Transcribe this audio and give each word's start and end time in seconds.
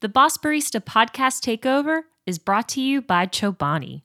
The 0.00 0.08
Boss 0.08 0.38
Barista 0.38 0.80
podcast 0.80 1.42
takeover 1.42 2.02
is 2.24 2.38
brought 2.38 2.68
to 2.68 2.80
you 2.80 3.02
by 3.02 3.26
Chobani. 3.26 4.02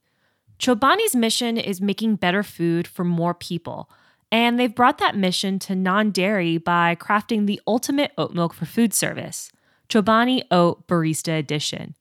Chobani's 0.58 1.16
mission 1.16 1.56
is 1.56 1.82
making 1.82 2.16
better 2.16 2.42
food 2.42 2.88
for 2.88 3.04
more 3.04 3.36
people, 3.36 3.92
and 4.32 4.60
they've 4.60 4.74
brought 4.74 4.98
that 4.98 5.16
mission 5.16 5.60
to 5.60 5.76
non 5.76 6.10
dairy 6.10 6.58
by 6.58 6.96
crafting 6.96 7.46
the 7.46 7.62
ultimate 7.68 8.12
oat 8.18 8.34
milk 8.34 8.56
for 8.56 8.66
food 8.66 8.92
service 8.92 9.52
Chobani 9.88 10.42
Oat 10.50 10.88
Barista 10.88 11.38
Edition. 11.38 11.94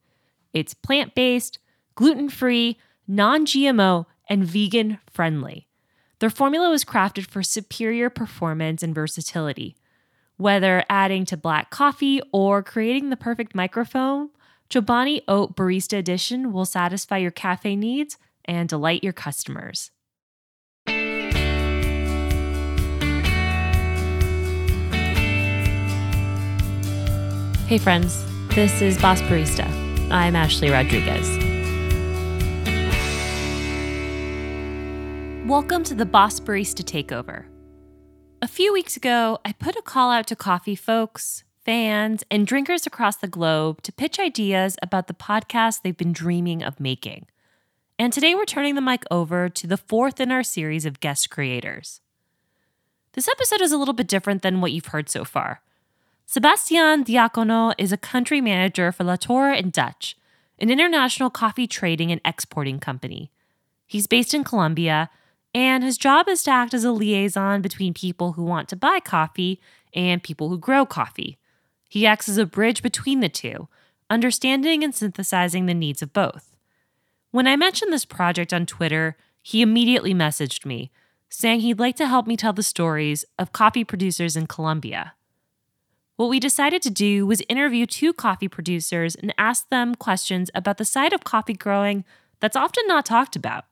It's 0.53 0.73
plant 0.73 1.13
based, 1.13 1.59
gluten 1.93 2.29
free, 2.29 2.79
non 3.07 3.45
GMO, 3.45 4.07
and 4.27 4.43
vegan 4.43 4.97
friendly. 5.11 5.67
Their 6.17 6.31
formula 6.31 6.71
was 6.71 6.83
crafted 6.83 7.27
for 7.27 7.43
superior 7.43 8.09
performance 8.09 8.81
and 8.81 8.95
versatility. 8.95 9.75
Whether 10.43 10.83
adding 10.89 11.23
to 11.27 11.37
black 11.37 11.69
coffee 11.69 12.21
or 12.33 12.61
creating 12.61 13.09
the 13.09 13.15
perfect 13.15 13.55
micro-foam, 13.55 14.31
Chobani 14.69 15.21
Oat 15.25 15.55
Barista 15.55 15.97
Edition 15.97 16.51
will 16.51 16.65
satisfy 16.65 17.15
your 17.19 17.31
cafe 17.31 17.77
needs 17.77 18.17
and 18.43 18.67
delight 18.67 19.05
your 19.05 19.13
customers. 19.13 19.91
Hey, 27.69 27.77
friends, 27.77 28.21
this 28.53 28.81
is 28.81 29.01
Boss 29.01 29.21
Barista. 29.21 29.65
I'm 30.11 30.35
Ashley 30.35 30.69
Rodriguez. 30.69 31.29
Welcome 35.47 35.85
to 35.85 35.95
the 35.95 36.05
Boss 36.05 36.41
Barista 36.41 36.83
Takeover. 36.83 37.45
A 38.43 38.47
few 38.47 38.73
weeks 38.73 38.97
ago, 38.97 39.39
I 39.45 39.53
put 39.53 39.77
a 39.77 39.81
call 39.81 40.11
out 40.11 40.27
to 40.27 40.35
coffee 40.35 40.75
folks, 40.75 41.45
fans, 41.63 42.25
and 42.29 42.45
drinkers 42.45 42.85
across 42.85 43.15
the 43.15 43.25
globe 43.29 43.81
to 43.83 43.93
pitch 43.93 44.19
ideas 44.19 44.75
about 44.81 45.07
the 45.07 45.13
podcast 45.13 45.81
they've 45.81 45.95
been 45.95 46.11
dreaming 46.11 46.61
of 46.61 46.77
making. 46.77 47.27
And 47.97 48.11
today 48.11 48.35
we're 48.35 48.43
turning 48.43 48.75
the 48.75 48.81
mic 48.81 49.05
over 49.09 49.47
to 49.47 49.65
the 49.65 49.77
fourth 49.77 50.19
in 50.19 50.29
our 50.29 50.43
series 50.43 50.85
of 50.85 50.99
guest 50.99 51.29
creators. 51.29 52.01
This 53.13 53.29
episode 53.29 53.61
is 53.61 53.71
a 53.71 53.77
little 53.77 53.93
bit 53.93 54.09
different 54.09 54.41
than 54.41 54.59
what 54.59 54.73
you've 54.73 54.87
heard 54.87 55.07
so 55.07 55.23
far. 55.23 55.61
Sebastian 56.25 57.05
Diacono 57.05 57.73
is 57.77 57.93
a 57.93 57.97
country 57.97 58.41
manager 58.41 58.91
for 58.91 59.05
Latorre 59.05 59.57
and 59.57 59.71
Dutch, 59.71 60.17
an 60.59 60.69
international 60.69 61.29
coffee 61.29 61.65
trading 61.65 62.11
and 62.11 62.19
exporting 62.25 62.81
company. 62.81 63.31
He's 63.87 64.05
based 64.05 64.33
in 64.33 64.43
Colombia 64.43 65.09
and 65.53 65.83
his 65.83 65.97
job 65.97 66.27
is 66.27 66.43
to 66.43 66.51
act 66.51 66.73
as 66.73 66.83
a 66.83 66.91
liaison 66.91 67.61
between 67.61 67.93
people 67.93 68.33
who 68.33 68.43
want 68.43 68.67
to 68.69 68.75
buy 68.75 68.99
coffee 68.99 69.61
and 69.93 70.23
people 70.23 70.49
who 70.49 70.57
grow 70.57 70.85
coffee. 70.85 71.37
He 71.87 72.07
acts 72.07 72.27
as 72.27 72.39
a 72.39 72.45
bridge 72.45 72.81
between 72.81 73.19
the 73.19 73.29
two, 73.29 73.67
understanding 74.09 74.83
and 74.83 74.95
synthesizing 74.95 75.65
the 75.65 75.75
needs 75.75 76.01
of 76.01 76.11
both. 76.11 76.55
When 77.31 77.47
I 77.47 77.55
mentioned 77.55 77.93
this 77.93 78.05
project 78.05 78.51
on 78.53 78.65
Twitter, 78.65 79.15
he 79.41 79.61
immediately 79.61 80.13
messaged 80.13 80.65
me, 80.65 80.91
saying 81.29 81.59
he'd 81.59 81.79
like 81.79 81.95
to 81.97 82.07
help 82.07 82.25
me 82.25 82.37
tell 82.37 82.53
the 82.53 82.63
stories 82.63 83.25
of 83.37 83.53
coffee 83.53 83.83
producers 83.83 84.35
in 84.35 84.47
Colombia. 84.47 85.13
What 86.15 86.29
we 86.29 86.39
decided 86.39 86.81
to 86.83 86.89
do 86.89 87.25
was 87.25 87.41
interview 87.49 87.85
two 87.85 88.13
coffee 88.13 88.47
producers 88.47 89.15
and 89.15 89.33
ask 89.37 89.69
them 89.69 89.95
questions 89.95 90.49
about 90.53 90.77
the 90.77 90.85
side 90.85 91.11
of 91.11 91.23
coffee 91.23 91.55
growing 91.55 92.05
that's 92.39 92.55
often 92.55 92.85
not 92.87 93.05
talked 93.05 93.35
about 93.35 93.65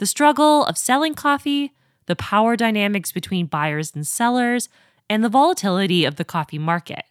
the 0.00 0.06
struggle 0.06 0.64
of 0.64 0.78
selling 0.78 1.14
coffee, 1.14 1.74
the 2.06 2.16
power 2.16 2.56
dynamics 2.56 3.12
between 3.12 3.44
buyers 3.44 3.94
and 3.94 4.06
sellers, 4.06 4.70
and 5.10 5.22
the 5.22 5.28
volatility 5.28 6.06
of 6.06 6.16
the 6.16 6.24
coffee 6.24 6.58
market. 6.58 7.04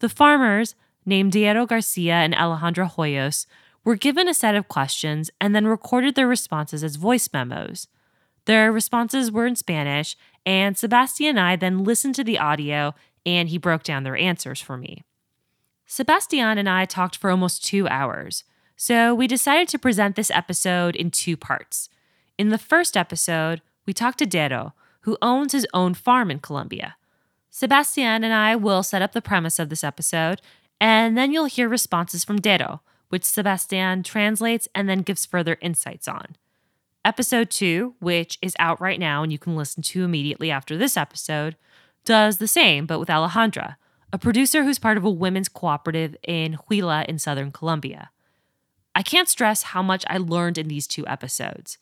The 0.00 0.08
farmers, 0.08 0.74
named 1.06 1.32
Dairo 1.32 1.68
Garcia 1.68 2.14
and 2.14 2.34
Alejandra 2.34 2.92
Hoyos, 2.92 3.46
were 3.84 3.94
given 3.94 4.26
a 4.26 4.34
set 4.34 4.56
of 4.56 4.66
questions 4.66 5.30
and 5.40 5.54
then 5.54 5.68
recorded 5.68 6.16
their 6.16 6.26
responses 6.26 6.82
as 6.82 6.96
voice 6.96 7.28
memos. 7.32 7.86
Their 8.46 8.72
responses 8.72 9.30
were 9.30 9.46
in 9.46 9.54
Spanish, 9.54 10.16
and 10.44 10.76
Sebastian 10.76 11.28
and 11.28 11.40
I 11.40 11.54
then 11.54 11.84
listened 11.84 12.16
to 12.16 12.24
the 12.24 12.40
audio 12.40 12.92
and 13.24 13.50
he 13.50 13.56
broke 13.56 13.84
down 13.84 14.02
their 14.02 14.16
answers 14.16 14.60
for 14.60 14.76
me. 14.76 15.04
Sebastian 15.86 16.58
and 16.58 16.68
I 16.68 16.86
talked 16.86 17.18
for 17.18 17.30
almost 17.30 17.64
two 17.64 17.86
hours, 17.86 18.42
so 18.74 19.14
we 19.14 19.28
decided 19.28 19.68
to 19.68 19.78
present 19.78 20.16
this 20.16 20.32
episode 20.32 20.96
in 20.96 21.12
two 21.12 21.36
parts. 21.36 21.88
In 22.38 22.50
the 22.50 22.58
first 22.58 22.96
episode, 22.96 23.62
we 23.86 23.94
talked 23.94 24.18
to 24.18 24.26
Dairo, 24.26 24.72
who 25.02 25.16
owns 25.22 25.52
his 25.52 25.66
own 25.72 25.94
farm 25.94 26.30
in 26.30 26.38
Colombia. 26.38 26.96
Sebastian 27.48 28.22
and 28.24 28.34
I 28.34 28.54
will 28.56 28.82
set 28.82 29.00
up 29.00 29.12
the 29.12 29.22
premise 29.22 29.58
of 29.58 29.70
this 29.70 29.82
episode, 29.82 30.42
and 30.78 31.16
then 31.16 31.32
you'll 31.32 31.46
hear 31.46 31.68
responses 31.68 32.24
from 32.24 32.38
Dairo, 32.38 32.80
which 33.08 33.24
Sebastian 33.24 34.02
translates 34.02 34.68
and 34.74 34.86
then 34.86 34.98
gives 34.98 35.24
further 35.24 35.56
insights 35.62 36.06
on. 36.06 36.36
Episode 37.06 37.50
2, 37.50 37.94
which 38.00 38.36
is 38.42 38.54
out 38.58 38.80
right 38.80 39.00
now 39.00 39.22
and 39.22 39.32
you 39.32 39.38
can 39.38 39.56
listen 39.56 39.82
to 39.84 40.04
immediately 40.04 40.50
after 40.50 40.76
this 40.76 40.96
episode, 40.96 41.56
does 42.04 42.36
the 42.36 42.48
same, 42.48 42.84
but 42.84 42.98
with 42.98 43.08
Alejandra, 43.08 43.76
a 44.12 44.18
producer 44.18 44.64
who's 44.64 44.78
part 44.78 44.98
of 44.98 45.04
a 45.04 45.10
women's 45.10 45.48
cooperative 45.48 46.16
in 46.22 46.58
Huila 46.68 47.06
in 47.06 47.18
southern 47.18 47.50
Colombia. 47.50 48.10
I 48.94 49.02
can't 49.02 49.28
stress 49.28 49.62
how 49.62 49.82
much 49.82 50.04
I 50.10 50.18
learned 50.18 50.58
in 50.58 50.68
these 50.68 50.86
two 50.86 51.06
episodes. 51.06 51.78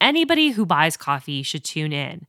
Anybody 0.00 0.50
who 0.50 0.66
buys 0.66 0.96
coffee 0.96 1.42
should 1.42 1.64
tune 1.64 1.92
in. 1.92 2.26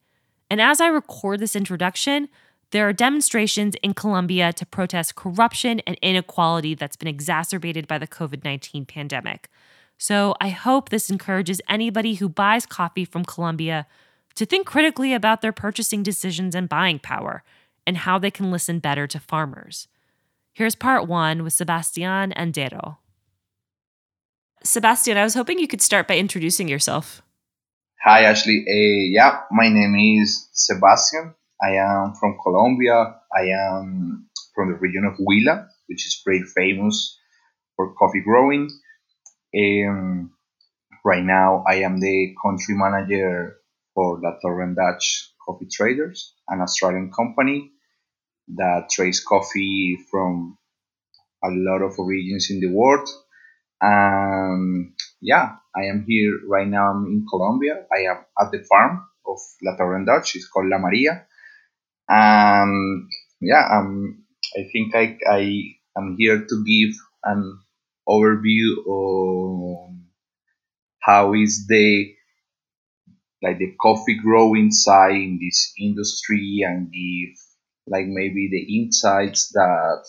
And 0.49 0.61
as 0.61 0.79
I 0.79 0.87
record 0.87 1.39
this 1.39 1.55
introduction, 1.55 2.29
there 2.71 2.87
are 2.87 2.93
demonstrations 2.93 3.75
in 3.83 3.93
Colombia 3.93 4.51
to 4.53 4.65
protest 4.65 5.15
corruption 5.15 5.79
and 5.81 5.97
inequality 6.01 6.75
that's 6.75 6.95
been 6.95 7.07
exacerbated 7.07 7.87
by 7.87 7.97
the 7.97 8.07
COVID 8.07 8.43
19 8.43 8.85
pandemic. 8.85 9.49
So 9.97 10.35
I 10.39 10.49
hope 10.49 10.89
this 10.89 11.09
encourages 11.09 11.61
anybody 11.67 12.15
who 12.15 12.29
buys 12.29 12.65
coffee 12.65 13.05
from 13.05 13.25
Colombia 13.25 13.87
to 14.35 14.45
think 14.45 14.67
critically 14.67 15.13
about 15.13 15.41
their 15.41 15.51
purchasing 15.51 16.03
decisions 16.03 16.53
and 16.53 16.69
buying 16.69 16.99
power 16.99 17.43
and 17.87 17.97
how 17.97 18.19
they 18.19 18.29
can 18.29 18.51
listen 18.51 18.79
better 18.79 19.07
to 19.07 19.19
farmers. 19.19 19.87
Here's 20.53 20.75
part 20.75 21.07
one 21.07 21.43
with 21.43 21.53
Sebastian 21.53 22.33
and 22.33 22.53
Dairo. 22.53 22.97
Sebastian, 24.63 25.17
I 25.17 25.23
was 25.23 25.33
hoping 25.33 25.59
you 25.59 25.67
could 25.67 25.81
start 25.81 26.07
by 26.07 26.17
introducing 26.17 26.67
yourself. 26.67 27.21
Hi, 28.03 28.23
Ashley. 28.23 28.65
Uh, 28.67 29.03
yeah, 29.13 29.41
my 29.51 29.69
name 29.69 29.95
is 30.21 30.49
Sebastian. 30.53 31.35
I 31.61 31.75
am 31.75 32.13
from 32.15 32.37
Colombia. 32.41 33.15
I 33.35 33.43
am 33.49 34.29
from 34.55 34.69
the 34.71 34.77
region 34.79 35.05
of 35.05 35.17
Huila, 35.17 35.67
which 35.87 36.05
is 36.07 36.21
very 36.25 36.41
famous 36.43 37.17
for 37.75 37.93
coffee 37.95 38.21
growing. 38.21 38.69
Um, 39.57 40.31
right 41.05 41.23
now, 41.23 41.63
I 41.67 41.77
am 41.87 41.99
the 41.99 42.35
country 42.43 42.75
manager 42.75 43.57
for 43.95 44.21
Latorre 44.21 44.63
and 44.63 44.75
Dutch 44.75 45.31
Coffee 45.45 45.67
Traders, 45.71 46.35
an 46.49 46.61
Australian 46.61 47.11
company 47.11 47.71
that 48.57 48.89
trades 48.91 49.21
coffee 49.23 49.97
from 50.11 50.57
a 51.43 51.49
lot 51.49 51.81
of 51.81 51.97
origins 51.99 52.49
in 52.49 52.59
the 52.59 52.67
world. 52.73 53.07
Um, 53.81 54.95
yeah, 55.21 55.57
I 55.77 55.85
am 55.85 56.05
here 56.07 56.33
right 56.47 56.67
now. 56.67 56.91
I'm 56.91 57.05
in 57.05 57.25
Colombia. 57.29 57.85
I 57.93 58.11
am 58.11 58.25
at 58.41 58.51
the 58.51 58.63
farm 58.63 59.05
of 59.27 59.37
Latorre 59.63 59.97
and 59.97 60.07
Dutch. 60.07 60.35
It's 60.35 60.47
called 60.47 60.69
La 60.69 60.79
Maria. 60.79 61.25
Yeah, 63.41 63.67
um, 63.71 64.23
I 64.57 64.63
think 64.71 64.95
I, 64.95 65.17
I 65.29 65.41
am 65.97 66.15
here 66.17 66.39
to 66.39 66.63
give 66.65 66.95
an 67.23 67.59
overview 68.09 68.85
on 68.87 70.05
how 71.01 71.33
is 71.33 71.67
the 71.67 72.13
like 73.43 73.59
the 73.59 73.73
coffee 73.79 74.17
growing 74.21 74.71
side 74.71 75.11
in 75.15 75.39
this 75.41 75.73
industry 75.79 76.61
and 76.65 76.91
give 76.91 77.37
like 77.87 78.07
maybe 78.07 78.49
the 78.51 78.79
insights 78.79 79.49
that 79.53 80.03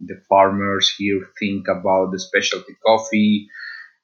the 0.00 0.16
farmers 0.28 0.92
here 0.96 1.28
think 1.38 1.68
about 1.68 2.10
the 2.10 2.18
specialty 2.18 2.74
coffee 2.84 3.48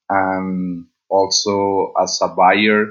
and 0.09 0.87
also 1.11 1.93
as 2.01 2.19
a 2.23 2.29
buyer 2.29 2.87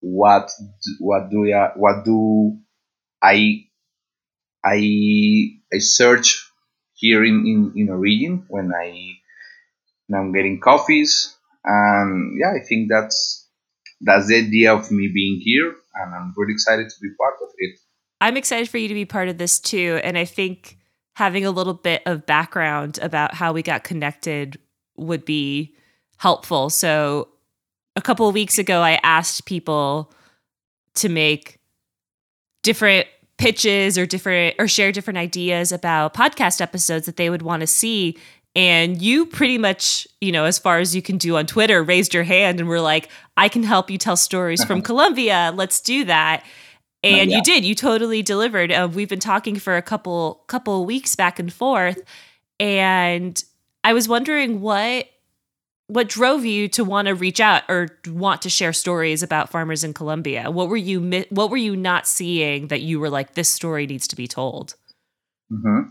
what 0.00 0.50
what 0.98 1.30
do 1.30 1.52
I, 1.52 1.70
what 1.76 2.04
do 2.04 2.58
I 3.22 3.66
I 4.64 5.60
I 5.72 5.78
search 5.78 6.50
here 6.94 7.24
in, 7.24 7.46
in, 7.46 7.72
in 7.76 7.88
Origin 7.90 8.44
when 8.48 8.72
I 8.74 9.12
when 10.06 10.20
I'm 10.20 10.32
getting 10.32 10.60
coffees 10.60 11.36
and 11.64 12.38
yeah 12.38 12.52
I 12.52 12.64
think 12.66 12.88
that's 12.90 13.48
that's 14.00 14.28
the 14.28 14.36
idea 14.36 14.74
of 14.74 14.90
me 14.90 15.10
being 15.12 15.40
here 15.42 15.74
and 15.94 16.14
I'm 16.14 16.32
really 16.36 16.52
excited 16.52 16.88
to 16.88 16.96
be 17.02 17.08
part 17.18 17.34
of 17.42 17.48
it. 17.58 17.78
I'm 18.22 18.36
excited 18.36 18.68
for 18.68 18.78
you 18.78 18.88
to 18.88 18.94
be 18.94 19.04
part 19.04 19.28
of 19.28 19.38
this 19.38 19.58
too 19.58 20.00
and 20.02 20.16
I 20.16 20.24
think 20.24 20.78
having 21.16 21.44
a 21.44 21.50
little 21.50 21.74
bit 21.74 22.02
of 22.06 22.24
background 22.24 22.98
about 23.02 23.34
how 23.34 23.52
we 23.52 23.62
got 23.62 23.84
connected 23.84 24.58
would 24.96 25.24
be 25.24 25.74
helpful. 26.20 26.68
So 26.68 27.28
a 27.96 28.02
couple 28.02 28.28
of 28.28 28.34
weeks 28.34 28.58
ago, 28.58 28.82
I 28.82 29.00
asked 29.02 29.46
people 29.46 30.12
to 30.96 31.08
make 31.08 31.58
different 32.62 33.06
pitches 33.38 33.96
or 33.96 34.04
different 34.04 34.54
or 34.58 34.68
share 34.68 34.92
different 34.92 35.16
ideas 35.16 35.72
about 35.72 36.12
podcast 36.12 36.60
episodes 36.60 37.06
that 37.06 37.16
they 37.16 37.30
would 37.30 37.40
want 37.40 37.60
to 37.60 37.66
see 37.66 38.18
And 38.54 39.00
you 39.00 39.24
pretty 39.26 39.58
much, 39.58 40.06
you 40.20 40.30
know, 40.30 40.44
as 40.44 40.58
far 40.58 40.78
as 40.78 40.94
you 40.94 41.00
can 41.00 41.16
do 41.16 41.36
on 41.36 41.46
Twitter, 41.46 41.82
raised 41.82 42.12
your 42.12 42.24
hand 42.24 42.60
and 42.60 42.68
were 42.68 42.80
like, 42.80 43.08
I 43.36 43.48
can 43.48 43.62
help 43.62 43.90
you 43.90 43.96
tell 43.96 44.16
stories 44.16 44.62
from 44.64 44.82
Colombia. 44.90 45.52
Let's 45.54 45.80
do 45.80 46.04
that. 46.04 46.44
And 47.02 47.30
yeah. 47.30 47.38
you 47.38 47.42
did. 47.42 47.64
You 47.64 47.74
totally 47.74 48.22
delivered. 48.22 48.70
Uh, 48.70 48.88
we've 48.92 49.08
been 49.08 49.20
talking 49.20 49.56
for 49.56 49.76
a 49.76 49.82
couple 49.82 50.44
couple 50.48 50.84
weeks 50.84 51.16
back 51.16 51.38
and 51.38 51.50
forth, 51.50 52.02
and 52.58 53.42
I 53.82 53.94
was 53.94 54.06
wondering 54.06 54.60
what 54.60 55.08
what 55.90 56.08
drove 56.08 56.44
you 56.44 56.68
to 56.68 56.84
want 56.84 57.08
to 57.08 57.14
reach 57.14 57.40
out 57.40 57.62
or 57.68 57.88
want 58.06 58.42
to 58.42 58.50
share 58.50 58.72
stories 58.72 59.22
about 59.22 59.50
farmers 59.50 59.84
in 59.84 59.92
Colombia? 59.92 60.50
What 60.50 60.68
were 60.68 60.76
you 60.76 61.24
what 61.30 61.50
were 61.50 61.56
you 61.56 61.76
not 61.76 62.06
seeing 62.06 62.68
that 62.68 62.80
you 62.80 63.00
were 63.00 63.10
like 63.10 63.34
this 63.34 63.48
story 63.48 63.86
needs 63.86 64.06
to 64.08 64.16
be 64.16 64.28
told? 64.28 64.74
Mm-hmm. 65.52 65.90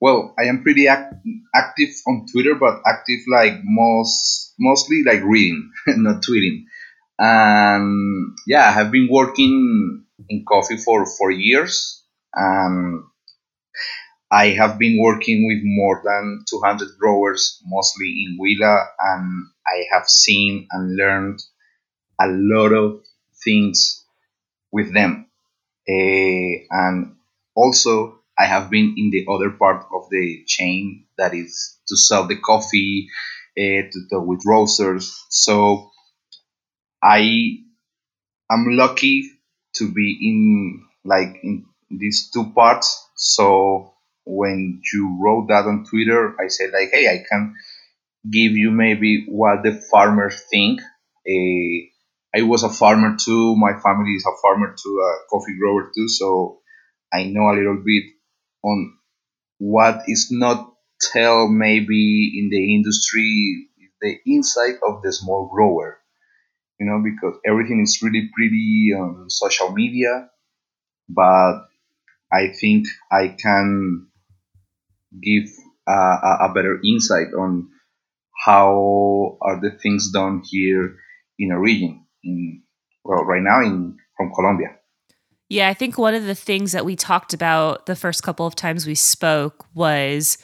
Well, 0.00 0.34
I 0.38 0.44
am 0.44 0.62
pretty 0.62 0.86
act- 0.88 1.14
active 1.54 1.88
on 2.06 2.26
Twitter, 2.32 2.54
but 2.54 2.80
active 2.86 3.20
like 3.30 3.54
most 3.64 4.54
mostly 4.58 5.02
like 5.04 5.22
reading, 5.22 5.70
not 5.86 6.22
tweeting. 6.22 6.64
And 7.18 8.36
yeah, 8.46 8.68
I 8.68 8.72
have 8.72 8.90
been 8.90 9.08
working 9.10 10.04
in 10.28 10.44
coffee 10.48 10.76
for 10.76 11.04
four 11.06 11.30
years. 11.30 12.04
and 12.34 13.02
I 14.30 14.48
have 14.50 14.78
been 14.78 14.98
working 15.02 15.46
with 15.46 15.60
more 15.64 16.02
than 16.04 16.44
200 16.48 16.98
growers, 16.98 17.60
mostly 17.66 18.24
in 18.26 18.38
Huila, 18.40 18.86
and 19.00 19.46
I 19.66 19.84
have 19.92 20.08
seen 20.08 20.66
and 20.70 20.96
learned 20.96 21.40
a 22.20 22.28
lot 22.28 22.72
of 22.72 23.04
things 23.44 24.04
with 24.72 24.92
them. 24.94 25.26
Uh, 25.88 26.64
and 26.70 27.16
also, 27.54 28.20
I 28.38 28.46
have 28.46 28.70
been 28.70 28.94
in 28.98 29.10
the 29.10 29.26
other 29.30 29.50
part 29.50 29.86
of 29.92 30.10
the 30.10 30.44
chain 30.46 31.06
that 31.18 31.34
is 31.34 31.78
to 31.88 31.96
sell 31.96 32.26
the 32.26 32.36
coffee, 32.36 33.08
uh, 33.58 33.82
to 33.92 34.00
talk 34.10 34.26
with 34.26 34.42
roasters. 34.46 35.24
So 35.30 35.90
I 37.02 37.64
am 38.50 38.66
lucky 38.76 39.30
to 39.76 39.92
be 39.92 40.18
in 40.28 40.86
like 41.04 41.38
in 41.42 41.66
these 41.90 42.30
two 42.30 42.52
parts. 42.52 43.08
So 43.16 43.94
when 44.28 44.82
you 44.92 45.18
wrote 45.20 45.48
that 45.48 45.66
on 45.66 45.86
Twitter, 45.86 46.36
I 46.40 46.48
said 46.48 46.72
like, 46.72 46.90
hey, 46.92 47.08
I 47.08 47.24
can 47.28 47.54
give 48.30 48.52
you 48.52 48.70
maybe 48.70 49.26
what 49.28 49.62
the 49.62 49.72
farmers 49.90 50.42
think. 50.50 50.80
Uh, 51.28 51.88
I 52.36 52.42
was 52.42 52.62
a 52.62 52.70
farmer 52.70 53.16
too. 53.18 53.56
My 53.56 53.74
family 53.80 54.12
is 54.12 54.26
a 54.26 54.36
farmer 54.42 54.74
too, 54.82 55.00
a 55.00 55.28
coffee 55.30 55.56
grower 55.58 55.90
too. 55.94 56.08
So 56.08 56.60
I 57.12 57.24
know 57.24 57.50
a 57.50 57.56
little 57.56 57.82
bit 57.84 58.04
on 58.62 58.98
what 59.58 60.02
is 60.08 60.28
not 60.30 60.72
tell 61.00 61.48
maybe 61.48 62.34
in 62.38 62.50
the 62.50 62.74
industry 62.74 63.68
the 64.00 64.18
insight 64.26 64.76
of 64.86 65.02
the 65.02 65.12
small 65.12 65.48
grower 65.48 65.98
you 66.80 66.86
know 66.86 67.02
because 67.02 67.38
everything 67.46 67.82
is 67.82 68.00
really 68.02 68.30
pretty 68.34 68.92
on 68.96 69.30
social 69.30 69.72
media 69.72 70.28
but 71.08 71.66
i 72.32 72.48
think 72.60 72.86
i 73.12 73.28
can 73.28 74.07
give 75.22 75.48
a, 75.88 75.92
a 75.92 76.52
better 76.54 76.80
insight 76.84 77.28
on 77.38 77.68
how 78.44 79.36
are 79.40 79.60
the 79.60 79.70
things 79.70 80.10
done 80.12 80.42
here 80.44 80.96
in 81.38 81.50
a 81.50 81.58
region 81.58 82.04
in 82.22 82.62
well 83.04 83.24
right 83.24 83.42
now 83.42 83.60
in 83.62 83.96
from 84.16 84.32
colombia. 84.34 84.68
Yeah, 85.48 85.68
I 85.68 85.74
think 85.74 85.96
one 85.96 86.14
of 86.14 86.26
the 86.26 86.34
things 86.34 86.72
that 86.72 86.84
we 86.84 86.94
talked 86.94 87.32
about 87.32 87.86
the 87.86 87.96
first 87.96 88.22
couple 88.22 88.46
of 88.46 88.54
times 88.54 88.86
we 88.86 88.94
spoke 88.94 89.64
was 89.74 90.38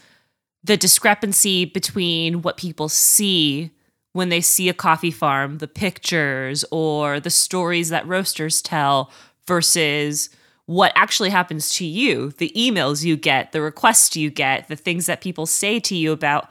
the 0.62 0.78
discrepancy 0.78 1.66
between 1.66 2.40
what 2.40 2.56
people 2.56 2.88
see 2.88 3.70
when 4.14 4.30
they 4.30 4.40
see 4.40 4.68
a 4.68 4.74
coffee 4.74 5.10
farm, 5.10 5.58
the 5.58 5.68
pictures 5.68 6.64
or 6.70 7.20
the 7.20 7.30
stories 7.30 7.90
that 7.90 8.06
roasters 8.06 8.62
tell 8.62 9.10
versus 9.46 10.30
what 10.66 10.92
actually 10.94 11.30
happens 11.30 11.70
to 11.74 11.84
you, 11.84 12.30
the 12.38 12.52
emails 12.56 13.04
you 13.04 13.16
get, 13.16 13.52
the 13.52 13.60
requests 13.60 14.16
you 14.16 14.30
get, 14.30 14.68
the 14.68 14.76
things 14.76 15.06
that 15.06 15.20
people 15.20 15.46
say 15.46 15.78
to 15.80 15.94
you 15.94 16.12
about 16.12 16.50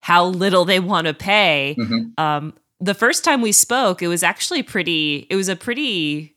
how 0.00 0.24
little 0.24 0.64
they 0.64 0.78
want 0.78 1.06
to 1.06 1.14
pay. 1.14 1.74
Mm-hmm. 1.78 2.20
Um, 2.22 2.54
the 2.78 2.94
first 2.94 3.24
time 3.24 3.42
we 3.42 3.52
spoke, 3.52 4.02
it 4.02 4.08
was 4.08 4.22
actually 4.22 4.62
pretty, 4.62 5.26
it 5.28 5.34
was 5.36 5.48
a 5.48 5.56
pretty 5.56 6.36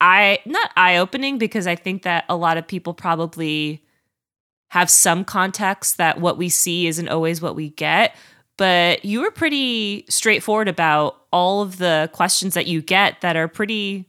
eye 0.00 0.38
not 0.44 0.70
eye 0.76 0.96
opening 0.96 1.38
because 1.38 1.66
I 1.66 1.76
think 1.76 2.02
that 2.02 2.24
a 2.28 2.36
lot 2.36 2.56
of 2.56 2.66
people 2.66 2.94
probably 2.94 3.84
have 4.70 4.90
some 4.90 5.24
context 5.24 5.98
that 5.98 6.20
what 6.20 6.36
we 6.36 6.48
see 6.48 6.88
isn't 6.88 7.08
always 7.08 7.40
what 7.40 7.54
we 7.54 7.70
get. 7.70 8.16
But 8.56 9.04
you 9.04 9.20
were 9.20 9.30
pretty 9.30 10.04
straightforward 10.08 10.68
about 10.68 11.16
all 11.32 11.62
of 11.62 11.78
the 11.78 12.10
questions 12.12 12.54
that 12.54 12.66
you 12.66 12.82
get 12.82 13.20
that 13.20 13.36
are 13.36 13.48
pretty 13.48 14.08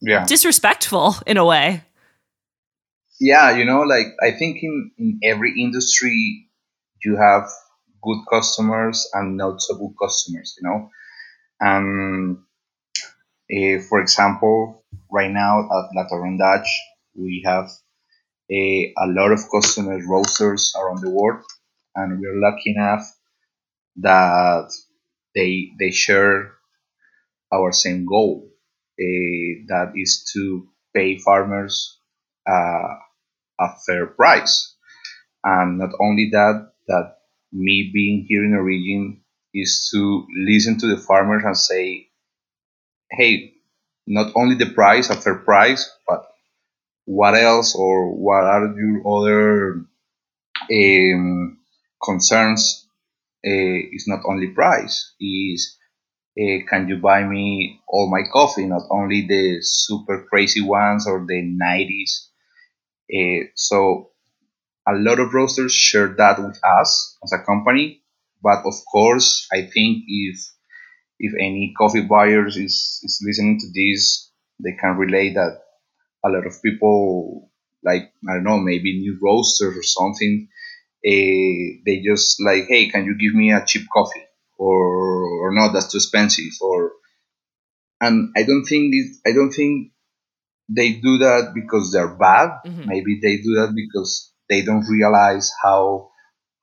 yeah. 0.00 0.26
disrespectful 0.26 1.16
in 1.26 1.36
a 1.36 1.44
way. 1.44 1.82
Yeah, 3.20 3.56
you 3.56 3.64
know, 3.64 3.82
like 3.82 4.06
I 4.22 4.32
think 4.32 4.62
in, 4.62 4.90
in 4.98 5.20
every 5.22 5.60
industry 5.60 6.48
you 7.04 7.16
have 7.16 7.48
good 8.02 8.22
customers 8.30 9.08
and 9.14 9.36
not 9.36 9.60
so 9.60 9.76
good 9.76 9.94
customers, 10.00 10.56
you 10.60 10.68
know. 10.68 10.90
And 11.60 12.38
uh, 13.50 13.82
for 13.88 14.00
example, 14.00 14.84
right 15.10 15.30
now 15.30 15.60
at 15.60 15.90
Latorre 15.96 16.26
and 16.26 16.38
Dutch, 16.38 16.68
we 17.14 17.42
have 17.46 17.70
a, 18.50 18.92
a 18.98 19.06
lot 19.06 19.32
of 19.32 19.40
customers, 19.50 20.04
roasters 20.06 20.74
around 20.78 21.00
the 21.00 21.10
world, 21.10 21.44
and 21.94 22.20
we're 22.20 22.40
lucky 22.40 22.74
enough 22.76 23.02
that 23.96 24.70
they 25.34 25.70
they 25.78 25.90
share 25.90 26.52
our 27.52 27.72
same 27.72 28.04
goal, 28.06 28.48
that 28.98 29.92
is 29.96 30.30
to 30.34 30.68
pay 30.94 31.18
farmers 31.18 31.98
uh, 32.48 32.96
a 33.60 33.68
fair 33.86 34.06
price, 34.06 34.74
and 35.44 35.78
not 35.78 35.90
only 36.00 36.30
that, 36.32 36.72
that 36.88 37.16
me 37.52 37.90
being 37.92 38.26
here 38.28 38.44
in 38.44 38.52
region 38.52 39.22
is 39.52 39.88
to 39.92 40.26
listen 40.46 40.78
to 40.78 40.88
the 40.88 40.96
farmers 40.96 41.42
and 41.44 41.56
say 41.56 42.08
hey, 43.10 43.54
not 44.06 44.32
only 44.36 44.54
the 44.56 44.72
price, 44.72 45.10
a 45.10 45.16
fair 45.16 45.36
price, 45.36 45.90
but 46.06 46.26
what 47.04 47.34
else 47.34 47.74
or 47.74 48.12
what 48.14 48.44
are 48.44 48.74
your 48.76 49.06
other 49.06 49.84
um, 50.72 51.58
concerns? 52.02 52.80
Uh, 53.46 53.92
is 53.92 54.06
not 54.08 54.20
only 54.26 54.46
price, 54.48 55.12
is 55.20 55.76
uh, 56.40 56.58
can 56.68 56.88
you 56.88 56.98
buy 56.98 57.22
me 57.24 57.80
all 57.88 58.10
my 58.10 58.22
coffee, 58.32 58.66
not 58.66 58.82
only 58.90 59.26
the 59.26 59.58
super 59.62 60.26
crazy 60.30 60.60
ones 60.60 61.06
or 61.06 61.24
the 61.26 61.42
90s. 61.42 62.30
Uh, 63.14 63.46
so 63.54 64.10
a 64.88 64.94
lot 64.94 65.20
of 65.20 65.34
roasters 65.34 65.72
share 65.74 66.08
that 66.18 66.38
with 66.40 66.58
us 66.64 67.18
as 67.24 67.32
a 67.32 67.44
company, 67.44 68.02
but 68.42 68.64
of 68.66 68.74
course, 68.90 69.46
I 69.52 69.62
think 69.62 70.04
if 70.08 70.38
if 71.20 71.32
any 71.40 71.74
coffee 71.78 72.02
buyers 72.02 72.56
is, 72.56 73.00
is 73.02 73.20
listening 73.26 73.58
to 73.60 73.66
this, 73.74 74.30
they 74.62 74.72
can 74.80 74.96
relate 74.96 75.34
that 75.34 75.60
a 76.24 76.28
lot 76.30 76.46
of 76.46 76.62
people, 76.62 77.50
like, 77.84 78.12
I 78.28 78.34
don't 78.34 78.44
know, 78.44 78.58
maybe 78.58 78.98
new 78.98 79.18
roasters 79.22 79.76
or 79.76 79.82
something, 79.82 80.48
uh, 81.06 81.64
they 81.86 82.02
just 82.04 82.42
like, 82.42 82.66
hey, 82.68 82.90
can 82.90 83.04
you 83.06 83.16
give 83.18 83.34
me 83.34 83.52
a 83.52 83.64
cheap 83.66 83.86
coffee? 83.92 84.24
Or, 84.58 85.13
or 85.44 85.52
no, 85.52 85.72
that's 85.72 85.92
too 85.92 85.98
expensive. 85.98 86.52
Or, 86.60 86.92
and 88.00 88.32
I 88.36 88.42
don't 88.44 88.64
think 88.64 88.92
this, 88.92 89.20
I 89.26 89.32
don't 89.32 89.52
think 89.52 89.92
they 90.68 90.92
do 90.94 91.18
that 91.18 91.52
because 91.54 91.92
they're 91.92 92.16
bad. 92.16 92.50
Mm-hmm. 92.66 92.88
Maybe 92.88 93.20
they 93.22 93.36
do 93.36 93.54
that 93.60 93.72
because 93.74 94.32
they 94.48 94.62
don't 94.62 94.88
realize 94.88 95.52
how 95.62 96.10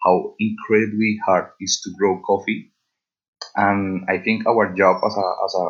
how 0.04 0.34
incredibly 0.40 1.20
hard 1.24 1.52
it 1.60 1.64
is 1.64 1.82
to 1.84 1.92
grow 1.96 2.20
coffee 2.26 2.72
and 3.56 4.06
I 4.10 4.20
think 4.20 4.46
our 4.48 4.74
job 4.76 5.02
as 5.06 5.16
a 5.16 5.28
as 5.46 5.56
a 5.56 5.66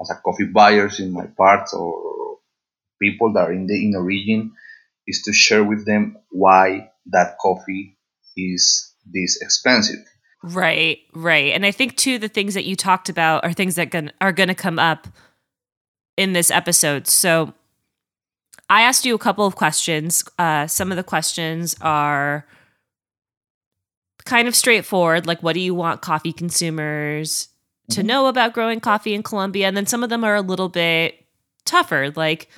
as 0.00 0.10
a 0.10 0.20
coffee 0.24 0.50
buyers 0.52 1.00
in 1.00 1.12
my 1.12 1.26
part 1.36 1.68
or 1.72 2.38
people 3.00 3.32
that 3.34 3.48
are 3.48 3.52
in 3.52 3.66
the 3.66 3.74
in 3.74 3.92
the 3.92 4.00
region 4.00 4.52
is 5.06 5.22
to 5.22 5.32
share 5.32 5.64
with 5.64 5.86
them 5.86 6.16
why 6.30 6.90
that 7.06 7.36
coffee 7.38 7.98
is 8.36 8.94
this 9.04 9.40
expensive. 9.42 10.04
Right, 10.46 10.98
right. 11.14 11.54
And 11.54 11.64
I 11.64 11.70
think 11.70 11.96
too 11.96 12.18
the 12.18 12.28
things 12.28 12.52
that 12.52 12.66
you 12.66 12.76
talked 12.76 13.08
about 13.08 13.44
are 13.44 13.54
things 13.54 13.76
that 13.76 13.90
gonna, 13.90 14.12
are 14.20 14.32
going 14.32 14.50
to 14.50 14.54
come 14.54 14.78
up 14.78 15.08
in 16.18 16.34
this 16.34 16.50
episode. 16.50 17.06
So 17.06 17.54
I 18.68 18.82
asked 18.82 19.06
you 19.06 19.14
a 19.14 19.18
couple 19.18 19.46
of 19.46 19.56
questions. 19.56 20.22
Uh, 20.38 20.66
some 20.66 20.90
of 20.90 20.96
the 20.96 21.02
questions 21.02 21.74
are 21.80 22.46
kind 24.26 24.48
of 24.48 24.56
straightforward 24.56 25.26
like 25.26 25.42
what 25.42 25.52
do 25.52 25.60
you 25.60 25.74
want 25.74 26.00
coffee 26.00 26.32
consumers 26.32 27.48
to 27.90 28.00
mm-hmm. 28.00 28.06
know 28.06 28.26
about 28.26 28.54
growing 28.54 28.80
coffee 28.80 29.12
in 29.12 29.22
Colombia 29.22 29.66
and 29.66 29.76
then 29.76 29.84
some 29.84 30.02
of 30.02 30.08
them 30.08 30.24
are 30.24 30.34
a 30.34 30.40
little 30.40 30.70
bit 30.70 31.26
tougher 31.66 32.10
like 32.16 32.48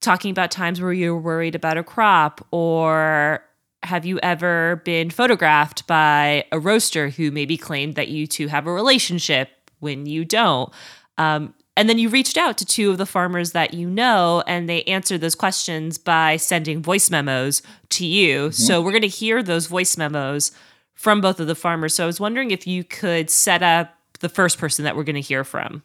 talking 0.00 0.32
about 0.32 0.50
times 0.50 0.80
where 0.80 0.92
you're 0.92 1.16
worried 1.16 1.54
about 1.54 1.78
a 1.78 1.84
crop 1.84 2.44
or 2.50 3.44
have 3.82 4.04
you 4.04 4.18
ever 4.22 4.82
been 4.84 5.10
photographed 5.10 5.86
by 5.86 6.44
a 6.52 6.58
roaster 6.58 7.08
who 7.08 7.30
maybe 7.30 7.56
claimed 7.56 7.94
that 7.94 8.08
you 8.08 8.26
two 8.26 8.48
have 8.48 8.66
a 8.66 8.72
relationship 8.72 9.50
when 9.80 10.06
you 10.06 10.24
don't? 10.24 10.72
Um, 11.18 11.54
and 11.76 11.88
then 11.88 11.98
you 11.98 12.08
reached 12.08 12.36
out 12.36 12.58
to 12.58 12.66
two 12.66 12.90
of 12.90 12.98
the 12.98 13.06
farmers 13.06 13.52
that 13.52 13.72
you 13.74 13.88
know, 13.88 14.42
and 14.46 14.68
they 14.68 14.82
answered 14.84 15.20
those 15.20 15.34
questions 15.34 15.96
by 15.96 16.36
sending 16.36 16.82
voice 16.82 17.10
memos 17.10 17.62
to 17.90 18.06
you. 18.06 18.48
Mm-hmm. 18.48 18.52
So 18.52 18.82
we're 18.82 18.90
going 18.90 19.02
to 19.02 19.08
hear 19.08 19.42
those 19.42 19.66
voice 19.66 19.96
memos 19.96 20.52
from 20.94 21.20
both 21.20 21.40
of 21.40 21.46
the 21.46 21.54
farmers. 21.54 21.94
So 21.94 22.04
I 22.04 22.06
was 22.06 22.20
wondering 22.20 22.50
if 22.50 22.66
you 22.66 22.84
could 22.84 23.30
set 23.30 23.62
up 23.62 23.94
the 24.20 24.28
first 24.28 24.58
person 24.58 24.84
that 24.84 24.96
we're 24.96 25.04
going 25.04 25.14
to 25.14 25.20
hear 25.20 25.44
from. 25.44 25.82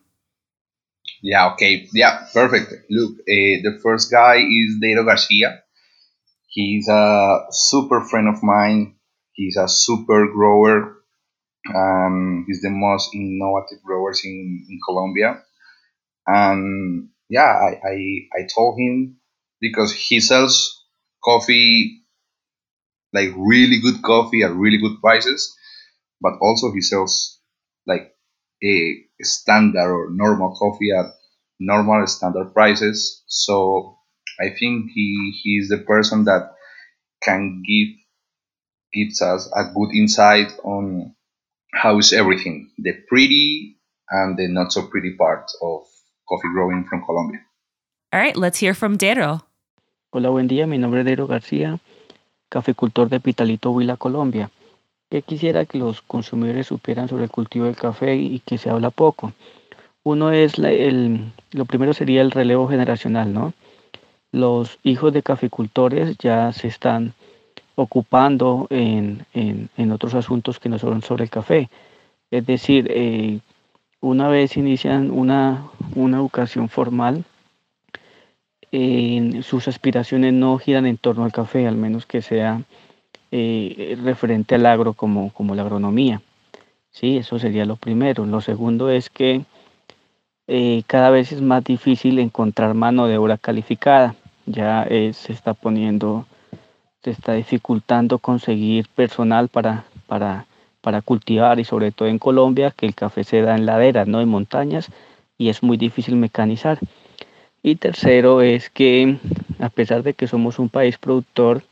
Yeah, 1.22 1.52
okay. 1.54 1.88
Yeah, 1.94 2.26
perfect. 2.34 2.74
Look, 2.90 3.14
uh, 3.14 3.58
the 3.64 3.80
first 3.82 4.12
guy 4.12 4.38
is 4.38 4.76
Dairo 4.84 5.06
Garcia. 5.06 5.64
He's 6.58 6.88
a 6.90 7.46
super 7.52 8.02
friend 8.02 8.28
of 8.28 8.44
mine. 8.44 8.96
He's 9.34 9.58
a 9.58 9.68
super 9.68 10.28
grower. 10.28 10.76
Um, 11.76 12.46
he's 12.48 12.62
the 12.62 12.70
most 12.72 13.16
innovative 13.16 13.84
growers 13.84 14.22
in, 14.26 14.66
in 14.70 14.80
Colombia 14.86 15.44
and 16.28 17.10
yeah, 17.30 17.42
I, 17.68 17.80
I, 17.88 17.96
I 18.40 18.48
told 18.54 18.80
him 18.80 19.18
because 19.60 19.94
he 19.94 20.20
sells 20.20 20.84
coffee, 21.24 22.04
like 23.14 23.30
really 23.36 23.80
good 23.82 24.02
coffee 24.02 24.44
at 24.44 24.52
really 24.56 24.78
good 24.78 25.00
prices, 25.02 25.56
but 26.22 26.34
also 26.42 26.74
he 26.74 26.82
sells 26.82 27.40
like 27.88 28.16
a 28.64 29.06
standard 29.22 29.92
or 29.92 30.10
normal 30.12 30.56
coffee 30.56 30.92
at 30.92 31.08
normal 31.60 32.08
standard 32.08 32.54
prices. 32.54 33.24
So 33.28 33.97
I 34.40 34.50
think 34.50 34.92
he 34.94 35.34
he 35.42 35.58
is 35.58 35.70
the 35.70 35.80
person 35.80 36.26
that 36.26 36.54
can 37.24 37.64
give 37.66 37.98
gives 38.94 39.22
us 39.22 39.50
a 39.56 39.72
good 39.74 39.94
insight 39.94 40.54
on 40.64 41.16
how 41.74 42.00
is 42.00 42.14
everything, 42.14 42.72
the 42.78 42.94
pretty 43.08 43.78
and 44.10 44.38
the 44.38 44.48
not 44.48 44.72
so 44.72 44.88
pretty 44.88 45.16
part 45.18 45.52
of 45.62 45.84
coffee 46.28 46.50
growing 46.54 46.86
from 46.86 47.04
Colombia. 47.06 47.42
All 48.14 48.20
right, 48.20 48.38
let's 48.38 48.60
hear 48.60 48.74
from 48.74 48.98
Dairo. 48.98 49.42
Hola, 50.12 50.30
buen 50.30 50.48
día. 50.48 50.68
Mi 50.68 50.78
nombre 50.78 51.02
es 51.02 51.06
Dairo 51.06 51.28
García, 51.28 51.80
caficultor 52.50 53.10
de 53.10 53.20
Pitalito, 53.20 53.72
Huila, 53.72 53.98
Colombia. 53.98 54.50
Que 55.10 55.22
quisiera 55.22 55.66
que 55.66 55.78
los 55.78 56.02
consumidores 56.02 56.68
supieran 56.68 57.08
sobre 57.08 57.26
el 57.26 57.32
cultivo 57.32 57.66
del 57.66 57.76
café 57.76 58.16
y 58.16 58.40
que 58.40 58.58
se 58.58 58.70
habla 58.70 58.90
poco. 58.90 59.34
Uno 60.04 60.32
es 60.32 60.58
el, 60.58 61.34
lo 61.52 61.66
primero 61.66 61.94
sería 61.94 62.22
el 62.22 62.32
relevo 62.32 62.68
generacional, 62.68 63.34
¿no? 63.34 63.54
Los 64.38 64.78
hijos 64.84 65.12
de 65.14 65.24
caficultores 65.24 66.16
ya 66.20 66.54
se 66.54 66.68
están 66.68 67.14
ocupando 67.76 68.68
en, 68.70 69.26
en, 69.34 69.92
otros 69.92 70.14
asuntos 70.14 70.60
que 70.60 70.70
no 70.70 70.78
son 70.78 71.02
sobre 71.02 71.24
el 71.24 71.32
café. 71.32 71.70
Es 72.30 72.46
decir, 72.46 72.88
eh, 72.92 73.40
una 74.00 74.28
vez 74.28 74.56
inician 74.56 75.10
una, 75.10 75.70
educación 75.96 76.70
formal, 76.70 77.26
sus 79.42 79.68
aspiraciones 79.68 80.34
no 80.34 80.58
giran 80.60 80.86
en 80.86 80.98
torno 80.98 81.24
al 81.24 81.32
café, 81.32 81.68
al 81.68 81.78
menos 81.78 82.06
que 82.06 82.22
sea 82.22 82.62
eh, 83.32 83.98
referente 84.04 84.54
al 84.54 84.68
agro 84.68 84.94
como, 84.94 85.34
como 85.34 85.56
la 85.56 85.64
agronomía. 85.64 86.22
Sí, 86.92 87.18
eso 87.18 87.40
sería 87.40 87.66
lo 87.66 87.76
primero. 87.76 88.26
Lo 88.28 88.42
segundo 88.42 88.92
es 88.92 89.10
que 89.10 89.46
eh, 90.48 90.84
cada 90.88 91.10
vez 91.10 91.32
es 91.32 91.42
más 91.42 91.64
difícil 91.64 92.20
encontrar 92.20 92.74
mano 92.74 93.08
de 93.08 93.18
obra 93.18 93.38
calificada. 93.38 94.16
Ya 94.48 94.88
se 94.90 95.32
está 95.32 95.54
poniendo, 95.54 96.26
se 97.04 97.12
está 97.12 97.34
dificultando 97.34 98.18
conseguir 98.18 98.88
personal 98.96 99.48
para, 99.50 99.86
para 100.08 100.48
para 100.88 101.02
cultivar 101.02 101.60
y 101.60 101.66
sobre 101.66 101.92
todo 101.92 102.08
en 102.08 102.18
Colombia, 102.18 102.72
que 102.72 102.86
el 102.86 102.96
café 102.96 103.26
se 103.26 103.42
da 103.42 103.58
en 103.58 103.66
laderas, 103.66 104.08
no 104.08 104.22
en 104.22 104.30
montañas, 104.30 104.90
y 105.38 105.50
es 105.50 105.62
muy 105.62 105.76
difícil 105.76 106.16
mecanizar. 106.16 106.80
Y 107.62 107.76
tercero 107.76 108.42
es 108.42 108.70
que 108.70 109.18
a 109.60 109.68
pesar 109.68 110.02
de 110.04 110.14
que 110.14 110.28
somos 110.28 110.60
un 110.60 110.70
país 110.70 110.98
productor, 110.98 111.64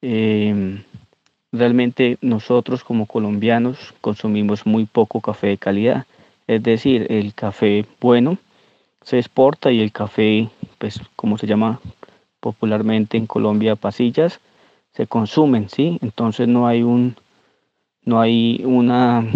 em, 0.00 0.82
realmente 1.52 2.16
nosotros 2.22 2.82
como 2.82 3.04
colombianos 3.04 3.92
consumimos 4.00 4.64
muy 4.64 4.86
poco 4.86 5.20
café 5.20 5.48
de 5.48 5.58
calidad. 5.58 6.06
Es 6.46 6.62
decir, 6.62 7.08
el 7.10 7.34
café 7.34 7.84
bueno 8.00 8.38
se 9.02 9.18
exporta 9.18 9.70
y 9.72 9.80
el 9.80 9.92
café, 9.92 10.48
pues 10.78 11.00
como 11.16 11.38
se 11.38 11.46
llama 11.46 11.80
popularmente 12.40 13.16
en 13.16 13.26
Colombia, 13.26 13.76
pasillas, 13.76 14.40
se 14.92 15.06
consumen, 15.06 15.68
¿sí? 15.68 15.98
Entonces 16.02 16.48
no 16.48 16.66
hay 16.66 16.82
un 16.82 17.16
no 18.04 18.20
hay 18.20 18.62
una, 18.64 19.26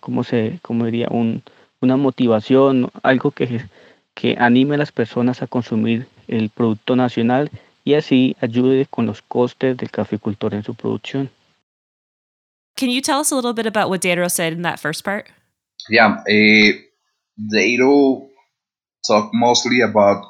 ¿cómo, 0.00 0.24
se, 0.24 0.58
cómo 0.62 0.84
diría? 0.84 1.08
Un, 1.10 1.42
una 1.80 1.96
motivación, 1.96 2.90
algo 3.02 3.30
que, 3.30 3.62
que 4.14 4.36
anime 4.38 4.74
a 4.74 4.78
las 4.78 4.92
personas 4.92 5.42
a 5.42 5.46
consumir 5.46 6.06
el 6.28 6.50
producto 6.50 6.96
nacional 6.96 7.50
y 7.84 7.94
así 7.94 8.36
ayude 8.40 8.86
con 8.86 9.06
los 9.06 9.22
costes 9.22 9.76
del 9.76 9.90
caficultor 9.90 10.54
en 10.54 10.64
su 10.64 10.74
producción. 10.74 11.30
Can 12.76 12.90
you 12.90 13.00
tell 13.00 13.20
us 13.20 13.30
a 13.32 13.36
little 13.36 13.52
bit 13.52 13.66
about 13.66 13.90
what 13.90 14.00
Dairo 14.00 14.28
said 14.28 14.52
in 14.52 14.62
that 14.62 14.78
first 14.78 15.04
part? 15.04 15.26
Yeah, 15.88 16.22
uh, 16.28 16.72
Dairo 17.36 18.31
talked 19.06 19.34
mostly 19.34 19.80
about 19.80 20.24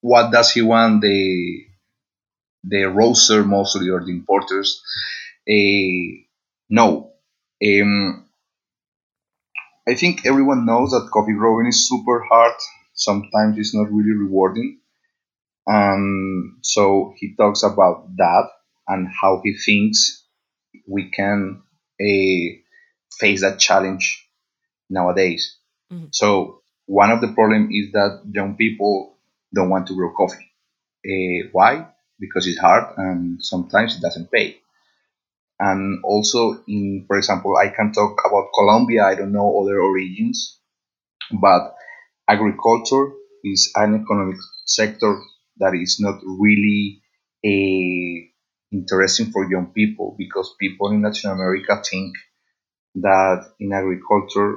what 0.00 0.30
does 0.30 0.52
he 0.52 0.62
want 0.62 1.00
the 1.02 1.64
the 2.64 2.84
roaster 2.84 3.44
mostly 3.44 3.88
or 3.90 4.04
the 4.04 4.10
importers 4.10 4.82
uh, 5.48 6.22
no. 6.68 7.12
Um, 7.64 8.26
I 9.88 9.94
think 9.94 10.26
everyone 10.26 10.66
knows 10.66 10.90
that 10.90 11.10
coffee 11.12 11.32
growing 11.32 11.66
is 11.66 11.88
super 11.88 12.24
hard. 12.24 12.54
Sometimes 12.94 13.58
it's 13.58 13.74
not 13.74 13.92
really 13.92 14.16
rewarding. 14.16 14.80
And 15.66 16.58
so 16.62 17.14
he 17.16 17.34
talks 17.36 17.62
about 17.62 18.16
that 18.16 18.48
and 18.88 19.08
how 19.08 19.40
he 19.44 19.56
thinks 19.56 20.24
we 20.86 21.10
can 21.10 21.62
uh, 22.00 22.56
face 23.18 23.42
that 23.42 23.58
challenge 23.58 24.28
nowadays. 24.90 25.58
Mm-hmm. 25.92 26.06
So 26.10 26.62
one 26.86 27.10
of 27.10 27.20
the 27.20 27.28
problems 27.28 27.70
is 27.72 27.92
that 27.92 28.22
young 28.30 28.56
people 28.56 29.16
don't 29.54 29.70
want 29.70 29.86
to 29.88 29.94
grow 29.94 30.12
coffee. 30.14 30.50
Uh, 31.06 31.48
why? 31.52 31.88
Because 32.20 32.46
it's 32.46 32.58
hard 32.58 32.94
and 32.98 33.42
sometimes 33.44 33.96
it 33.96 34.02
doesn't 34.02 34.30
pay 34.32 34.58
and 35.58 36.00
also 36.04 36.62
in 36.68 37.04
for 37.06 37.16
example 37.16 37.56
i 37.56 37.68
can 37.68 37.92
talk 37.92 38.20
about 38.28 38.48
colombia 38.54 39.04
i 39.04 39.14
don't 39.14 39.32
know 39.32 39.60
other 39.62 39.80
origins 39.80 40.58
but 41.40 41.74
agriculture 42.28 43.12
is 43.44 43.72
an 43.76 43.94
economic 44.02 44.36
sector 44.66 45.20
that 45.58 45.74
is 45.74 45.98
not 46.00 46.20
really 46.24 47.02
a 47.44 48.30
interesting 48.72 49.30
for 49.32 49.50
young 49.50 49.66
people 49.74 50.14
because 50.18 50.54
people 50.60 50.90
in 50.90 51.02
latin 51.02 51.30
america 51.30 51.82
think 51.90 52.14
that 52.96 53.46
in 53.60 53.72
agriculture 53.72 54.56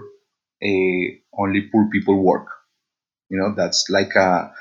only 1.38 1.62
poor 1.72 1.90
people 1.92 2.22
work 2.24 2.48
you 3.30 3.38
know 3.40 3.54
that's 3.56 3.88
like 3.90 4.16
a 4.16 4.54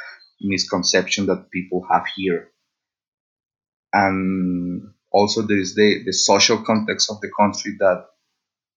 misconception 0.43 1.27
that 1.27 1.51
people 1.53 1.87
have 1.91 2.07
here 2.17 2.51
and 3.93 4.93
also 5.13 5.43
there 5.43 5.59
is 5.59 5.75
the, 5.75 6.03
the 6.05 6.13
social 6.13 6.59
context 6.63 7.11
of 7.11 7.21
the 7.21 7.31
country 7.39 7.77
that 7.79 8.07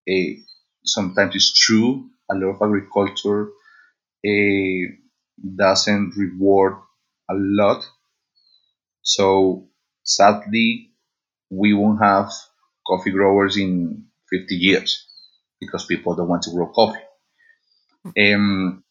uh, 0.10 0.42
sometimes 0.86 1.36
is 1.36 1.54
true. 1.56 2.10
A 2.32 2.36
lot 2.36 2.56
of 2.56 2.62
agriculture 2.64 3.50
uh, 4.28 4.94
doesn't 5.58 6.16
reward 6.18 6.76
a 7.30 7.36
lot. 7.36 7.86
So 9.04 9.70
sadly, 10.04 10.96
we 11.50 11.74
won't 11.74 12.02
have 12.02 12.32
coffee 12.88 13.12
growers 13.12 13.58
in 13.58 14.08
50 14.30 14.56
years 14.56 15.08
because 15.60 15.86
people 15.86 16.16
don't 16.16 16.30
want 16.30 16.44
to 16.44 16.52
grow 16.52 16.68
coffee. 16.74 17.02
Um, 18.06 18.84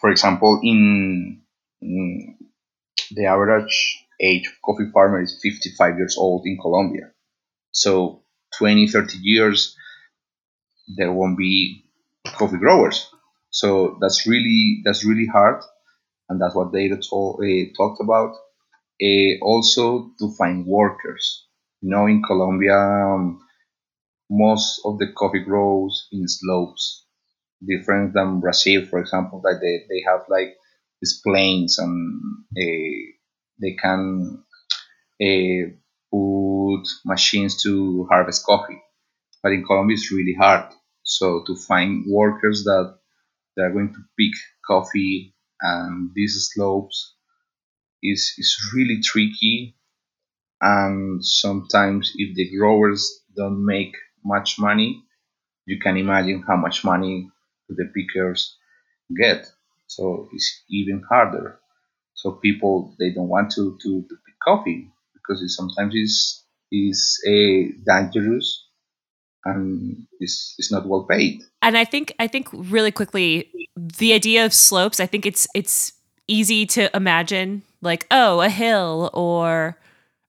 for 0.00 0.10
example, 0.10 0.60
in, 0.62 1.42
in 1.82 2.36
the 3.12 3.26
average 3.26 4.06
age 4.20 4.46
of 4.48 4.54
coffee 4.64 4.90
farmer 4.92 5.22
is 5.22 5.40
55 5.42 5.98
years 5.98 6.16
old 6.18 6.46
in 6.46 6.58
Colombia. 6.58 7.12
So 7.72 8.24
20, 8.58 8.88
30 8.88 9.18
years, 9.18 9.76
there 10.96 11.12
won't 11.12 11.38
be 11.38 11.84
coffee 12.38 12.58
growers. 12.58 13.08
So 13.50 13.98
that's 14.00 14.26
really 14.26 14.82
that's 14.84 15.04
really 15.04 15.26
hard, 15.26 15.62
and 16.28 16.40
that's 16.40 16.54
what 16.54 16.72
they 16.72 16.90
uh, 16.90 16.96
talked 17.76 18.00
about. 18.02 18.34
Uh, 19.02 19.38
also 19.42 20.12
to 20.20 20.34
find 20.38 20.66
workers. 20.66 21.46
You 21.82 21.90
know, 21.90 22.06
in 22.06 22.22
Colombia, 22.22 22.76
um, 22.78 23.40
most 24.30 24.82
of 24.86 24.98
the 24.98 25.12
coffee 25.16 25.40
grows 25.44 26.08
in 26.12 26.28
slopes, 26.28 27.05
different 27.64 28.14
than 28.14 28.40
Brazil, 28.40 28.84
for 28.86 28.98
example, 29.00 29.40
that 29.44 29.58
they, 29.60 29.84
they 29.88 30.02
have 30.06 30.22
like 30.28 30.56
these 31.00 31.20
plains 31.24 31.78
and 31.78 32.20
uh, 32.56 32.96
they 33.60 33.74
can 33.80 34.42
uh, 35.22 35.70
put 36.12 36.84
machines 37.04 37.62
to 37.62 38.06
harvest 38.10 38.44
coffee. 38.44 38.80
But 39.42 39.52
in 39.52 39.64
Colombia, 39.64 39.94
it's 39.96 40.12
really 40.12 40.34
hard. 40.38 40.72
So 41.04 41.44
to 41.46 41.56
find 41.56 42.04
workers 42.08 42.64
that 42.64 42.98
they 43.56 43.62
are 43.64 43.72
going 43.72 43.92
to 43.94 44.00
pick 44.18 44.34
coffee 44.66 45.34
and 45.60 46.10
these 46.14 46.50
slopes 46.54 47.14
is 48.02 48.34
is 48.38 48.56
really 48.74 49.00
tricky. 49.02 49.76
And 50.60 51.24
sometimes, 51.24 52.12
if 52.16 52.36
the 52.36 52.56
growers 52.56 53.22
don't 53.36 53.64
make 53.64 53.94
much 54.24 54.58
money, 54.58 55.04
you 55.66 55.78
can 55.80 55.96
imagine 55.96 56.42
how 56.48 56.56
much 56.56 56.84
money 56.84 57.30
the 57.68 57.90
pickers 57.94 58.56
get. 59.16 59.46
So 59.86 60.28
it's 60.32 60.62
even 60.68 61.02
harder. 61.08 61.58
So 62.14 62.32
people 62.32 62.94
they 62.98 63.10
don't 63.10 63.28
want 63.28 63.52
to, 63.52 63.78
to, 63.82 64.02
to 64.02 64.14
pick 64.26 64.34
coffee 64.44 64.90
because 65.14 65.42
it 65.42 65.50
sometimes 65.50 65.94
is 65.94 66.42
is 66.72 67.22
a 67.26 67.70
dangerous 67.86 68.64
and 69.44 70.06
it's, 70.18 70.56
it's 70.58 70.72
not 70.72 70.86
well 70.86 71.04
paid. 71.04 71.42
And 71.62 71.78
I 71.78 71.84
think 71.84 72.12
I 72.18 72.26
think 72.26 72.48
really 72.52 72.90
quickly 72.90 73.50
the 73.76 74.12
idea 74.12 74.44
of 74.44 74.52
slopes, 74.52 74.98
I 74.98 75.06
think 75.06 75.26
it's 75.26 75.46
it's 75.54 75.92
easy 76.28 76.66
to 76.66 76.94
imagine 76.96 77.62
like 77.82 78.06
oh 78.10 78.40
a 78.40 78.48
hill 78.48 79.10
or 79.14 79.78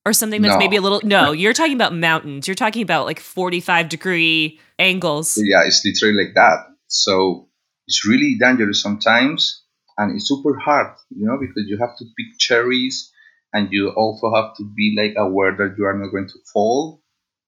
or 0.06 0.14
something 0.14 0.42
that's 0.42 0.54
no. 0.54 0.60
maybe 0.60 0.76
a 0.76 0.82
little 0.82 1.02
no 1.04 1.32
you're 1.32 1.54
talking 1.54 1.74
about 1.74 1.94
mountains 1.94 2.48
you're 2.48 2.56
talking 2.56 2.82
about 2.82 3.06
like 3.06 3.20
45 3.20 3.90
degree 3.90 4.60
angles 4.80 5.38
yeah 5.44 5.64
it's 5.66 5.84
literally 5.84 6.26
like 6.26 6.36
that 6.36 6.68
so 6.88 7.50
it's 7.88 8.06
really 8.08 8.38
dangerous 8.40 8.82
sometimes 8.82 9.64
and 9.98 10.16
it's 10.16 10.28
super 10.28 10.58
hard 10.58 10.96
you 11.10 11.26
know 11.26 11.38
because 11.40 11.66
you 11.68 11.78
have 11.78 11.96
to 11.98 12.06
pick 12.18 12.38
cherries 12.40 13.12
and 13.54 13.72
you 13.72 13.90
also 13.90 14.34
have 14.34 14.56
to 14.58 14.64
be 14.76 14.96
like 14.98 15.14
aware 15.18 15.56
that 15.56 15.76
you 15.78 15.86
are 15.86 15.98
not 15.98 16.12
going 16.12 16.28
to 16.28 16.40
fall 16.54 17.02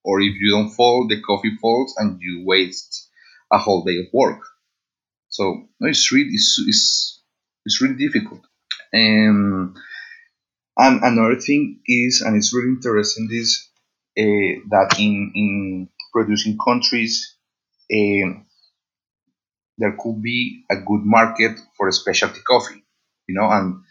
or 0.03 0.21
if 0.21 0.33
you 0.39 0.51
don't 0.51 0.71
fall 0.71 1.07
the 1.07 1.21
coffee 1.21 1.55
falls 1.61 1.93
and 1.97 2.19
you 2.21 2.43
waste 2.45 3.09
a 3.51 3.57
whole 3.57 3.83
day 3.83 3.97
of 3.99 4.05
work. 4.13 4.41
So 5.29 5.67
no, 5.79 5.89
it's 5.89 6.11
really 6.11 6.29
it's, 6.31 6.63
it's, 6.67 7.21
it's 7.65 7.81
really 7.81 7.95
difficult. 7.95 8.41
Um, 8.93 9.75
and 10.77 11.03
another 11.03 11.39
thing 11.39 11.81
is 11.85 12.21
and 12.25 12.35
it's 12.37 12.53
really 12.53 12.69
interesting 12.69 13.27
is 13.31 13.69
uh, 14.17 14.63
that 14.71 14.95
in 14.99 15.31
in 15.35 15.89
producing 16.13 16.57
countries 16.57 17.35
uh, 17.91 18.39
there 19.79 19.95
could 19.99 20.21
be 20.21 20.65
a 20.71 20.77
good 20.77 21.03
market 21.05 21.59
for 21.77 21.91
specialty 21.91 22.41
coffee, 22.41 22.83
you 23.27 23.35
know, 23.35 23.49
and 23.51 23.83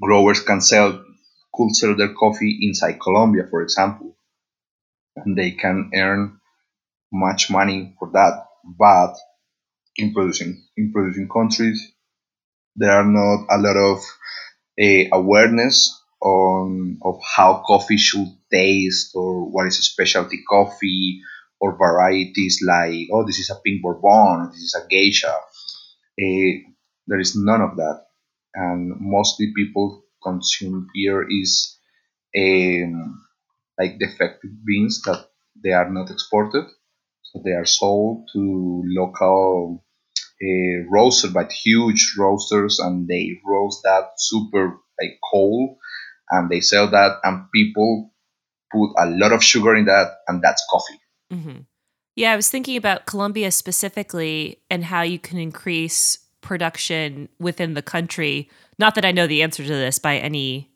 growers 0.00 0.38
can 0.38 0.60
sell 0.60 1.04
could 1.52 1.74
sell 1.74 1.96
their 1.96 2.14
coffee 2.14 2.60
inside 2.62 3.00
Colombia, 3.00 3.44
for 3.50 3.60
example, 3.60 4.16
and 5.16 5.36
they 5.36 5.50
can 5.52 5.90
earn 5.94 6.38
much 7.12 7.50
money 7.50 7.94
for 7.98 8.10
that. 8.12 8.46
But 8.78 9.14
in 9.96 10.14
producing 10.14 10.64
in 10.76 10.92
producing 10.92 11.28
countries, 11.28 11.92
there 12.76 12.92
are 12.92 13.04
not 13.06 13.46
a 13.50 13.58
lot 13.58 13.76
of 13.76 13.98
uh, 14.82 15.04
awareness 15.18 15.76
on 16.22 16.98
of 17.02 17.20
how 17.36 17.62
coffee 17.66 17.98
should 17.98 18.28
taste 18.52 19.12
or 19.14 19.50
what 19.50 19.66
is 19.68 19.78
a 19.78 19.82
specialty 19.82 20.42
coffee 20.48 21.22
or 21.60 21.76
varieties 21.76 22.60
like, 22.66 23.08
oh, 23.12 23.24
this 23.26 23.38
is 23.38 23.50
a 23.50 23.60
pink 23.64 23.82
bourbon, 23.82 24.50
this 24.50 24.60
is 24.60 24.76
a 24.82 24.86
geisha. 24.88 25.34
Uh, 26.20 26.52
there 27.06 27.20
is 27.20 27.36
none 27.36 27.60
of 27.60 27.76
that. 27.76 28.06
And 28.54 28.94
mostly 29.00 29.52
people 29.54 30.04
consume 30.22 30.88
here 30.94 31.26
is 31.28 31.78
um, 32.36 33.26
like 33.78 33.98
defective 33.98 34.52
beans 34.66 35.02
that 35.02 35.26
they 35.62 35.72
are 35.72 35.90
not 35.90 36.10
exported. 36.10 36.66
So 37.22 37.40
they 37.44 37.52
are 37.52 37.66
sold 37.66 38.28
to 38.34 38.82
local 38.86 39.84
uh, 40.42 40.78
roasters, 40.90 41.32
but 41.32 41.52
huge 41.52 42.14
roasters, 42.18 42.78
and 42.80 43.08
they 43.08 43.40
roast 43.46 43.82
that 43.84 44.12
super 44.18 44.78
like 45.00 45.18
cold, 45.32 45.78
and 46.30 46.50
they 46.50 46.60
sell 46.60 46.88
that, 46.90 47.18
and 47.24 47.50
people 47.52 48.12
put 48.72 48.90
a 48.98 49.06
lot 49.10 49.32
of 49.32 49.44
sugar 49.44 49.76
in 49.76 49.86
that, 49.86 50.12
and 50.28 50.42
that's 50.42 50.66
coffee. 50.70 51.00
Mm-hmm. 51.32 51.60
Yeah, 52.16 52.32
I 52.32 52.36
was 52.36 52.48
thinking 52.48 52.76
about 52.76 53.06
Colombia 53.06 53.50
specifically 53.50 54.60
and 54.70 54.84
how 54.84 55.02
you 55.02 55.18
can 55.18 55.38
increase 55.38 56.18
production 56.40 57.28
within 57.40 57.74
the 57.74 57.82
country. 57.82 58.48
Not 58.78 58.94
that 58.94 59.04
I 59.04 59.10
know 59.10 59.26
the 59.26 59.42
answer 59.42 59.62
to 59.62 59.68
this 59.68 59.98
by 59.98 60.18
any 60.18 60.70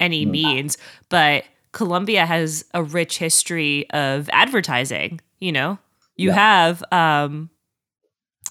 any 0.00 0.26
mm. 0.26 0.30
means, 0.30 0.76
but 1.08 1.44
Colombia 1.72 2.26
has 2.26 2.64
a 2.74 2.82
rich 2.82 3.18
history 3.18 3.88
of 3.90 4.28
advertising, 4.32 5.20
you 5.40 5.52
know. 5.52 5.78
You 6.16 6.28
yeah. 6.28 6.34
have 6.34 6.84
um 6.92 7.50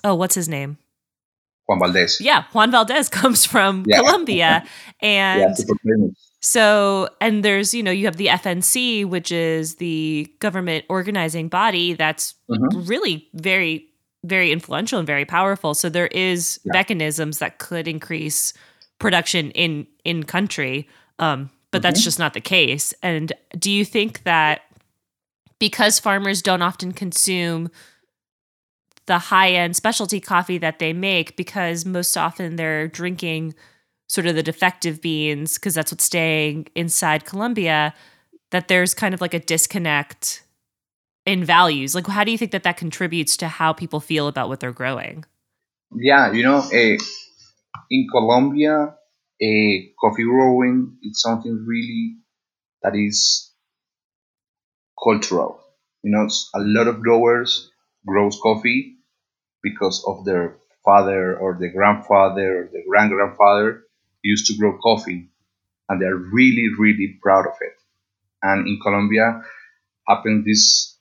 oh, 0.04 0.16
what's 0.16 0.36
his 0.36 0.50
name? 0.50 0.78
Juan 1.68 1.80
Valdez. 1.80 2.20
Yeah, 2.20 2.46
Juan 2.54 2.72
Valdez 2.72 3.10
comes 3.22 3.46
from 3.46 3.86
yeah. 3.88 3.98
Colombia 3.98 4.66
and 5.02 5.56
yeah, 5.58 6.08
so, 6.46 7.08
and 7.22 7.42
there's, 7.42 7.74
you 7.74 7.82
know, 7.82 7.90
you 7.90 8.04
have 8.04 8.18
the 8.18 8.28
FNC, 8.28 9.06
which 9.06 9.32
is 9.32 9.76
the 9.76 10.30
government 10.40 10.84
organizing 10.90 11.48
body 11.48 11.94
that's 11.94 12.34
mm-hmm. 12.52 12.82
really 12.86 13.30
very, 13.34 13.88
very 14.26 14.52
influential 14.52 15.00
and 15.00 15.08
very 15.08 15.24
powerful. 15.24 15.74
So 15.74 15.88
there 15.88 16.08
is 16.08 16.60
yeah. 16.66 16.74
mechanisms 16.74 17.40
that 17.40 17.60
could 17.60 17.88
increase 17.88 18.52
production 19.00 19.52
in 19.52 19.88
in 20.04 20.24
country, 20.24 20.90
um, 21.18 21.50
but 21.72 21.78
mm-hmm. 21.78 21.84
that's 21.84 22.04
just 22.04 22.20
not 22.20 22.34
the 22.34 22.42
case. 22.42 22.94
And 23.02 23.32
do 23.58 23.72
you 23.72 23.86
think 23.86 24.24
that 24.24 24.64
because 25.60 25.98
farmers 25.98 26.42
don't 26.42 26.62
often 26.62 26.92
consume 26.92 27.72
the 29.06 29.18
high 29.18 29.52
end 29.52 29.78
specialty 29.78 30.20
coffee 30.20 30.58
that 30.58 30.80
they 30.80 30.92
make, 30.92 31.38
because 31.38 31.86
most 31.86 32.18
often 32.18 32.58
they're 32.58 32.90
drinking 32.90 33.56
sort 34.14 34.28
of 34.28 34.36
the 34.36 34.44
defective 34.44 35.02
beans 35.02 35.56
because 35.56 35.74
that's 35.74 35.92
what's 35.92 36.04
staying 36.04 36.68
inside 36.76 37.26
Colombia 37.26 37.96
that 38.52 38.68
there's 38.68 38.94
kind 38.94 39.16
of 39.16 39.22
like 39.22 39.34
a 39.34 39.40
disconnect 39.40 40.44
in 41.26 41.44
values. 41.44 41.96
Like 41.96 42.06
how 42.06 42.24
do 42.24 42.32
you 42.32 42.38
think 42.38 42.52
that 42.52 42.62
that 42.62 42.78
contributes 42.78 43.36
to 43.38 43.48
how 43.48 43.74
people 43.74 44.00
feel 44.00 44.28
about 44.28 44.50
what 44.50 44.60
they're 44.60 44.72
growing? 44.72 45.26
Yeah 45.96 46.32
you 46.32 46.44
know 46.44 46.58
uh, 46.58 46.98
in 47.90 48.08
colombia 48.12 48.76
uh, 49.48 49.76
coffee 50.00 50.24
growing 50.24 50.98
is 51.02 51.22
something 51.22 51.66
really 51.68 52.18
that 52.84 52.96
is 52.96 53.52
cultural. 55.04 55.60
You 56.04 56.12
know 56.12 56.28
a 56.54 56.60
lot 56.60 56.88
of 56.88 57.02
growers 57.02 57.72
grows 58.06 58.40
coffee 58.42 58.98
because 59.64 60.04
of 60.06 60.26
their 60.26 60.58
father 60.86 61.38
or 61.38 61.58
the 61.60 61.70
grandfather 61.70 62.60
or 62.60 62.70
the 62.72 62.84
grand 62.88 63.10
grandfather 63.12 63.83
used 64.24 64.48
to 64.48 64.58
grow 64.58 64.78
coffee, 64.80 65.30
and 65.90 66.02
they're 66.02 66.16
really, 66.16 66.70
really 66.78 67.20
proud 67.22 67.46
of 67.46 67.54
it. 67.62 67.74
And 68.42 68.68
in 68.68 68.80
Colombia, 68.82 69.42
happened 70.08 70.46
this 70.46 70.98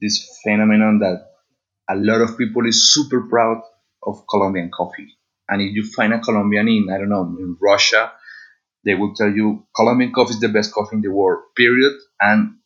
this 0.00 0.40
phenomenon 0.42 1.00
that 1.00 1.26
a 1.90 1.96
lot 1.96 2.20
of 2.20 2.38
people 2.38 2.66
is 2.66 2.92
super 2.94 3.22
proud 3.22 3.62
of 4.02 4.24
Colombian 4.28 4.70
coffee. 4.70 5.16
And 5.48 5.62
if 5.62 5.74
you 5.74 5.84
find 5.84 6.12
a 6.12 6.20
Colombian 6.20 6.68
in, 6.68 6.88
I 6.92 6.98
don't 6.98 7.08
know, 7.08 7.24
in 7.24 7.56
Russia, 7.60 8.12
they 8.84 8.94
will 8.94 9.14
tell 9.14 9.30
you 9.30 9.66
Colombian 9.74 10.12
coffee 10.12 10.34
is 10.34 10.40
the 10.40 10.48
best 10.48 10.72
coffee 10.72 10.96
in 10.96 11.02
the 11.02 11.10
world, 11.10 11.42
period. 11.56 11.94
And 12.20 12.58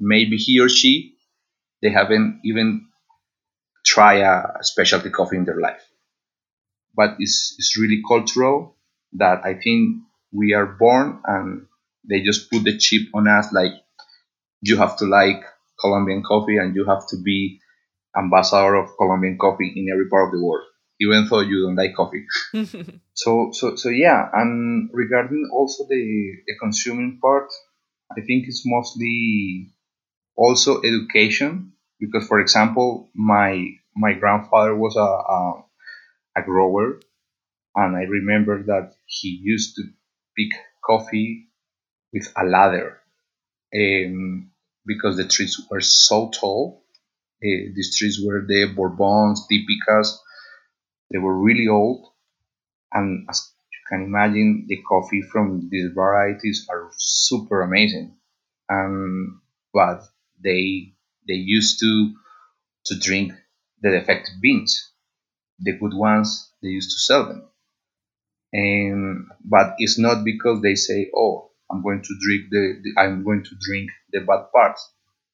maybe 0.00 0.36
he 0.36 0.58
or 0.60 0.68
she, 0.68 1.16
they 1.82 1.90
haven't 1.90 2.40
even 2.44 2.88
tried 3.84 4.22
a 4.22 4.58
specialty 4.62 5.10
coffee 5.10 5.36
in 5.36 5.44
their 5.44 5.60
life. 5.60 5.84
But 6.96 7.16
it's, 7.18 7.54
it's 7.58 7.78
really 7.78 8.02
cultural 8.06 8.77
that 9.14 9.44
I 9.44 9.54
think 9.54 10.02
we 10.32 10.54
are 10.54 10.66
born 10.66 11.20
and 11.24 11.66
they 12.08 12.22
just 12.22 12.50
put 12.50 12.64
the 12.64 12.76
chip 12.76 13.08
on 13.14 13.28
us 13.28 13.52
like 13.52 13.72
you 14.62 14.76
have 14.76 14.96
to 14.98 15.06
like 15.06 15.42
Colombian 15.80 16.22
coffee 16.22 16.56
and 16.56 16.74
you 16.74 16.84
have 16.84 17.06
to 17.08 17.16
be 17.22 17.60
ambassador 18.16 18.74
of 18.74 18.96
Colombian 18.96 19.38
coffee 19.38 19.72
in 19.76 19.88
every 19.92 20.08
part 20.08 20.26
of 20.28 20.32
the 20.32 20.44
world, 20.44 20.64
even 21.00 21.26
though 21.28 21.40
you 21.40 21.62
don't 21.62 21.76
like 21.76 21.94
coffee. 21.94 22.24
so 23.14 23.50
so 23.52 23.76
so 23.76 23.88
yeah, 23.88 24.28
and 24.32 24.90
regarding 24.92 25.48
also 25.52 25.84
the, 25.88 26.32
the 26.46 26.54
consuming 26.60 27.18
part, 27.22 27.48
I 28.10 28.20
think 28.22 28.46
it's 28.48 28.62
mostly 28.66 29.70
also 30.36 30.80
education 30.82 31.72
because 32.00 32.26
for 32.26 32.40
example 32.40 33.10
my 33.14 33.66
my 33.96 34.12
grandfather 34.12 34.74
was 34.74 34.96
a, 34.96 35.00
a, 35.00 35.64
a 36.36 36.42
grower 36.44 37.00
and 37.78 37.96
I 37.96 38.02
remember 38.02 38.62
that 38.64 38.94
he 39.06 39.30
used 39.30 39.76
to 39.76 39.84
pick 40.36 40.52
coffee 40.84 41.48
with 42.12 42.32
a 42.36 42.44
ladder 42.44 43.00
um, 43.74 44.50
because 44.86 45.16
the 45.16 45.28
trees 45.28 45.60
were 45.70 45.80
so 45.82 46.30
tall. 46.30 46.84
Uh, 47.44 47.72
these 47.76 47.96
trees 47.98 48.16
were 48.24 48.42
the 48.46 48.72
Bourbons, 48.76 49.46
Típicas. 49.50 50.18
They 51.10 51.18
were 51.18 51.38
really 51.38 51.68
old, 51.68 52.14
and 52.92 53.26
as 53.30 53.52
you 53.72 53.78
can 53.88 54.04
imagine, 54.04 54.66
the 54.68 54.82
coffee 54.88 55.22
from 55.22 55.68
these 55.70 55.92
varieties 55.94 56.66
are 56.70 56.90
super 56.96 57.62
amazing. 57.62 58.16
and 58.68 59.40
but 59.72 60.02
they 60.44 60.94
they 61.28 61.34
used 61.58 61.80
to 61.80 62.14
to 62.86 62.98
drink 62.98 63.32
the 63.82 63.90
defective 63.90 64.36
beans. 64.42 64.92
The 65.60 65.72
good 65.78 65.94
ones 65.94 66.52
they 66.62 66.70
used 66.70 66.92
to 66.92 66.98
sell 67.00 67.26
them. 67.28 67.47
And 68.52 69.26
but 69.44 69.74
it's 69.78 69.98
not 69.98 70.24
because 70.24 70.62
they 70.62 70.74
say, 70.74 71.10
"Oh, 71.14 71.50
I'm 71.70 71.82
going 71.82 72.02
to 72.02 72.14
drink 72.20 72.50
the, 72.50 72.80
the 72.82 73.00
I'm 73.00 73.24
going 73.24 73.44
to 73.44 73.56
drink 73.60 73.90
the 74.12 74.20
bad 74.20 74.50
parts." 74.54 74.90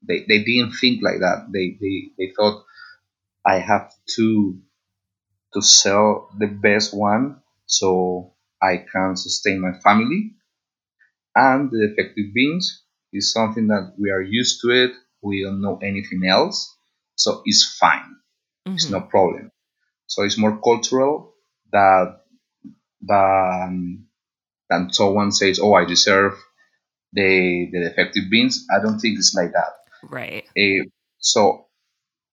They, 0.07 0.24
they 0.29 0.44
didn't 0.44 0.72
think 0.72 1.00
like 1.03 1.20
that. 1.20 1.46
They, 1.53 1.79
they 1.81 2.11
they 2.18 2.33
thought 2.37 2.64
I 3.46 3.59
have 3.59 3.92
to 4.16 4.59
to 5.55 5.62
sell 5.62 6.29
the 6.38 6.48
best 6.48 6.92
one 6.92 7.40
so 7.66 8.35
I 8.61 8.79
can 8.92 9.16
sustain 9.16 9.61
my 9.61 9.72
family. 9.79 10.35
And 11.35 11.70
the 11.70 11.88
defective 11.88 12.35
beans 12.35 12.83
is 13.12 13.33
something 13.33 13.68
that 13.68 13.94
we 13.98 14.11
are 14.11 14.22
used 14.22 14.61
to 14.62 14.70
it. 14.70 14.92
We 15.22 15.42
don't 15.44 15.62
know 15.62 15.79
anything 15.83 16.27
else, 16.27 16.77
so 17.16 17.42
it's 17.44 17.77
fine. 17.79 18.16
Mm-hmm. 18.66 18.74
It's 18.74 18.90
no 18.90 19.00
problem. 19.00 19.53
So 20.07 20.22
it's 20.22 20.38
more 20.38 20.61
cultural 20.61 21.35
that 21.72 22.24
than 23.07 24.07
than 24.71 24.93
someone 24.93 25.33
says, 25.33 25.59
"Oh, 25.59 25.75
I 25.75 25.85
deserve 25.85 26.35
the 27.12 27.69
the 27.73 27.81
defective 27.88 28.25
beans." 28.31 28.67
I 28.75 28.83
don't 28.83 28.99
think 28.99 29.19
it's 29.19 29.35
like 29.35 29.53
that. 29.53 29.73
Right. 30.11 30.45
Uh, 30.57 30.85
so 31.19 31.67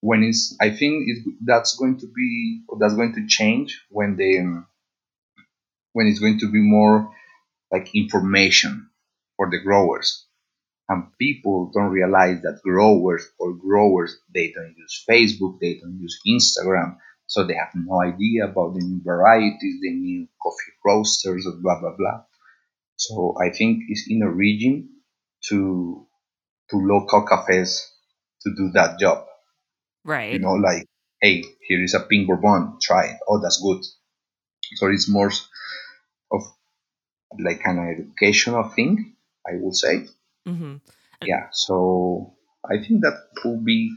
when 0.01 0.23
it's, 0.23 0.55
I 0.59 0.71
think 0.71 1.07
it, 1.07 1.35
that's 1.45 1.77
going 1.77 1.99
to 1.99 2.07
be 2.07 2.63
that's 2.79 2.95
going 2.95 3.13
to 3.13 3.27
change 3.27 3.81
when 3.89 4.15
the 4.17 4.39
um, 4.39 4.67
when 5.93 6.07
it's 6.07 6.19
going 6.19 6.39
to 6.39 6.51
be 6.51 6.59
more 6.59 7.11
like 7.71 7.95
information 7.95 8.89
for 9.37 9.49
the 9.49 9.59
growers 9.59 10.25
and 10.89 11.05
people 11.17 11.71
don't 11.73 11.91
realize 11.91 12.41
that 12.41 12.61
growers 12.63 13.25
or 13.39 13.53
growers 13.53 14.17
they 14.33 14.51
don't 14.51 14.75
use 14.77 15.03
facebook 15.09 15.57
they 15.59 15.75
don't 15.75 15.99
use 15.99 16.19
instagram 16.27 16.97
so 17.31 17.45
they 17.45 17.55
have 17.55 17.71
no 17.73 18.01
idea 18.01 18.43
about 18.43 18.73
the 18.73 18.81
new 18.83 19.01
varieties 19.01 19.79
the 19.81 19.89
new 19.89 20.27
coffee 20.43 20.73
roasters 20.85 21.47
or 21.47 21.53
blah 21.61 21.79
blah 21.79 21.95
blah. 21.97 22.19
So 22.97 23.35
i 23.41 23.49
think 23.49 23.83
it's 23.87 24.05
in 24.09 24.21
a 24.21 24.29
region 24.29 24.89
to 25.47 26.05
to 26.69 26.75
local 26.75 27.25
cafes 27.25 27.89
to 28.41 28.53
do 28.53 28.71
that 28.73 28.99
job. 28.99 29.25
Right. 30.03 30.33
you 30.33 30.39
know 30.39 30.57
like 30.59 30.85
hey 31.21 31.45
here 31.67 31.81
is 31.81 31.93
a 31.93 32.01
pink 32.01 32.27
bourbon 32.27 32.77
try 32.81 33.05
it. 33.11 33.17
Oh 33.29 33.39
that's 33.41 33.61
good. 33.63 33.81
So 34.75 34.87
it's 34.87 35.07
more 35.07 35.31
of 36.35 36.41
like 37.39 37.61
an 37.63 37.79
educational 37.79 38.67
thing 38.75 39.15
i 39.47 39.51
would 39.55 39.75
say. 39.75 39.95
Mm-hmm. 40.45 40.83
Yeah, 41.23 41.47
so 41.51 42.35
I 42.65 42.75
think 42.83 43.01
that 43.05 43.17
will 43.45 43.61
be 43.63 43.95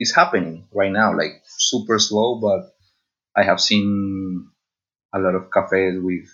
is 0.00 0.14
happening 0.14 0.68
right 0.72 0.92
now, 0.92 1.16
like 1.16 1.42
super 1.46 1.98
slow, 1.98 2.40
but 2.40 2.74
I 3.36 3.44
have 3.44 3.60
seen 3.60 4.50
a 5.14 5.18
lot 5.18 5.34
of 5.36 5.50
cafes 5.52 6.00
with 6.02 6.28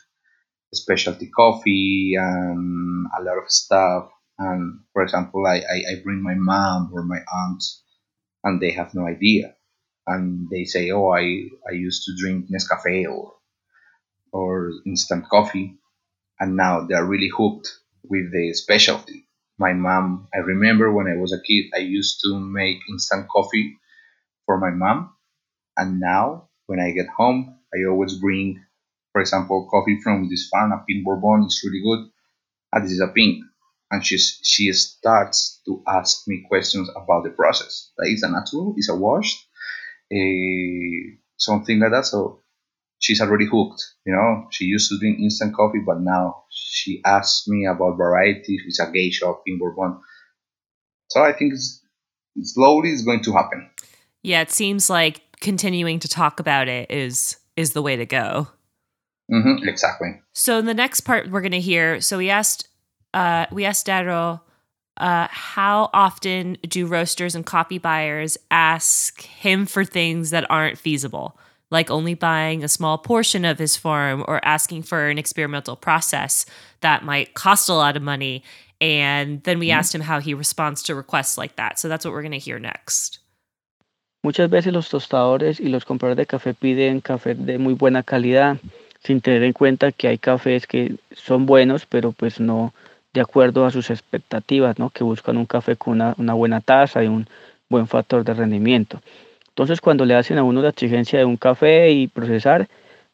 specialty 0.75 1.29
coffee 1.29 2.15
and 2.19 3.07
a 3.19 3.23
lot 3.23 3.39
of 3.39 3.51
stuff. 3.51 4.11
And 4.39 4.81
for 4.93 5.03
example, 5.03 5.47
I, 5.47 5.57
I, 5.59 5.79
I 5.93 6.03
bring 6.05 6.23
my 6.23 6.35
mom 6.35 6.91
or 6.95 7.05
my 7.05 7.21
aunt, 7.33 7.65
and 8.45 8.61
they 8.61 8.73
have 8.73 8.95
no 8.95 9.07
idea, 9.07 9.57
and 10.07 10.49
they 10.51 10.65
say, 10.65 10.91
"Oh, 10.91 11.11
I 11.11 11.51
I 11.69 11.73
used 11.73 12.05
to 12.05 12.17
drink 12.21 12.51
Nescafe 12.51 13.07
or 13.11 13.35
or 14.33 14.73
instant 14.87 15.27
coffee," 15.31 15.79
and 16.41 16.57
now 16.57 16.87
they're 16.87 17.07
really 17.07 17.31
hooked 17.37 17.69
with 18.05 18.33
the 18.33 18.55
specialty 18.55 19.29
my 19.59 19.73
mom. 19.73 20.29
I 20.35 20.39
remember 20.39 20.93
when 20.93 21.07
I 21.09 21.17
was 21.17 21.33
a 21.33 21.41
kid, 21.43 21.67
I 21.75 21.81
used 21.81 22.21
to 22.25 22.39
make 22.39 22.79
instant 22.91 23.29
coffee 23.29 23.79
for 24.47 24.59
my 24.59 24.71
mom. 24.71 25.15
And 25.77 26.01
now, 26.01 26.51
when 26.67 26.81
I 26.81 26.93
get 26.93 27.09
home, 27.09 27.59
I 27.75 27.89
always 27.91 28.15
bring, 28.19 28.65
for 29.13 29.21
example, 29.21 29.69
coffee 29.71 30.01
from 30.03 30.29
this 30.31 30.49
farm, 30.49 30.73
a 30.73 30.85
pink 30.89 31.05
bourbon. 31.05 31.45
It's 31.45 31.65
really 31.65 31.83
good. 31.83 32.11
And 32.73 32.75
ah, 32.75 32.81
this 32.81 32.93
is 32.93 33.01
a 33.01 33.09
pink. 33.09 33.45
And 33.91 34.05
she's, 34.07 34.41
she 34.43 34.73
starts 34.73 35.63
to 35.67 35.83
ask 35.89 36.29
me 36.29 36.45
questions 36.49 36.91
about 36.97 37.25
the 37.25 37.31
process. 37.31 37.93
Like, 37.99 38.11
is 38.11 38.23
a 38.25 38.31
natural? 38.31 38.75
Is 38.79 38.91
a 38.91 38.97
washed? 38.97 39.47
Uh, 40.13 41.17
something 41.39 41.81
like 41.81 41.93
that. 41.93 42.07
So 42.07 42.44
she's 43.05 43.21
already 43.21 43.47
hooked. 43.47 43.85
You 44.07 44.15
know, 44.15 44.47
she 44.51 44.65
used 44.65 44.89
to 44.89 44.99
drink 44.99 45.19
instant 45.21 45.55
coffee, 45.55 45.83
but 45.85 46.01
now 46.01 46.45
she 46.51 47.03
asks 47.05 47.47
me 47.47 47.67
about 47.67 47.99
varieties. 47.99 48.63
It's 48.67 48.81
a 48.81 48.91
geisha 48.91 49.31
in 49.47 49.59
Bourbon. 49.59 50.01
So 51.11 51.23
I 51.23 51.33
think 51.33 51.53
it's, 51.53 51.83
slowly 52.43 52.91
it's 52.91 53.03
going 53.03 53.23
to 53.25 53.33
happen. 53.33 53.69
Yeah, 54.23 54.41
it 54.41 54.51
seems 54.51 54.89
like 54.89 55.21
continuing 55.41 55.99
to 55.99 56.09
talk 56.09 56.41
about 56.41 56.67
it 56.69 56.91
is 56.91 57.37
is 57.57 57.73
the 57.73 57.83
way 57.83 57.95
to 57.95 58.07
go. 58.07 58.49
Mm-hmm, 59.31 59.69
exactly. 59.69 60.21
So 60.33 60.63
the 60.63 60.75
next 60.75 61.03
part 61.03 61.31
we're 61.31 61.43
going 61.43 61.53
to 61.53 61.61
hear. 61.61 62.01
So 62.01 62.19
we 62.19 62.31
asked, 62.31 62.69
uh, 63.13 63.47
we 63.53 63.65
asked 63.65 63.87
Dairo, 63.87 64.41
uh, 64.97 65.29
how 65.31 65.91
often 65.93 66.57
do 66.67 66.87
roasters 66.87 67.35
and 67.35 67.45
coffee 67.45 67.79
buyers 67.79 68.37
ask 68.51 69.21
him 69.23 69.67
for 69.67 69.85
things 69.85 70.31
that 70.31 70.51
aren't 70.51 70.79
feasible? 70.79 71.39
Like 71.71 71.91
only 71.91 72.15
buying 72.15 72.63
a 72.63 72.69
small 72.69 72.99
portion 72.99 73.45
of 73.45 73.59
his 73.59 73.77
farm 73.77 74.25
or 74.29 74.45
asking 74.45 74.83
for 74.83 75.09
an 75.09 75.19
experimental 75.19 75.77
process 75.77 76.47
that 76.81 77.05
might 77.05 77.35
cost 77.35 77.69
a 77.69 77.75
lot 77.75 77.97
of 77.97 78.03
money. 78.03 78.43
And 78.81 79.43
then 79.43 79.59
we 79.59 79.69
mm-hmm. 79.69 79.79
asked 79.79 79.95
him 79.95 80.03
how 80.03 80.21
he 80.21 80.35
responds 80.35 80.83
to 80.85 80.95
requests 80.95 81.39
like 81.39 81.57
that. 81.57 81.79
So 81.79 81.89
that's 81.89 82.05
what 82.05 82.13
we're 82.13 82.23
going 82.23 82.33
to 82.33 82.39
hear 82.39 82.59
next. 82.59 83.21
Muchas 84.23 84.49
veces 84.49 84.73
los 84.73 84.89
tostadores 84.89 85.61
y 85.61 85.69
los 85.69 85.85
compradores 85.85 86.17
de 86.17 86.25
café 86.25 86.55
piden 86.55 87.03
café 87.03 87.35
de 87.35 87.59
muy 87.59 87.75
buena 87.75 88.03
calidad, 88.03 88.57
sin 89.03 89.21
tener 89.21 89.43
en 89.43 89.53
cuenta 89.53 89.93
que 89.93 90.09
hay 90.09 90.17
cafés 90.17 90.67
que 90.67 90.97
son 91.13 91.45
buenos, 91.45 91.85
pero 91.85 92.13
pues 92.13 92.41
no 92.41 92.73
de 93.13 93.21
acuerdo 93.21 93.65
a 93.65 93.71
sus 93.71 93.91
expectativas, 93.91 94.79
¿no? 94.79 94.91
que 94.91 95.05
buscan 95.05 95.37
un 95.37 95.47
café 95.47 95.77
con 95.77 95.95
una, 95.95 96.15
una 96.19 96.35
buena 96.35 96.61
taza 96.61 97.05
y 97.05 97.07
un 97.07 97.29
buen 97.69 97.87
factor 97.87 98.25
de 98.25 98.35
rendimiento. 98.35 99.01
Entonces, 99.55 99.81
cuando 99.81 100.05
le 100.05 100.17
hacen 100.17 100.37
a 100.39 100.43
uno 100.43 100.63
la 100.63 100.71
exigencia 100.71 101.17
de 101.17 101.25
un 101.25 101.37
café 101.37 101.93
y 101.93 102.09
procesar, 102.09 102.69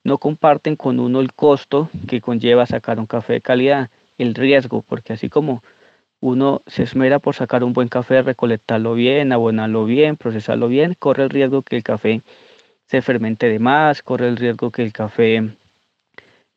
no 0.04 0.16
comparten 0.16 0.74
con 0.74 0.98
uno 0.98 1.20
el 1.20 1.34
costo 1.34 1.90
que 2.08 2.22
conlleva 2.22 2.64
sacar 2.64 2.98
un 2.98 3.04
café 3.04 3.34
de 3.34 3.40
calidad, 3.42 3.90
el 4.16 4.34
riesgo, 4.34 4.80
porque 4.80 5.12
así 5.12 5.28
como 5.28 5.62
uno 6.20 6.62
se 6.66 6.84
esmera 6.84 7.18
por 7.18 7.34
sacar 7.34 7.62
un 7.62 7.74
buen 7.74 7.88
café, 7.88 8.22
recolectarlo 8.22 8.94
bien, 8.94 9.32
abonarlo 9.32 9.84
bien, 9.84 10.16
procesarlo 10.16 10.68
bien, 10.68 10.96
corre 10.98 11.24
el 11.24 11.30
riesgo 11.30 11.60
que 11.60 11.76
el 11.76 11.82
café 11.82 12.22
se 12.86 13.02
fermente 13.02 13.46
de 13.46 13.58
más, 13.58 14.02
corre 14.02 14.28
el 14.28 14.38
riesgo 14.38 14.70
que 14.70 14.82
el 14.82 14.92
café 14.92 15.42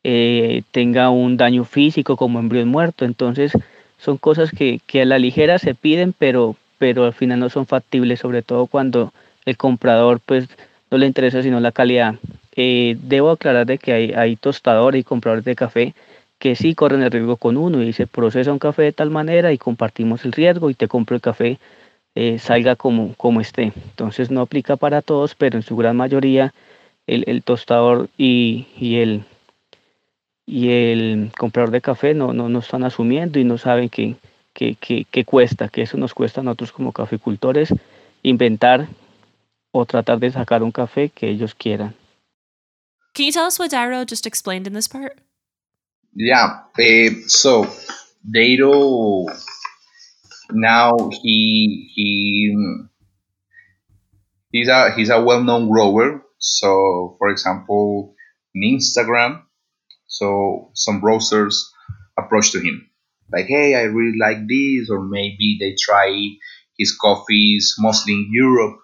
eh, 0.02 0.62
tenga 0.70 1.10
un 1.10 1.36
daño 1.36 1.64
físico 1.64 2.16
como 2.16 2.38
embrión 2.38 2.68
muerto. 2.68 3.04
Entonces 3.04 3.52
son 3.98 4.16
cosas 4.16 4.50
que, 4.50 4.80
que, 4.86 5.02
a 5.02 5.04
la 5.04 5.18
ligera 5.18 5.58
se 5.58 5.74
piden, 5.74 6.14
pero, 6.16 6.56
pero 6.78 7.04
al 7.04 7.12
final 7.12 7.40
no 7.40 7.50
son 7.50 7.66
factibles, 7.66 8.20
sobre 8.20 8.40
todo 8.40 8.66
cuando 8.66 9.12
el 9.44 9.56
comprador 9.56 10.20
pues 10.24 10.48
no 10.90 10.98
le 10.98 11.06
interesa 11.06 11.42
sino 11.42 11.60
la 11.60 11.72
calidad. 11.72 12.16
Eh, 12.56 12.96
debo 13.02 13.30
aclarar 13.30 13.78
que 13.78 13.92
hay, 13.92 14.12
hay 14.12 14.36
tostadores 14.36 15.00
y 15.00 15.04
compradores 15.04 15.44
de 15.44 15.56
café 15.56 15.94
que 16.38 16.56
sí 16.56 16.74
corren 16.74 17.02
el 17.02 17.10
riesgo 17.10 17.36
con 17.36 17.56
uno 17.56 17.82
y 17.82 17.92
se 17.92 18.06
procesa 18.06 18.52
un 18.52 18.58
café 18.58 18.82
de 18.82 18.92
tal 18.92 19.10
manera 19.10 19.52
y 19.52 19.58
compartimos 19.58 20.24
el 20.24 20.32
riesgo 20.32 20.70
y 20.70 20.74
te 20.74 20.88
compro 20.88 21.16
el 21.16 21.22
café 21.22 21.58
eh, 22.14 22.38
salga 22.38 22.76
como, 22.76 23.14
como 23.14 23.40
esté. 23.40 23.72
Entonces 23.74 24.30
no 24.30 24.40
aplica 24.40 24.76
para 24.76 25.02
todos, 25.02 25.34
pero 25.34 25.56
en 25.56 25.62
su 25.62 25.76
gran 25.76 25.96
mayoría 25.96 26.54
el, 27.06 27.24
el 27.26 27.42
tostador 27.42 28.08
y, 28.16 28.68
y, 28.78 28.96
el, 28.96 29.24
y 30.46 30.70
el 30.70 31.32
comprador 31.36 31.70
de 31.72 31.80
café 31.80 32.14
no, 32.14 32.32
no, 32.32 32.48
no 32.48 32.60
están 32.60 32.84
asumiendo 32.84 33.38
y 33.40 33.44
no 33.44 33.58
saben 33.58 33.88
qué 33.88 35.24
cuesta, 35.26 35.68
que 35.68 35.82
eso 35.82 35.96
nos 35.96 36.14
cuesta 36.14 36.40
a 36.40 36.44
nosotros 36.44 36.72
como 36.72 36.92
caficultores 36.92 37.74
inventar 38.22 38.86
o 39.74 39.84
tratar 39.84 40.20
de 40.20 40.30
sacar 40.30 40.62
un 40.62 40.70
café 40.70 41.10
que 41.10 41.26
ellos 41.26 41.52
quieran. 41.52 41.94
Can 43.12 43.26
you 43.26 43.32
tell 43.32 43.46
us 43.46 43.58
what 43.58 43.72
Dairo 43.72 44.06
just 44.06 44.24
explained 44.24 44.68
in 44.68 44.72
this 44.72 44.86
part? 44.86 45.18
Yeah, 46.14 46.62
uh, 46.78 47.10
so 47.26 47.66
Dairo 48.22 49.26
now 50.52 50.92
he 51.10 51.90
he 51.92 52.54
he's 54.52 54.68
a 54.68 54.92
he's 54.92 55.10
a 55.10 55.20
well-known 55.20 55.68
grower. 55.68 56.22
So, 56.38 57.16
for 57.18 57.30
example, 57.30 58.14
in 58.54 58.78
Instagram, 58.78 59.42
so 60.06 60.70
some 60.74 61.00
browsers 61.00 61.64
approach 62.16 62.52
to 62.52 62.60
him 62.60 62.88
like, 63.32 63.46
"Hey, 63.46 63.74
I 63.74 63.90
really 63.90 64.18
like 64.18 64.46
this," 64.46 64.88
or 64.88 65.02
maybe 65.02 65.58
they 65.58 65.74
try 65.74 66.14
his 66.78 66.96
coffees 66.96 67.74
mostly 67.78 68.14
in 68.14 68.30
Europe 68.30 68.83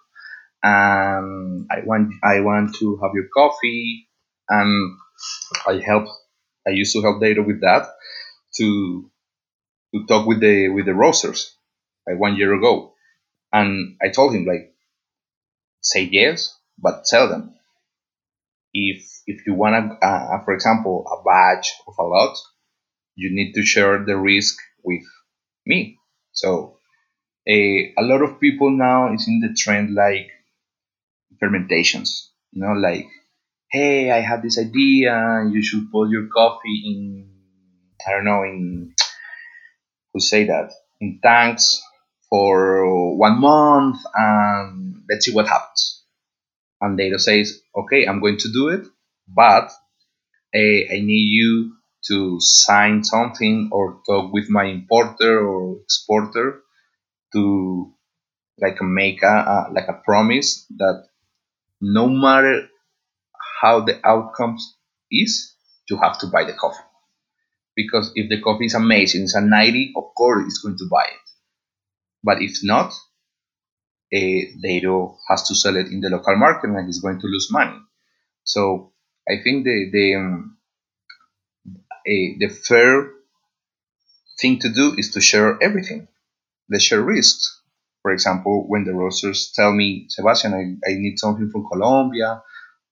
and 0.62 1.66
I 1.70 1.80
want 1.84 2.12
I 2.22 2.40
want 2.40 2.74
to 2.80 2.98
have 3.02 3.12
your 3.14 3.28
coffee 3.34 4.08
and 4.48 4.98
I 5.66 5.80
help 5.84 6.06
I 6.66 6.70
used 6.72 6.94
to 6.94 7.02
help 7.02 7.22
Dairo 7.22 7.46
with 7.46 7.60
that 7.62 7.88
to 8.58 9.10
to 9.94 10.06
talk 10.06 10.26
with 10.26 10.40
the 10.40 10.68
with 10.70 10.86
the 10.86 10.94
roasters 10.94 11.56
like 12.08 12.18
one 12.20 12.36
year 12.36 12.54
ago, 12.54 12.94
and 13.52 13.96
I 14.02 14.10
told 14.10 14.34
him 14.34 14.46
like, 14.46 14.74
say 15.82 16.04
yes, 16.04 16.56
but 16.78 17.04
tell 17.04 17.28
them 17.28 17.54
if 18.72 19.02
if 19.26 19.46
you 19.46 19.54
want 19.54 19.74
a, 20.02 20.06
uh, 20.06 20.44
for 20.44 20.54
example, 20.54 21.04
a 21.06 21.22
batch 21.24 21.72
of 21.86 21.94
a 21.98 22.02
lot, 22.02 22.36
you 23.16 23.30
need 23.34 23.54
to 23.54 23.62
share 23.64 24.04
the 24.04 24.16
risk 24.16 24.56
with 24.84 25.04
me. 25.66 25.98
So 26.32 26.78
a 27.48 27.94
a 27.98 28.02
lot 28.02 28.22
of 28.22 28.40
people 28.40 28.70
now 28.70 29.14
is 29.14 29.26
in 29.28 29.40
the 29.40 29.54
trend 29.54 29.94
like 29.94 30.30
fermentations. 31.38 32.30
You 32.52 32.62
know, 32.62 32.72
like, 32.72 33.06
hey, 33.70 34.10
I 34.10 34.20
have 34.20 34.42
this 34.42 34.58
idea, 34.58 35.48
you 35.50 35.62
should 35.62 35.90
put 35.92 36.10
your 36.10 36.26
coffee 36.28 36.82
in, 36.86 37.30
I 38.06 38.12
don't 38.12 38.24
know, 38.24 38.42
in, 38.42 38.94
who 40.12 40.20
say 40.20 40.46
that, 40.46 40.72
in 41.00 41.20
tanks 41.22 41.82
for 42.28 43.16
one 43.16 43.40
month, 43.40 43.98
and 44.14 45.02
let's 45.08 45.26
see 45.26 45.32
what 45.34 45.48
happens. 45.48 46.04
And 46.80 46.98
Dairo 46.98 47.20
says, 47.20 47.60
okay, 47.76 48.06
I'm 48.06 48.20
going 48.20 48.38
to 48.38 48.52
do 48.52 48.68
it, 48.68 48.86
but 49.28 49.70
uh, 50.54 50.58
I 50.94 51.00
need 51.02 51.28
you 51.30 51.74
to 52.08 52.40
sign 52.40 53.04
something 53.04 53.68
or 53.72 54.00
talk 54.06 54.32
with 54.32 54.48
my 54.48 54.64
importer 54.64 55.46
or 55.46 55.80
exporter 55.82 56.62
to 57.34 57.92
like 58.60 58.80
make 58.82 59.22
a, 59.22 59.26
a 59.26 59.72
like 59.72 59.88
a 59.88 60.00
promise 60.04 60.66
that 60.78 61.06
no 61.80 62.08
matter 62.08 62.68
how 63.62 63.80
the 63.80 64.00
outcomes 64.06 64.76
is, 65.10 65.54
you 65.90 65.98
have 65.98 66.18
to 66.20 66.26
buy 66.28 66.44
the 66.44 66.54
coffee. 66.54 66.84
Because 67.76 68.12
if 68.14 68.28
the 68.30 68.40
coffee 68.40 68.66
is 68.66 68.74
amazing, 68.74 69.24
it's 69.24 69.34
a 69.34 69.40
90, 69.40 69.92
of 69.96 70.14
course 70.16 70.44
it's 70.46 70.58
going 70.58 70.78
to 70.78 70.88
buy 70.90 71.04
it. 71.04 71.30
But 72.24 72.40
if 72.42 72.58
not, 72.62 72.94
uh, 74.14 74.40
Dairo 74.64 75.16
has 75.28 75.42
to 75.48 75.54
sell 75.54 75.76
it 75.76 75.86
in 75.88 76.00
the 76.00 76.10
local 76.10 76.36
market 76.36 76.70
and 76.70 76.86
he's 76.86 77.00
going 77.00 77.20
to 77.20 77.26
lose 77.26 77.48
money. 77.50 77.78
So 78.44 78.92
I 79.28 79.42
think 79.44 79.64
the 79.64 79.90
the 79.92 80.16
um, 80.16 80.58
uh, 82.06 82.28
the 82.38 82.48
fair 82.48 83.10
thing 84.40 84.58
to 84.58 84.68
do 84.70 84.94
is 84.98 85.12
to 85.12 85.20
share 85.20 85.56
everything. 85.62 86.08
Let's 86.70 86.84
share 86.84 87.02
risks. 87.02 87.59
For 88.02 88.12
example, 88.12 88.66
when 88.68 88.84
the 88.84 88.94
roasters 88.94 89.52
tell 89.54 89.72
me, 89.72 90.06
Sebastian, 90.08 90.54
I, 90.54 90.90
I 90.90 90.94
need 90.94 91.18
something 91.18 91.50
from 91.50 91.66
Colombia, 91.70 92.42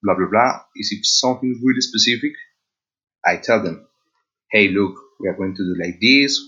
blah, 0.03 0.15
blah, 0.15 0.29
blah, 0.31 0.61
is 0.75 0.91
it 0.91 1.05
something 1.05 1.59
really 1.63 1.81
specific? 1.81 2.33
I 3.25 3.37
tell 3.37 3.63
them, 3.63 3.87
hey, 4.51 4.69
look, 4.69 4.95
we 5.19 5.29
are 5.29 5.35
going 5.35 5.55
to 5.55 5.63
do 5.63 5.81
like 5.83 5.99
this. 6.01 6.39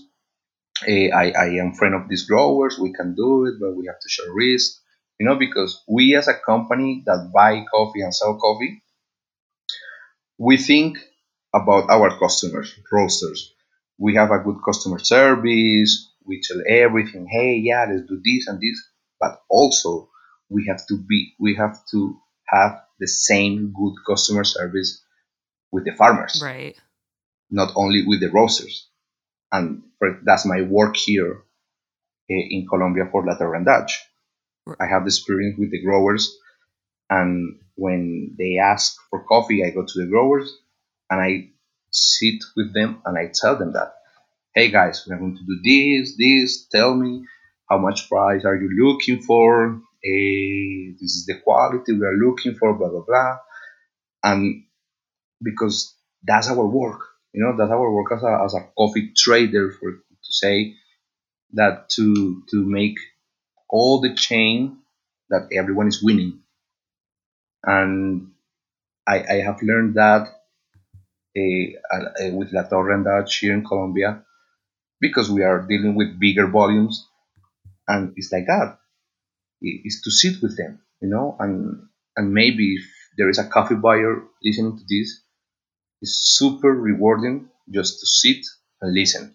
Uh, 0.88 1.10
I, 1.16 1.32
I 1.32 1.46
am 1.62 1.74
friend 1.74 1.94
of 1.94 2.08
these 2.08 2.26
growers. 2.26 2.78
We 2.78 2.92
can 2.92 3.14
do 3.16 3.46
it, 3.46 3.54
but 3.60 3.74
we 3.76 3.86
have 3.88 4.00
to 4.00 4.08
share 4.08 4.32
risk. 4.32 4.80
You 5.18 5.26
know, 5.26 5.36
because 5.36 5.82
we 5.88 6.16
as 6.16 6.28
a 6.28 6.34
company 6.34 7.02
that 7.06 7.30
buy 7.34 7.64
coffee 7.72 8.02
and 8.02 8.14
sell 8.14 8.36
coffee, 8.38 8.82
we 10.38 10.56
think 10.56 10.98
about 11.54 11.90
our 11.90 12.18
customers, 12.18 12.74
roasters. 12.90 13.52
We 13.98 14.14
have 14.16 14.30
a 14.30 14.38
good 14.40 14.56
customer 14.64 14.98
service 14.98 16.11
we 16.26 16.40
tell 16.40 16.62
everything 16.68 17.26
hey 17.30 17.56
yeah 17.56 17.86
let's 17.88 18.08
do 18.08 18.20
this 18.24 18.46
and 18.46 18.60
this 18.60 18.82
but 19.20 19.40
also 19.48 20.08
we 20.48 20.66
have 20.68 20.86
to 20.86 20.98
be 20.98 21.34
we 21.38 21.54
have 21.54 21.78
to 21.90 22.18
have 22.46 22.82
the 23.00 23.08
same 23.08 23.72
good 23.72 23.94
customer 24.06 24.44
service 24.44 25.02
with 25.72 25.84
the 25.84 25.92
farmers. 25.92 26.40
Right. 26.44 26.76
Not 27.50 27.72
only 27.74 28.04
with 28.06 28.20
the 28.20 28.30
roasters 28.30 28.88
and 29.50 29.82
for, 29.98 30.20
that's 30.24 30.46
my 30.46 30.62
work 30.62 30.96
here 30.96 31.42
eh, 32.30 32.46
in 32.50 32.66
colombia 32.68 33.04
for 33.10 33.24
Latorre 33.24 33.56
and 33.56 33.66
Dutch. 33.66 34.00
Right. 34.64 34.78
i 34.80 34.86
have 34.86 35.02
the 35.02 35.08
experience 35.08 35.58
with 35.58 35.72
the 35.72 35.82
growers 35.82 36.38
and 37.10 37.58
when 37.74 38.36
they 38.38 38.58
ask 38.58 38.94
for 39.10 39.24
coffee 39.24 39.64
i 39.64 39.70
go 39.70 39.84
to 39.84 40.00
the 40.00 40.06
growers 40.06 40.56
and 41.10 41.20
i 41.20 41.50
sit 41.90 42.38
with 42.56 42.72
them 42.72 43.02
and 43.04 43.18
i 43.18 43.32
tell 43.34 43.58
them 43.58 43.72
that 43.72 43.90
hey 44.54 44.70
guys, 44.70 45.06
we're 45.08 45.16
going 45.16 45.34
to 45.34 45.44
do 45.44 45.60
this, 45.64 46.14
this, 46.18 46.66
tell 46.66 46.94
me 46.94 47.24
how 47.70 47.78
much 47.78 48.08
price 48.08 48.44
are 48.44 48.56
you 48.56 48.68
looking 48.84 49.22
for? 49.22 49.80
This 50.02 51.16
is 51.16 51.24
the 51.26 51.40
quality 51.42 51.94
we 51.94 52.04
are 52.04 52.18
looking 52.18 52.54
for, 52.56 52.74
blah, 52.74 52.90
blah, 52.90 53.04
blah. 53.06 53.38
And 54.22 54.64
because 55.42 55.96
that's 56.22 56.50
our 56.50 56.66
work, 56.66 57.00
you 57.32 57.42
know, 57.42 57.56
that's 57.56 57.70
our 57.70 57.90
work 57.90 58.12
as 58.12 58.22
a, 58.22 58.42
as 58.44 58.54
a 58.54 58.68
coffee 58.76 59.12
trader 59.16 59.72
for 59.72 59.92
to 59.92 60.30
say 60.30 60.74
that 61.54 61.88
to, 61.90 62.42
to 62.50 62.62
make 62.62 62.98
all 63.70 64.02
the 64.02 64.14
chain 64.14 64.80
that 65.30 65.48
everyone 65.56 65.88
is 65.88 66.02
winning. 66.02 66.40
And 67.64 68.32
I, 69.08 69.20
I 69.20 69.34
have 69.46 69.62
learned 69.62 69.94
that 69.94 70.28
uh, 71.38 71.96
uh, 71.96 72.30
with 72.32 72.52
Latorre 72.52 72.94
and 72.94 73.04
Dutch 73.06 73.38
here 73.38 73.54
in 73.54 73.64
Colombia, 73.64 74.24
because 75.02 75.30
we 75.30 75.42
are 75.42 75.66
dealing 75.68 75.94
with 75.94 76.18
bigger 76.18 76.46
volumes 76.46 77.06
and 77.86 78.14
it's 78.16 78.32
like 78.32 78.46
that. 78.46 78.78
Is 79.60 80.00
to 80.04 80.10
sit 80.10 80.42
with 80.42 80.56
them 80.56 80.80
you 81.02 81.08
know 81.08 81.36
and 81.38 81.82
and 82.16 82.32
maybe 82.32 82.76
if 82.76 82.84
there 83.18 83.28
is 83.28 83.38
a 83.38 83.46
coffee 83.46 83.76
buyer 83.76 84.22
listening 84.42 84.76
to 84.78 84.84
this 84.88 85.22
it's 86.02 86.36
super 86.38 86.72
rewarding 86.72 87.48
just 87.70 88.00
to 88.00 88.06
sit 88.06 88.44
and 88.80 88.92
listen. 88.92 89.34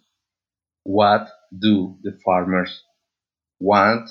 What 0.83 1.29
do 1.57 1.97
the 2.03 2.19
farmers 2.23 2.83
want 3.59 4.09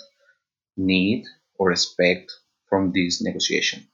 need 0.77 1.25
or 1.59 1.71
expect 1.71 2.33
from 2.69 2.93
this 2.93 3.23
negotiation? 3.23 3.87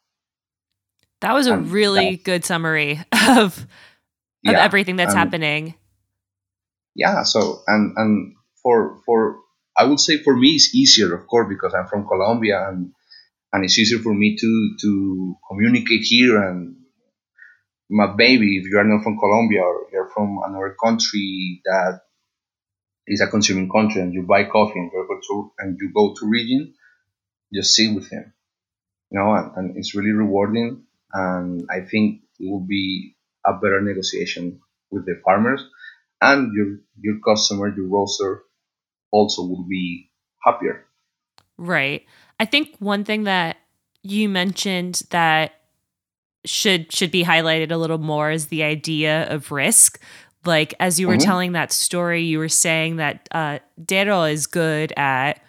That 1.21 1.35
was 1.35 1.49
a 1.49 1.55
and 1.55 1.71
really 1.71 2.17
good 2.17 2.45
summary 2.45 3.01
of 3.13 3.59
of 3.59 3.67
yeah, 4.43 4.65
everything 4.65 4.97
that's 4.97 5.15
happening 5.15 5.75
yeah 6.95 7.23
so 7.23 7.63
and 7.67 7.97
and 7.97 8.35
for 8.63 9.01
for 9.07 9.39
i 9.77 9.85
would 9.85 10.01
say 10.01 10.19
for 10.19 10.37
me 10.37 10.51
it's 10.51 10.75
easier 10.75 11.15
of 11.15 11.27
course 11.27 11.49
because 11.49 11.75
i'm 11.75 11.87
from 11.87 12.07
colombia 12.07 12.69
and 12.69 12.93
and 13.53 13.65
it's 13.65 13.79
easier 13.79 13.99
for 14.01 14.15
me 14.15 14.37
to 14.37 14.77
to 14.81 15.37
communicate 15.49 16.03
here 16.03 16.43
and 16.43 16.77
my 17.91 18.09
baby 18.17 18.59
if 18.59 18.67
you 18.67 18.79
are 18.79 18.85
not 18.85 19.03
from 19.03 19.19
colombia 19.19 19.63
or 19.63 19.87
you're 19.93 20.11
from 20.15 20.41
another 20.45 20.77
country 20.83 21.61
that 21.65 22.01
is 23.07 23.21
a 23.21 23.27
consuming 23.29 23.69
country 23.71 24.01
and 24.01 24.15
you 24.15 24.23
buy 24.23 24.45
coffee 24.45 24.79
and 24.79 24.91
you 24.93 25.07
go 25.09 25.21
to 25.29 25.53
and 25.59 25.79
you 25.81 25.93
go 25.95 26.15
to 26.15 26.27
region 26.29 26.75
just 27.55 27.75
sit 27.75 27.95
with 27.95 28.11
him 28.11 28.33
you 29.11 29.19
know 29.19 29.35
and, 29.35 29.53
and 29.57 29.77
it's 29.77 29.95
really 29.95 30.13
rewarding. 30.13 30.85
And 31.13 31.67
i 31.71 31.81
think 31.81 32.23
it 32.41 32.51
will 32.51 32.67
be 32.67 33.17
a 33.47 33.55
better 33.55 33.81
negotiation 33.81 34.61
with 34.91 35.07
the 35.07 35.21
farmers 35.25 35.63
and 36.23 36.53
your 36.55 36.79
your 36.99 37.19
customer, 37.27 37.69
your 37.69 37.89
roaster, 37.89 38.45
also 39.11 39.43
will 39.43 39.67
be 39.69 40.11
happier. 40.45 40.87
Right. 41.59 42.07
I 42.41 42.47
think 42.47 42.77
one 42.79 43.05
thing 43.05 43.25
that 43.25 43.59
you 44.03 44.29
mentioned 44.29 45.03
that 45.11 45.53
should 46.45 46.93
should 46.93 47.11
be 47.11 47.25
highlighted 47.25 47.71
a 47.71 47.77
little 47.77 47.99
more 47.99 48.31
is 48.31 48.47
the 48.47 48.63
idea 48.63 49.29
of 49.31 49.53
risk. 49.53 50.01
Like 50.45 50.75
as 50.81 50.99
you 50.99 51.07
were 51.07 51.15
mm-hmm. 51.15 51.25
telling 51.25 51.53
that 51.53 51.73
story, 51.73 52.23
you 52.23 52.39
were 52.39 52.49
saying 52.49 52.97
that 52.97 53.29
uh, 53.33 53.59
Dairo 53.81 54.31
is 54.33 54.47
good 54.47 54.93
at 54.97 55.41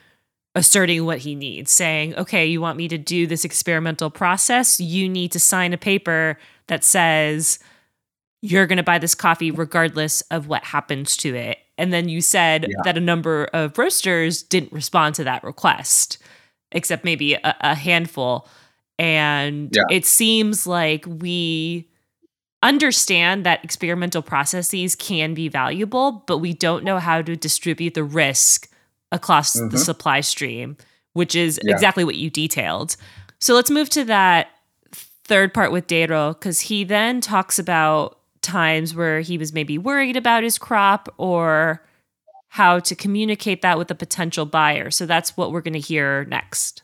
asserting 0.56 1.04
what 1.06 1.20
he 1.20 1.34
needs, 1.34 1.72
saying, 1.72 2.16
"Okay, 2.16 2.46
you 2.46 2.62
want 2.62 2.78
me 2.78 2.88
to 2.88 2.98
do 2.98 3.26
this 3.26 3.46
experimental 3.46 4.10
process? 4.10 4.80
You 4.80 5.10
need 5.10 5.32
to 5.32 5.40
sign 5.40 5.72
a 5.74 5.78
paper 5.78 6.38
that 6.68 6.84
says." 6.84 7.60
You're 8.46 8.68
going 8.68 8.78
to 8.78 8.84
buy 8.84 9.00
this 9.00 9.16
coffee 9.16 9.52
regardless 9.52 10.20
of 10.30 10.48
what 10.48 10.66
happens 10.66 11.16
to 11.18 11.34
it. 11.34 11.60
And 11.78 11.94
then 11.94 12.10
you 12.10 12.20
said 12.20 12.66
yeah. 12.68 12.76
that 12.84 12.98
a 12.98 13.00
number 13.00 13.46
of 13.54 13.78
roasters 13.78 14.44
didn't 14.44 14.74
respond 14.74 15.16
to 15.16 15.24
that 15.24 15.46
request, 15.46 16.18
except 16.74 17.06
maybe 17.06 17.36
a, 17.36 17.56
a 17.62 17.74
handful. 17.74 18.50
And 19.00 19.74
yeah. 19.74 19.84
it 19.90 20.06
seems 20.06 20.68
like 20.68 21.06
we 21.08 21.90
understand 22.62 23.46
that 23.46 23.64
experimental 23.64 24.22
processes 24.22 24.94
can 24.94 25.34
be 25.34 25.48
valuable, 25.48 26.24
but 26.28 26.40
we 26.40 26.54
don't 26.54 26.84
know 26.84 27.00
how 27.00 27.22
to 27.22 27.38
distribute 27.38 27.94
the 27.94 28.04
risk 28.04 28.70
across 29.14 29.56
mm-hmm. 29.56 29.70
the 29.70 29.78
supply 29.78 30.20
stream, 30.20 30.76
which 31.14 31.34
is 31.34 31.62
yeah. 31.64 31.74
exactly 31.74 32.04
what 32.04 32.16
you 32.16 32.30
detailed. 32.30 32.98
So 33.40 33.54
let's 33.54 33.72
move 33.72 33.90
to 33.92 34.04
that 34.04 34.50
third 34.92 35.54
part 35.54 35.72
with 35.72 35.88
Dairo, 35.88 36.34
because 36.34 36.60
he 36.60 36.84
then 36.84 37.22
talks 37.22 37.58
about 37.58 38.20
times 38.44 38.94
where 38.94 39.22
he 39.22 39.38
was 39.38 39.54
maybe 39.54 39.78
worried 39.78 40.18
about 40.18 40.44
his 40.44 40.60
crop 40.60 41.10
or 41.18 41.82
how 42.50 42.80
to 42.80 42.96
communicate 42.96 43.62
that 43.62 43.78
with 43.78 43.90
a 43.90 43.96
potential 43.96 44.46
buyer. 44.46 44.92
So 44.92 45.06
that's 45.06 45.36
what 45.36 45.52
we're 45.52 45.62
going 45.62 45.74
to 45.74 45.80
hear 45.80 46.26
next. 46.26 46.84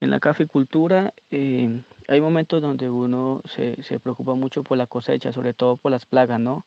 En 0.00 0.10
la 0.10 0.20
caficultura 0.20 1.14
eh, 1.30 1.82
hay 2.06 2.20
momentos 2.20 2.60
donde 2.60 2.90
uno 2.90 3.40
se, 3.46 3.82
se, 3.82 3.98
preocupa 3.98 4.34
mucho 4.34 4.62
por 4.62 4.76
la 4.76 4.86
cosecha, 4.86 5.32
sobre 5.32 5.54
todo 5.54 5.78
por 5.78 5.90
las 5.90 6.04
plagas, 6.04 6.38
¿no? 6.38 6.66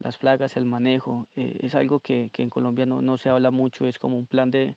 las 0.00 0.16
plagas, 0.16 0.56
el 0.56 0.64
manejo, 0.64 1.28
eh, 1.36 1.58
es 1.60 1.74
algo 1.74 2.00
que, 2.00 2.30
que, 2.32 2.42
en 2.42 2.50
Colombia 2.50 2.86
no, 2.86 3.02
no, 3.02 3.18
se 3.18 3.28
habla 3.28 3.50
mucho, 3.50 3.86
es 3.86 3.98
como 3.98 4.16
un 4.16 4.26
plan 4.26 4.50
de, 4.50 4.74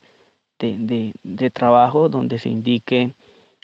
de, 0.60 0.78
de, 0.78 1.14
de 1.24 1.50
trabajo 1.50 2.10
donde 2.10 2.38
se 2.40 2.50
indique 2.50 3.14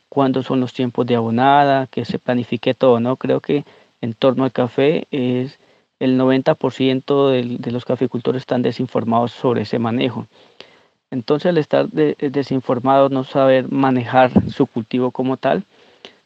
cuándo 0.07 0.41
son 0.41 0.61
los 0.61 0.73
tiempos 0.73 1.05
de 1.05 1.15
abonada, 1.15 1.87
que 1.87 2.05
se 2.05 2.17
planifique 2.17 2.73
todo, 2.73 2.99
¿no? 2.99 3.17
Creo 3.17 3.41
que 3.41 3.65
en 4.01 4.13
torno 4.13 4.43
al 4.43 4.51
café 4.51 5.07
es 5.11 5.59
el 5.99 6.17
90% 6.19 7.29
de, 7.29 7.57
de 7.57 7.71
los 7.71 7.85
caficultores 7.85 8.41
están 8.41 8.61
desinformados 8.61 9.31
sobre 9.31 9.63
ese 9.63 9.79
manejo. 9.79 10.27
Entonces, 11.11 11.47
al 11.47 11.57
estar 11.57 11.89
de, 11.89 12.15
desinformados, 12.19 13.11
no 13.11 13.23
saber 13.23 13.71
manejar 13.71 14.31
su 14.49 14.67
cultivo 14.67 15.11
como 15.11 15.37
tal, 15.37 15.63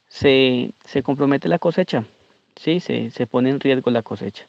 se, 0.10 0.72
se 0.86 1.04
compromete 1.04 1.48
la 1.48 1.60
cosecha, 1.60 2.04
¿sí? 2.56 2.80
Se, 2.80 3.10
se, 3.12 3.26
pone 3.26 3.50
en 3.50 3.60
riesgo 3.60 3.92
la 3.92 4.02
cosecha. 4.02 4.46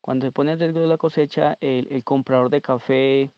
Cuando 0.00 0.26
se 0.26 0.32
pone 0.32 0.52
en 0.52 0.60
riesgo 0.60 0.80
la 0.80 0.96
cosecha, 0.96 1.58
el, 1.60 2.04
comprador 2.04 2.50
de 2.50 2.60
café 2.60 3.30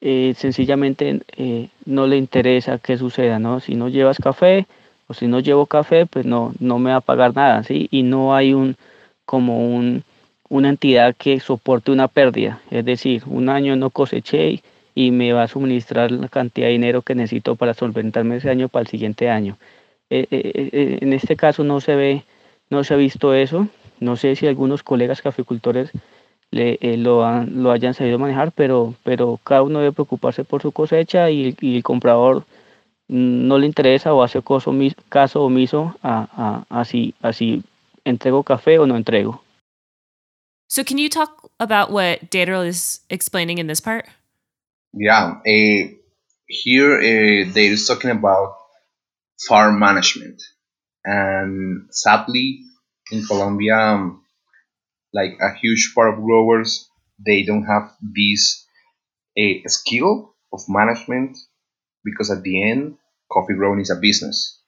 eh, 0.00 0.34
sencillamente 0.36 1.22
eh, 1.36 1.68
no 1.86 2.06
le 2.06 2.18
interesa 2.18 2.78
qué 2.78 2.98
suceda, 2.98 3.38
¿no? 3.38 3.60
Si 3.60 3.74
no 3.74 3.88
llevas 3.88 4.18
café 4.18 4.66
o 5.12 5.14
si 5.14 5.26
no 5.26 5.40
llevo 5.40 5.66
café, 5.66 6.06
pues 6.06 6.24
no, 6.24 6.54
no 6.58 6.78
me 6.78 6.90
va 6.90 6.96
a 6.96 7.00
pagar 7.02 7.36
nada, 7.36 7.62
¿sí? 7.64 7.86
Y 7.90 8.02
no 8.02 8.34
hay 8.34 8.54
un, 8.54 8.76
como 9.26 9.68
un, 9.68 10.04
una 10.48 10.70
entidad 10.70 11.14
que 11.16 11.38
soporte 11.38 11.92
una 11.92 12.08
pérdida, 12.08 12.60
es 12.70 12.84
decir, 12.84 13.22
un 13.26 13.50
año 13.50 13.76
no 13.76 13.90
coseché 13.90 14.62
y 14.94 15.10
me 15.10 15.34
va 15.34 15.42
a 15.42 15.48
suministrar 15.48 16.10
la 16.10 16.28
cantidad 16.28 16.66
de 16.68 16.72
dinero 16.72 17.02
que 17.02 17.14
necesito 17.14 17.56
para 17.56 17.74
solventarme 17.74 18.36
ese 18.36 18.48
año 18.48 18.68
para 18.68 18.82
el 18.82 18.88
siguiente 18.88 19.28
año. 19.28 19.58
Eh, 20.08 20.26
eh, 20.30 20.70
eh, 20.72 20.98
en 21.02 21.12
este 21.12 21.36
caso 21.36 21.62
no 21.62 21.80
se 21.80 21.94
ve, 21.94 22.24
no 22.70 22.82
se 22.82 22.94
ha 22.94 22.96
visto 22.96 23.34
eso. 23.34 23.68
No 24.00 24.16
sé 24.16 24.34
si 24.34 24.46
algunos 24.46 24.82
colegas 24.82 25.20
caficultores 25.20 25.90
le, 26.50 26.78
lo, 26.96 27.44
lo 27.44 27.70
hayan 27.70 27.94
sabido 27.94 28.18
manejar, 28.18 28.50
pero, 28.52 28.94
pero 29.04 29.38
cada 29.44 29.62
uno 29.62 29.80
debe 29.80 29.92
preocuparse 29.92 30.44
por 30.44 30.62
su 30.62 30.72
cosecha 30.72 31.30
y 31.30 31.54
el 31.60 31.82
comprador 31.82 32.44
no 33.12 33.58
le 33.58 33.66
interesa 33.66 34.14
o 34.14 34.22
hace 34.22 34.40
caso, 34.42 34.72
caso 35.10 35.42
omiso 35.42 35.94
a, 36.02 36.64
a, 36.70 36.80
a, 36.80 36.84
si, 36.84 37.14
a 37.22 37.32
si 37.32 37.62
entrego 38.04 38.42
café 38.42 38.78
o 38.78 38.86
no 38.86 38.96
entrego. 38.96 39.40
So 40.68 40.82
can 40.82 40.96
you 40.96 41.10
talk 41.10 41.50
about 41.60 41.92
what 41.92 42.30
Dairo 42.30 42.66
is 42.66 43.00
explaining 43.10 43.58
in 43.58 43.66
this 43.66 43.80
part? 43.80 44.06
Yeah, 44.94 45.40
uh, 45.46 45.88
here 46.46 46.96
uh, 46.96 47.52
they're 47.52 47.76
talking 47.76 48.10
about 48.10 48.56
farm 49.46 49.78
management. 49.78 50.42
And 51.04 51.88
sadly, 51.90 52.60
in 53.10 53.26
Colombia, 53.26 53.76
um, 53.76 54.24
like 55.12 55.36
a 55.42 55.52
huge 55.60 55.92
part 55.94 56.14
of 56.14 56.24
growers, 56.24 56.88
they 57.18 57.42
don't 57.42 57.64
have 57.64 57.92
this 58.00 58.66
a 59.36 59.62
skill 59.66 60.34
of 60.52 60.60
management 60.68 61.36
because 62.04 62.30
at 62.30 62.42
the 62.42 62.70
end, 62.70 62.96
coffee 63.32 63.54
growing 63.54 63.80
is 63.80 63.90
a 63.90 63.96
business. 63.96 64.60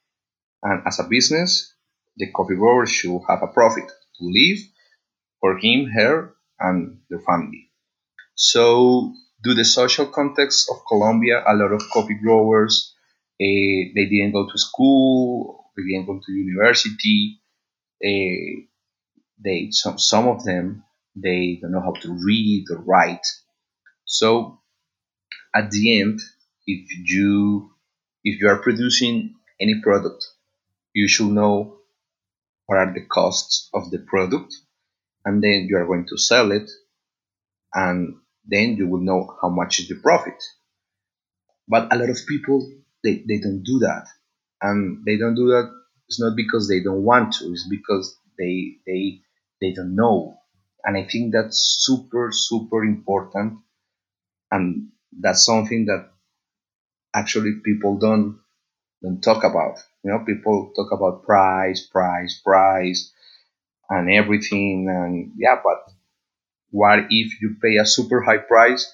And 0.62 0.82
as 0.86 0.98
a 0.98 1.04
business, 1.04 1.74
the 2.16 2.30
coffee 2.32 2.56
grower 2.56 2.86
should 2.86 3.20
have 3.28 3.42
a 3.42 3.48
profit 3.48 3.84
to 3.86 4.22
live 4.22 4.58
for 5.40 5.58
him, 5.58 5.90
her, 5.90 6.34
and 6.58 7.00
their 7.10 7.20
family. 7.20 7.70
So, 8.34 9.12
due 9.42 9.54
the 9.54 9.64
social 9.64 10.06
context 10.06 10.70
of 10.70 10.86
Colombia, 10.88 11.44
a 11.46 11.54
lot 11.54 11.72
of 11.72 11.82
coffee 11.92 12.18
growers 12.22 12.94
uh, 13.40 13.90
they 13.94 14.06
didn't 14.08 14.32
go 14.32 14.48
to 14.48 14.58
school, 14.58 15.64
they 15.76 15.82
didn't 15.82 16.06
go 16.06 16.20
to 16.24 16.32
university. 16.32 17.40
Uh, 18.04 18.62
they 19.44 19.68
some 19.72 19.98
some 19.98 20.28
of 20.28 20.44
them 20.44 20.84
they 21.16 21.58
don't 21.60 21.72
know 21.72 21.80
how 21.80 21.94
to 22.00 22.16
read 22.24 22.66
or 22.70 22.82
write. 22.82 23.26
So 24.04 24.60
at 25.54 25.70
the 25.72 26.00
end, 26.00 26.20
if 26.66 27.10
you 27.10 27.73
if 28.24 28.40
you 28.40 28.48
are 28.48 28.62
producing 28.62 29.36
any 29.60 29.80
product, 29.82 30.24
you 30.94 31.08
should 31.08 31.28
know 31.32 31.78
what 32.66 32.78
are 32.78 32.92
the 32.94 33.04
costs 33.06 33.70
of 33.74 33.90
the 33.90 33.98
product, 34.00 34.54
and 35.24 35.42
then 35.42 35.66
you 35.68 35.76
are 35.78 35.86
going 35.86 36.06
to 36.08 36.18
sell 36.18 36.52
it, 36.52 36.70
and 37.74 38.16
then 38.46 38.76
you 38.76 38.88
will 38.88 39.00
know 39.00 39.36
how 39.42 39.48
much 39.50 39.80
is 39.80 39.88
the 39.88 39.96
profit. 39.96 40.42
But 41.68 41.92
a 41.92 41.98
lot 41.98 42.08
of 42.08 42.18
people 42.26 42.72
they, 43.02 43.22
they 43.28 43.38
don't 43.38 43.62
do 43.62 43.80
that 43.80 44.06
and 44.62 45.04
they 45.04 45.16
don't 45.18 45.34
do 45.34 45.48
that 45.48 45.70
it's 46.08 46.20
not 46.20 46.36
because 46.36 46.68
they 46.68 46.80
don't 46.82 47.04
want 47.04 47.34
to 47.34 47.52
it's 47.52 47.68
because 47.68 48.18
they 48.38 48.76
they 48.86 49.20
they 49.60 49.72
don't 49.72 49.94
know 49.94 50.38
and 50.84 50.96
i 50.96 51.04
think 51.04 51.32
that's 51.32 51.78
super 51.80 52.30
super 52.32 52.84
important 52.84 53.58
and 54.50 54.90
that's 55.20 55.44
something 55.44 55.86
that 55.86 56.10
actually 57.14 57.54
people 57.64 57.98
don't 57.98 58.40
don't 59.02 59.22
talk 59.22 59.44
about 59.44 59.78
you 60.04 60.10
know 60.10 60.24
people 60.26 60.72
talk 60.76 60.92
about 60.92 61.24
price 61.24 61.86
price 61.86 62.40
price 62.44 63.12
and 63.90 64.10
everything 64.10 64.88
and 64.88 65.32
yeah 65.36 65.56
but 65.64 65.78
what 66.70 67.00
if 67.10 67.40
you 67.40 67.56
pay 67.62 67.76
a 67.76 67.86
super 67.86 68.22
high 68.22 68.38
price 68.38 68.92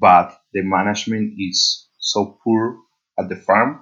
but 0.00 0.38
the 0.52 0.62
management 0.62 1.34
is 1.38 1.88
so 1.98 2.38
poor 2.44 2.78
at 3.18 3.28
the 3.28 3.36
farm 3.36 3.80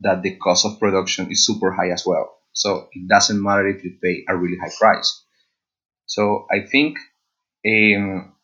that 0.00 0.22
the 0.22 0.36
cost 0.36 0.64
of 0.66 0.78
production 0.80 1.30
is 1.30 1.46
super 1.46 1.72
high 1.72 1.90
as 1.90 2.04
well. 2.06 2.38
So 2.52 2.88
it 2.92 3.08
doesn't 3.08 3.42
matter 3.42 3.68
if 3.68 3.84
you 3.84 3.98
pay 4.02 4.24
a 4.28 4.36
really 4.36 4.58
high 4.58 4.72
price. 4.78 5.24
So 6.06 6.46
I 6.52 6.66
think 6.66 6.98
um, 7.66 8.34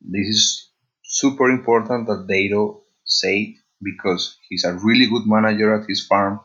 this 0.00 0.28
is 0.28 0.70
super 1.02 1.50
important 1.50 2.06
that 2.06 2.26
Dairo 2.28 2.81
say 3.20 3.56
because 3.82 4.38
he's 4.48 4.64
a 4.64 4.74
really 4.74 5.06
good 5.06 5.26
manager 5.26 5.74
at 5.74 5.88
his 5.88 6.06
farm 6.06 6.40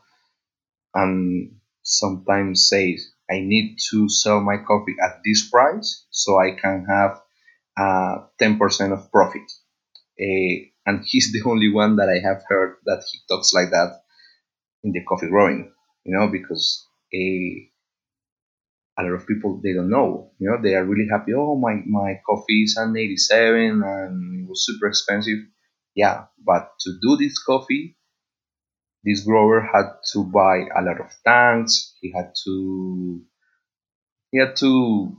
and 0.93 1.55
sometimes 1.83 2.69
says 2.69 3.11
I 3.29 3.39
need 3.39 3.77
to 3.91 4.09
sell 4.09 4.41
my 4.41 4.57
coffee 4.57 4.95
at 5.03 5.21
this 5.23 5.49
price 5.49 6.05
so 6.09 6.39
I 6.39 6.51
can 6.51 6.85
have 6.89 7.21
uh, 7.77 8.27
10% 8.41 8.93
of 8.93 9.11
profit. 9.11 9.43
Uh, 10.19 10.67
and 10.85 11.03
he's 11.05 11.31
the 11.33 11.49
only 11.49 11.71
one 11.71 11.97
that 11.97 12.09
I 12.09 12.19
have 12.27 12.43
heard 12.47 12.77
that 12.85 13.03
he 13.11 13.19
talks 13.29 13.53
like 13.53 13.69
that 13.71 14.01
in 14.83 14.91
the 14.91 15.03
coffee 15.03 15.27
growing, 15.29 15.71
you 16.05 16.17
know, 16.17 16.27
because 16.27 16.87
a 17.13 17.69
a 18.99 19.03
lot 19.03 19.13
of 19.13 19.27
people 19.27 19.61
they 19.63 19.73
don't 19.73 19.89
know, 19.89 20.31
you 20.39 20.49
know, 20.49 20.57
they 20.61 20.73
are 20.73 20.83
really 20.83 21.07
happy. 21.11 21.33
Oh, 21.35 21.55
my 21.55 21.75
my 21.85 22.19
coffee 22.25 22.63
is 22.63 22.77
an 22.77 22.97
87 22.97 23.83
and 23.83 24.41
it 24.41 24.49
was 24.49 24.65
super 24.65 24.87
expensive. 24.87 25.39
Yeah, 25.97 26.25
but 26.45 26.73
to 26.81 26.91
do 27.01 27.17
this 27.17 27.41
coffee, 27.41 27.97
this 29.03 29.21
grower 29.21 29.61
had 29.61 29.97
to 30.13 30.23
buy 30.23 30.57
a 30.77 30.83
lot 30.83 31.01
of 31.01 31.11
tanks. 31.25 31.95
He 31.99 32.13
had 32.15 32.33
to 32.45 33.21
he 34.31 34.39
had 34.39 34.55
to 34.57 35.17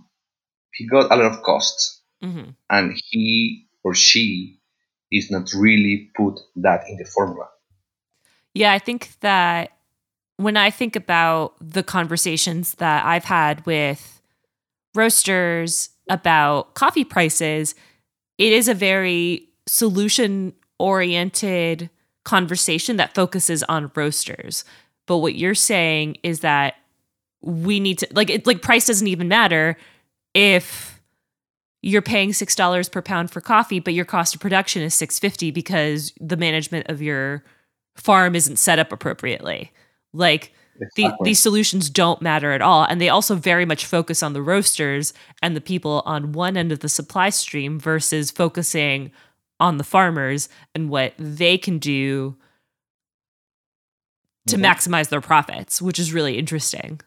he 0.72 0.86
got 0.86 1.10
a 1.10 1.16
lot 1.16 1.32
of 1.32 1.42
costs, 1.42 2.00
mm-hmm. 2.22 2.50
and 2.70 2.96
he 3.10 3.66
or 3.82 3.92
she 3.92 4.60
is 5.10 5.32
not 5.32 5.52
really 5.52 6.10
put 6.16 6.38
that 6.54 6.84
in 6.88 6.96
the 6.96 7.04
formula. 7.06 7.48
Yeah, 8.54 8.72
I 8.72 8.78
think 8.78 9.10
that 9.20 9.72
when 10.36 10.56
I 10.56 10.70
think 10.70 10.94
about 10.94 11.54
the 11.60 11.82
conversations 11.82 12.74
that 12.74 13.04
I've 13.04 13.24
had 13.24 13.66
with 13.66 14.22
roasters 14.94 15.90
about 16.08 16.74
coffee 16.74 17.04
prices, 17.04 17.74
it 18.38 18.52
is 18.52 18.68
a 18.68 18.74
very 18.74 19.48
solution 19.66 20.54
oriented 20.78 21.90
conversation 22.24 22.96
that 22.96 23.14
focuses 23.14 23.62
on 23.64 23.90
roasters. 23.94 24.64
But 25.06 25.18
what 25.18 25.34
you're 25.34 25.54
saying 25.54 26.18
is 26.22 26.40
that 26.40 26.74
we 27.40 27.80
need 27.80 27.98
to 27.98 28.08
like 28.12 28.30
it 28.30 28.46
like 28.46 28.62
price 28.62 28.86
doesn't 28.86 29.06
even 29.06 29.28
matter 29.28 29.76
if 30.34 31.00
you're 31.82 32.02
paying 32.02 32.32
six 32.32 32.54
dollars 32.54 32.88
per 32.88 33.00
pound 33.00 33.30
for 33.30 33.40
coffee, 33.40 33.80
but 33.80 33.94
your 33.94 34.04
cost 34.04 34.34
of 34.34 34.40
production 34.40 34.82
is 34.82 34.94
six 34.94 35.18
fifty 35.18 35.50
because 35.50 36.12
the 36.20 36.36
management 36.36 36.88
of 36.88 37.00
your 37.00 37.44
farm 37.96 38.34
isn't 38.34 38.56
set 38.56 38.78
up 38.78 38.92
appropriately. 38.92 39.72
Like 40.12 40.52
exactly. 40.80 41.04
the, 41.04 41.24
these 41.24 41.38
solutions 41.40 41.88
don't 41.88 42.20
matter 42.20 42.52
at 42.52 42.60
all, 42.60 42.84
and 42.84 43.00
they 43.00 43.08
also 43.08 43.36
very 43.36 43.64
much 43.64 43.86
focus 43.86 44.22
on 44.22 44.32
the 44.32 44.42
roasters 44.42 45.14
and 45.40 45.54
the 45.54 45.60
people 45.60 46.02
on 46.04 46.32
one 46.32 46.56
end 46.56 46.72
of 46.72 46.80
the 46.80 46.88
supply 46.88 47.30
stream 47.30 47.78
versus 47.78 48.30
focusing 48.30 49.12
on 49.60 49.78
the 49.78 49.84
farmers 49.84 50.48
and 50.74 50.90
what 50.90 51.14
they 51.18 51.58
can 51.58 51.78
do 51.78 52.36
to 54.46 54.56
mm-hmm. 54.56 54.64
maximize 54.64 55.08
their 55.08 55.20
profits, 55.20 55.82
which 55.82 55.98
is 55.98 56.12
really 56.12 56.38
interesting. 56.38 57.00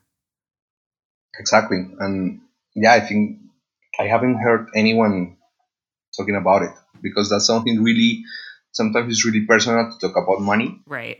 Exactly, 1.39 1.86
and 1.99 2.41
yeah, 2.76 2.93
I 2.93 2.99
think 2.99 3.39
I 3.99 4.04
haven't 4.04 4.39
heard 4.39 4.68
anyone 4.76 5.38
talking 6.18 6.36
about 6.36 6.64
it 6.64 6.72
because 7.02 7.30
that's 7.30 7.47
something 7.47 7.82
really 7.82 8.24
sometimes 8.72 9.12
it's 9.12 9.26
really 9.26 9.45
personal 9.45 9.91
to 9.91 10.08
talk 10.08 10.18
about 10.18 10.41
money. 10.41 10.80
Right. 10.88 11.20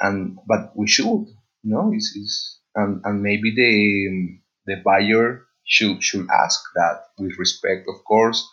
And 0.00 0.38
but 0.46 0.72
we 0.76 0.88
should, 0.88 1.04
you 1.04 1.26
know, 1.62 1.90
it's, 1.92 2.12
it's 2.16 2.60
and, 2.74 3.00
and 3.04 3.22
maybe 3.22 3.52
the 3.54 4.38
the 4.66 4.82
buyer 4.82 5.46
should 5.64 6.02
should 6.02 6.26
ask 6.30 6.60
that 6.74 7.02
with 7.18 7.38
respect, 7.38 7.86
of 7.88 8.04
course. 8.04 8.48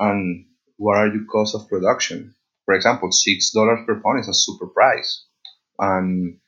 And 0.00 0.46
what 0.76 0.96
are 0.96 1.08
your 1.08 1.24
costs 1.30 1.54
of 1.54 1.68
production? 1.68 2.34
For 2.64 2.74
example, 2.74 3.12
six 3.12 3.50
dollars 3.50 3.80
per 3.86 4.00
pound 4.00 4.20
is 4.20 4.28
a 4.28 4.34
super 4.34 4.66
price, 4.66 5.26
and 5.78 6.38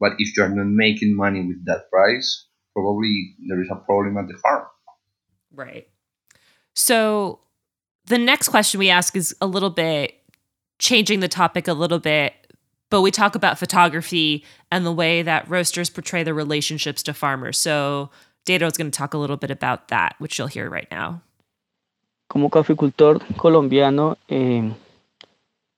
but 0.00 0.12
if 0.18 0.36
you 0.36 0.42
are 0.42 0.48
not 0.48 0.66
making 0.66 1.16
money 1.16 1.40
with 1.40 1.64
that 1.66 1.90
price, 1.90 2.46
probably 2.74 3.34
there 3.48 3.60
is 3.60 3.68
a 3.70 3.76
problem 3.76 4.16
at 4.18 4.28
the 4.28 4.38
farm. 4.38 4.66
Right. 5.52 5.88
So 6.74 7.40
the 8.06 8.18
next 8.18 8.48
question 8.48 8.78
we 8.78 8.90
ask 8.90 9.16
is 9.16 9.34
a 9.40 9.46
little 9.46 9.70
bit 9.70 10.14
changing 10.78 11.20
the 11.20 11.28
topic 11.28 11.68
a 11.68 11.72
little 11.72 12.00
bit, 12.00 12.34
but 12.90 13.00
we 13.00 13.10
talk 13.10 13.34
about 13.34 13.58
photography 13.58 14.44
and 14.70 14.84
the 14.84 14.92
way 14.92 15.22
that 15.22 15.48
roasters 15.48 15.88
portray 15.88 16.22
their 16.22 16.34
relationships 16.34 17.02
to 17.04 17.14
farmers. 17.14 17.58
So 17.58 18.10
Dairo 18.44 18.66
is 18.66 18.76
going 18.76 18.90
to 18.90 18.96
talk 18.96 19.14
a 19.14 19.18
little 19.18 19.36
bit 19.36 19.50
about 19.50 19.88
that, 19.88 20.16
which 20.18 20.38
you'll 20.38 20.48
hear 20.48 20.68
right 20.68 20.88
now. 20.90 21.22
Como 22.34 22.50
caficultor 22.50 23.22
colombiano, 23.36 24.18
eh, 24.26 24.68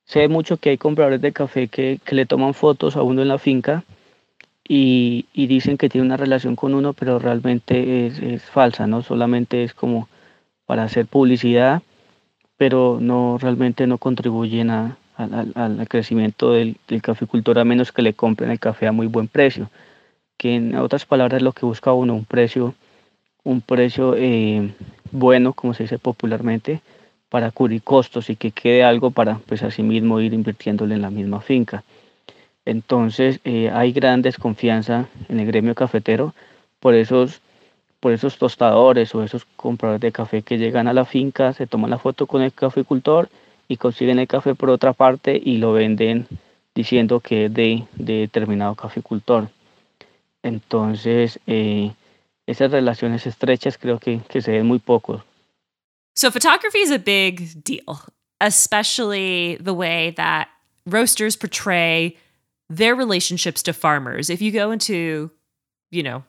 sé 0.06 0.26
mucho 0.28 0.56
que 0.56 0.70
hay 0.70 0.78
compradores 0.78 1.20
de 1.20 1.32
café 1.32 1.68
que, 1.68 2.00
que, 2.02 2.14
le 2.14 2.24
toman 2.24 2.54
fotos 2.54 2.96
a 2.96 3.02
uno 3.02 3.20
en 3.20 3.28
la 3.28 3.36
finca 3.36 3.84
y, 4.66 5.26
y, 5.34 5.48
dicen 5.48 5.76
que 5.76 5.90
tiene 5.90 6.06
una 6.06 6.16
relación 6.16 6.56
con 6.56 6.72
uno, 6.72 6.94
pero 6.94 7.18
realmente 7.18 8.06
es, 8.06 8.20
es 8.20 8.42
falsa, 8.42 8.86
¿no? 8.86 9.02
Solamente 9.02 9.64
es 9.64 9.74
como 9.74 10.08
para 10.64 10.84
hacer 10.84 11.04
publicidad 11.04 11.82
pero 12.56 12.96
no 13.02 13.36
realmente 13.38 13.86
no 13.86 13.98
contribuyen 13.98 14.70
a, 14.70 14.96
al 15.18 15.86
crecimiento 15.90 16.52
del, 16.52 16.78
del, 16.88 17.02
caficultor 17.02 17.58
a 17.58 17.66
menos 17.66 17.92
que 17.92 18.00
le 18.00 18.14
compren 18.14 18.50
el 18.50 18.58
café 18.58 18.86
a 18.86 18.92
muy 18.92 19.08
buen 19.08 19.28
precio. 19.28 19.70
Que 20.38 20.54
en 20.54 20.74
otras 20.76 21.04
palabras 21.04 21.42
lo 21.42 21.52
que 21.52 21.66
busca 21.66 21.92
uno, 21.92 22.14
un 22.14 22.24
precio, 22.24 22.74
un 23.44 23.60
precio 23.60 24.14
eh, 24.16 24.72
bueno, 25.12 25.52
como 25.52 25.74
se 25.74 25.84
dice 25.84 25.98
popularmente, 25.98 26.80
para 27.28 27.50
cubrir 27.50 27.82
costos 27.82 28.30
y 28.30 28.36
que 28.36 28.50
quede 28.50 28.84
algo 28.84 29.10
para 29.10 29.38
pues 29.46 29.62
así 29.62 29.82
mismo 29.82 30.20
ir 30.20 30.32
invirtiéndole 30.32 30.94
en 30.94 31.02
la 31.02 31.10
misma 31.10 31.40
finca. 31.40 31.84
Entonces 32.64 33.40
eh, 33.44 33.70
hay 33.72 33.92
gran 33.92 34.22
desconfianza 34.22 35.06
en 35.28 35.40
el 35.40 35.46
gremio 35.46 35.74
cafetero 35.74 36.34
por 36.80 36.94
esos 36.94 37.40
por 38.00 38.12
esos 38.12 38.38
tostadores 38.38 39.14
o 39.14 39.22
esos 39.22 39.46
compradores 39.56 40.00
de 40.00 40.12
café 40.12 40.42
que 40.42 40.58
llegan 40.58 40.86
a 40.86 40.92
la 40.92 41.04
finca, 41.04 41.52
se 41.52 41.66
toman 41.66 41.90
la 41.90 41.98
foto 41.98 42.26
con 42.26 42.42
el 42.42 42.52
caficultor 42.52 43.28
y 43.68 43.78
consiguen 43.78 44.18
el 44.18 44.28
café 44.28 44.54
por 44.54 44.70
otra 44.70 44.92
parte 44.92 45.40
y 45.42 45.56
lo 45.56 45.72
venden 45.72 46.26
diciendo 46.74 47.20
que 47.20 47.46
es 47.46 47.54
de, 47.54 47.84
de 47.94 48.14
determinado 48.20 48.74
caficultor. 48.74 49.48
Entonces, 50.42 51.40
eh, 51.46 51.90
esas 52.46 52.70
relaciones 52.70 53.26
estrechas 53.26 53.76
creo 53.78 53.98
que, 53.98 54.20
que 54.28 54.40
se 54.40 54.52
ven 54.52 54.66
muy 54.66 54.78
poco. 54.78 55.22
So 56.14 56.30
photography 56.30 56.78
is 56.78 56.90
a 56.90 56.98
big 56.98 57.62
deal, 57.62 58.00
especially 58.40 59.58
the 59.60 59.74
way 59.74 60.12
that 60.16 60.48
roasters 60.86 61.36
portray 61.36 62.16
their 62.70 62.94
relationships 62.94 63.62
to 63.64 63.72
farmers. 63.72 64.30
If 64.30 64.40
you 64.40 64.50
go 64.50 64.70
into, 64.70 65.30
you 65.90 66.02
know, 66.02 66.24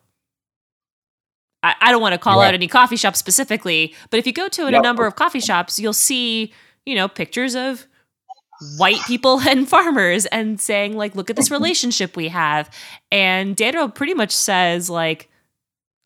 I, 1.64 1.76
I 1.80 1.92
don't 1.92 2.02
want 2.02 2.14
to 2.14 2.20
call 2.20 2.42
yeah. 2.42 2.50
out 2.50 2.54
any 2.54 2.68
coffee 2.68 2.98
shop 2.98 3.16
specifically, 3.16 3.96
but 4.10 4.20
if 4.20 4.28
you 4.28 4.34
go 4.34 4.48
to 4.50 4.68
a 4.68 4.72
number 4.72 5.06
of 5.06 5.16
coffee 5.16 5.40
shops, 5.40 5.80
you'll 5.80 5.94
see, 5.94 6.54
you 6.86 6.96
know, 6.96 7.08
pictures 7.08 7.56
of 7.56 7.88
white 8.78 9.02
people 9.06 9.40
and 9.48 9.70
farmers 9.70 10.26
and 10.28 10.60
saying 10.60 10.98
like 10.98 11.16
look 11.16 11.30
at 11.30 11.36
this 11.36 11.52
relationship 11.60 12.16
we 12.16 12.28
have 12.28 12.70
and 13.12 13.56
Dairo 13.56 13.94
pretty 13.94 14.16
much 14.16 14.32
says 14.32 14.90
like 14.90 15.30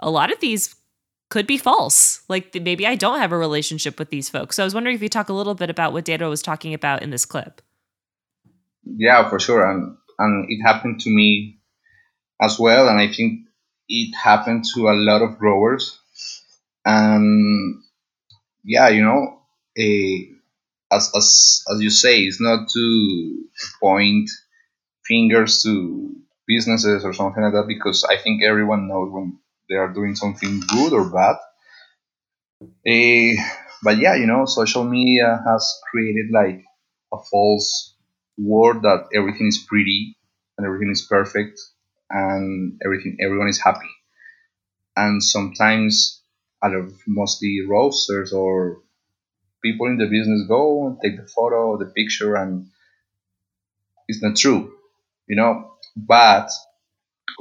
a 0.01 0.09
lot 0.09 0.31
of 0.31 0.39
these 0.39 0.75
could 1.29 1.47
be 1.47 1.57
false. 1.57 2.21
Like 2.27 2.53
maybe 2.55 2.85
i 2.85 2.95
don't 2.95 3.19
have 3.19 3.31
a 3.31 3.37
relationship 3.37 3.99
with 3.99 4.09
these 4.09 4.29
folks. 4.29 4.55
So 4.55 4.63
i 4.63 4.65
was 4.65 4.73
wondering 4.73 4.95
if 4.95 5.01
you 5.01 5.09
talk 5.09 5.29
a 5.29 5.33
little 5.33 5.55
bit 5.55 5.69
about 5.69 5.93
what 5.93 6.05
Dairo 6.05 6.29
was 6.29 6.41
talking 6.41 6.73
about 6.73 7.03
in 7.03 7.09
this 7.09 7.25
clip. 7.25 7.61
Yeah 8.83 9.29
for 9.29 9.39
sure. 9.39 9.69
And 9.69 9.97
and 10.19 10.45
it 10.49 10.61
happened 10.61 10.99
to 11.01 11.09
me 11.09 11.59
as 12.41 12.59
well. 12.59 12.89
And 12.89 12.99
i 12.99 13.11
think 13.11 13.47
it 13.91 14.15
happened 14.15 14.65
to 14.73 14.89
a 14.89 14.95
lot 14.95 15.21
of 15.21 15.37
growers. 15.37 15.99
And 16.85 17.83
yeah, 18.63 18.87
you 18.89 19.03
know, 19.03 19.41
a, 19.77 20.29
as, 20.91 21.11
as, 21.15 21.63
as 21.71 21.81
you 21.81 21.89
say, 21.89 22.21
it's 22.21 22.41
not 22.41 22.69
to 22.69 23.43
point 23.81 24.29
fingers 25.05 25.61
to 25.63 26.15
businesses 26.47 27.03
or 27.05 27.13
something 27.13 27.43
like 27.43 27.53
that 27.53 27.67
because 27.67 28.03
I 28.03 28.17
think 28.17 28.43
everyone 28.43 28.87
knows 28.87 29.11
when 29.11 29.39
they 29.71 29.77
are 29.77 29.93
doing 29.93 30.15
something 30.15 30.61
good 30.69 30.93
or 30.93 31.09
bad. 31.11 31.37
Uh, 32.63 33.33
but 33.83 33.97
yeah, 33.97 34.15
you 34.15 34.27
know, 34.27 34.45
social 34.45 34.83
media 34.83 35.41
has 35.47 35.79
created 35.89 36.27
like 36.31 36.63
a 37.13 37.17
false 37.31 37.95
world 38.37 38.83
that 38.83 39.07
everything 39.15 39.47
is 39.47 39.65
pretty 39.67 40.17
and 40.57 40.65
everything 40.65 40.91
is 40.91 41.05
perfect 41.09 41.59
and 42.09 42.79
everything 42.83 43.17
everyone 43.21 43.47
is 43.47 43.59
happy 43.61 43.89
and 44.95 45.21
sometimes 45.23 46.21
a 46.63 46.69
lot 46.69 46.77
of 46.77 46.93
mostly 47.07 47.59
roasters 47.67 48.31
or 48.33 48.81
people 49.63 49.87
in 49.87 49.97
the 49.97 50.05
business 50.07 50.47
go 50.47 50.87
and 50.87 50.97
take 51.03 51.17
the 51.17 51.27
photo 51.27 51.77
the 51.77 51.85
picture 51.87 52.35
and 52.35 52.67
it's 54.07 54.21
not 54.21 54.35
true 54.35 54.73
you 55.27 55.35
know 55.35 55.71
but 55.95 56.49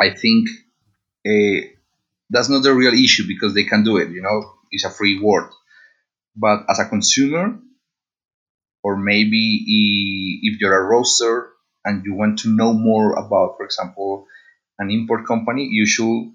i 0.00 0.10
think 0.10 0.48
uh, 1.28 1.60
that's 2.30 2.48
not 2.48 2.62
the 2.62 2.72
real 2.74 2.94
issue 2.94 3.24
because 3.28 3.54
they 3.54 3.64
can 3.64 3.84
do 3.84 3.96
it 3.98 4.10
you 4.10 4.22
know 4.22 4.52
it's 4.70 4.84
a 4.84 4.90
free 4.90 5.20
world 5.20 5.52
but 6.36 6.64
as 6.70 6.78
a 6.78 6.88
consumer 6.88 7.58
or 8.82 8.96
maybe 8.96 10.40
if 10.42 10.60
you're 10.60 10.78
a 10.78 10.88
roaster 10.88 11.52
and 11.84 12.04
you 12.04 12.14
want 12.14 12.38
to 12.40 12.54
know 12.54 12.72
more 12.72 13.12
about 13.14 13.56
for 13.56 13.64
example 13.64 14.26
an 14.80 14.90
import 14.90 15.26
company, 15.26 15.66
you 15.70 15.86
should 15.86 16.04
you 16.04 16.34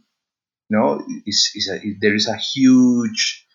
know 0.70 1.04
is 1.26 1.52
is 1.56 1.70
a, 1.74 1.80
there 2.02 2.16
is 2.16 2.28
a 2.28 2.38
huge 2.38 3.48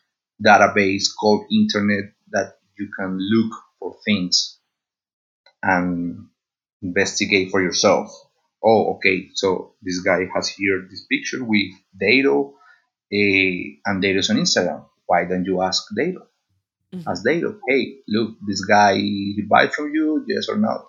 database 0.44 1.06
called 1.20 1.46
internet 1.52 2.06
that 2.32 2.58
you 2.78 2.90
can 2.98 3.18
look 3.18 3.52
for 3.78 3.96
things 4.04 4.58
and 5.62 6.28
investigate 6.82 7.50
for 7.50 7.62
yourself. 7.62 8.10
Oh, 8.62 8.94
okay, 8.94 9.30
so 9.34 9.74
this 9.82 10.00
guy 10.00 10.26
has 10.34 10.48
here 10.48 10.86
this 10.88 11.06
picture 11.06 11.42
with 11.42 11.72
Dairo, 12.00 12.52
uh, 12.52 13.60
and 13.86 14.02
Dairo's 14.02 14.30
on 14.30 14.36
Instagram. 14.36 14.84
Why 15.06 15.24
don't 15.24 15.44
you 15.44 15.62
ask 15.62 15.84
Dairo? 15.96 16.26
Mm-hmm. 16.94 17.08
Ask 17.08 17.24
Dairo, 17.24 17.58
hey, 17.66 17.98
look, 18.08 18.36
this 18.46 18.64
guy 18.64 18.94
he 18.96 19.42
buy 19.48 19.68
from 19.68 19.92
you, 19.94 20.24
yes 20.28 20.48
or 20.48 20.56
not? 20.56 20.84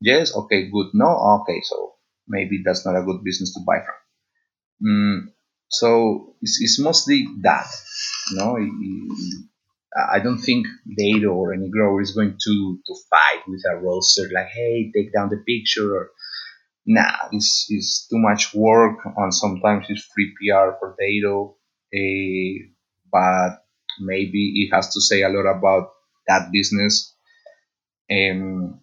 Yes, 0.00 0.34
okay, 0.34 0.70
good. 0.70 0.88
No, 0.94 1.40
okay, 1.42 1.60
so 1.62 1.94
maybe 2.26 2.62
that's 2.64 2.86
not 2.86 2.96
a 2.96 3.02
good 3.02 3.22
business 3.22 3.52
to 3.54 3.60
buy 3.66 3.78
from. 3.78 4.88
Mm, 4.88 5.32
so 5.68 6.34
it's, 6.40 6.60
it's, 6.60 6.78
mostly 6.78 7.26
that. 7.42 7.66
You 8.30 8.36
know, 8.38 8.58
I 10.12 10.18
don't 10.18 10.38
think 10.38 10.66
Dairo 10.98 11.34
or 11.34 11.52
any 11.52 11.68
grower 11.68 12.00
is 12.00 12.12
going 12.12 12.36
to, 12.42 12.78
to 12.86 12.94
fight 13.10 13.42
with 13.46 13.62
a 13.70 13.76
roaster 13.76 14.28
like, 14.32 14.48
hey, 14.48 14.90
take 14.94 15.12
down 15.12 15.30
the 15.30 15.42
picture. 15.46 15.96
Or, 15.96 16.10
nah, 16.86 17.28
it's, 17.32 17.66
it's 17.68 18.06
too 18.08 18.18
much 18.18 18.54
work, 18.54 18.98
and 19.16 19.34
sometimes 19.34 19.86
it's 19.88 20.04
free 20.14 20.32
PR 20.38 20.76
for 20.78 20.96
Dairo. 21.00 21.54
Uh, 21.94 22.66
but 23.12 23.64
maybe 24.00 24.52
it 24.56 24.74
has 24.74 24.92
to 24.94 25.00
say 25.00 25.22
a 25.22 25.28
lot 25.28 25.48
about 25.48 25.90
that 26.26 26.50
business. 26.52 27.14
Um, 28.10 28.80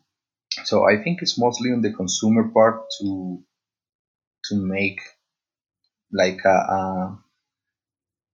so 0.63 0.87
I 0.87 1.01
think 1.03 1.21
it's 1.21 1.37
mostly 1.37 1.71
on 1.71 1.81
the 1.81 1.93
consumer 1.93 2.49
part 2.49 2.83
to 2.99 3.43
to 4.45 4.55
make 4.55 4.99
like 6.11 6.39
a 6.45 7.17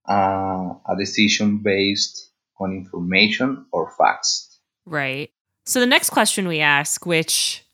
a, 0.08 0.14
a 0.14 0.96
decision 0.98 1.58
based 1.58 2.32
on 2.60 2.72
information 2.72 3.66
or 3.72 3.92
facts. 3.98 4.58
Right. 4.86 5.30
So 5.66 5.80
the 5.80 5.86
next 5.86 6.10
question 6.10 6.48
we 6.48 6.60
ask, 6.60 7.04
which 7.04 7.64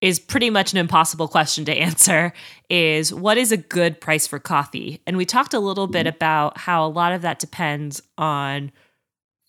is 0.00 0.18
pretty 0.18 0.48
much 0.48 0.72
an 0.72 0.78
impossible 0.78 1.28
question 1.28 1.64
to 1.66 1.74
answer, 1.74 2.32
is 2.68 3.12
what 3.12 3.36
is 3.36 3.52
a 3.52 3.56
good 3.56 4.00
price 4.00 4.26
for 4.26 4.38
coffee? 4.38 5.00
And 5.06 5.16
we 5.16 5.26
talked 5.26 5.54
a 5.54 5.60
little 5.60 5.86
bit 5.86 6.06
mm-hmm. 6.06 6.16
about 6.16 6.58
how 6.58 6.86
a 6.86 6.88
lot 6.88 7.12
of 7.12 7.22
that 7.22 7.38
depends 7.38 8.02
on 8.16 8.72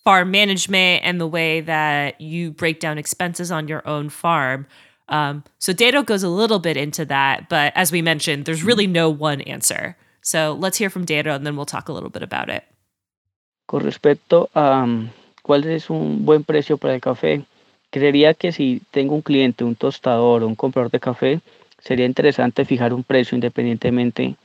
farm 0.04 0.32
management 0.32 1.04
and 1.06 1.22
the 1.22 1.28
way 1.28 1.62
that 1.62 2.20
you 2.20 2.52
break 2.52 2.80
down 2.80 2.98
expenses 2.98 3.52
on 3.52 3.68
your 3.68 3.88
own 3.88 4.10
farm. 4.10 4.66
Um, 5.10 5.44
so 5.60 5.74
Dairo 5.74 6.06
goes 6.06 6.24
a 6.24 6.30
little 6.30 6.60
bit 6.60 6.78
into 6.78 7.06
that, 7.06 7.50
but 7.50 7.72
as 7.76 7.92
we 7.92 8.02
mentioned, 8.02 8.46
there's 8.46 8.64
really 8.64 8.88
no 8.88 9.10
one 9.10 9.42
answer. 9.42 9.96
So 10.22 10.58
let's 10.60 10.78
hear 10.78 10.90
from 10.90 11.06
Dairo 11.06 11.36
and 11.36 11.46
then 11.46 11.56
we'll 11.56 11.66
talk 11.66 11.90
a 11.90 11.94
little 11.94 12.10
bit 12.10 12.24
about 12.24 12.50
it. 12.50 12.64
Con 13.68 13.82
respecto 13.82 14.50
a 14.56 14.60
um, 14.60 15.12
cuál 15.44 15.66
es 15.66 15.90
un 15.90 16.26
buen 16.26 16.44
precio 16.44 16.78
para 16.78 16.94
el 16.94 17.00
café, 17.00 17.46
creería 17.92 18.34
que 18.34 18.52
si 18.52 18.82
tengo 18.90 19.14
un 19.14 19.22
cliente, 19.22 19.64
un 19.64 19.76
tostador 19.76 20.44
o 20.44 20.48
un 20.48 20.56
comprador 20.56 20.90
de 20.90 21.00
café, 21.00 21.42
sería 21.80 22.06
interesante 22.06 22.66
fijar 22.66 22.94
un 22.94 23.04
precio 23.04 23.36
independientemente 23.36 24.36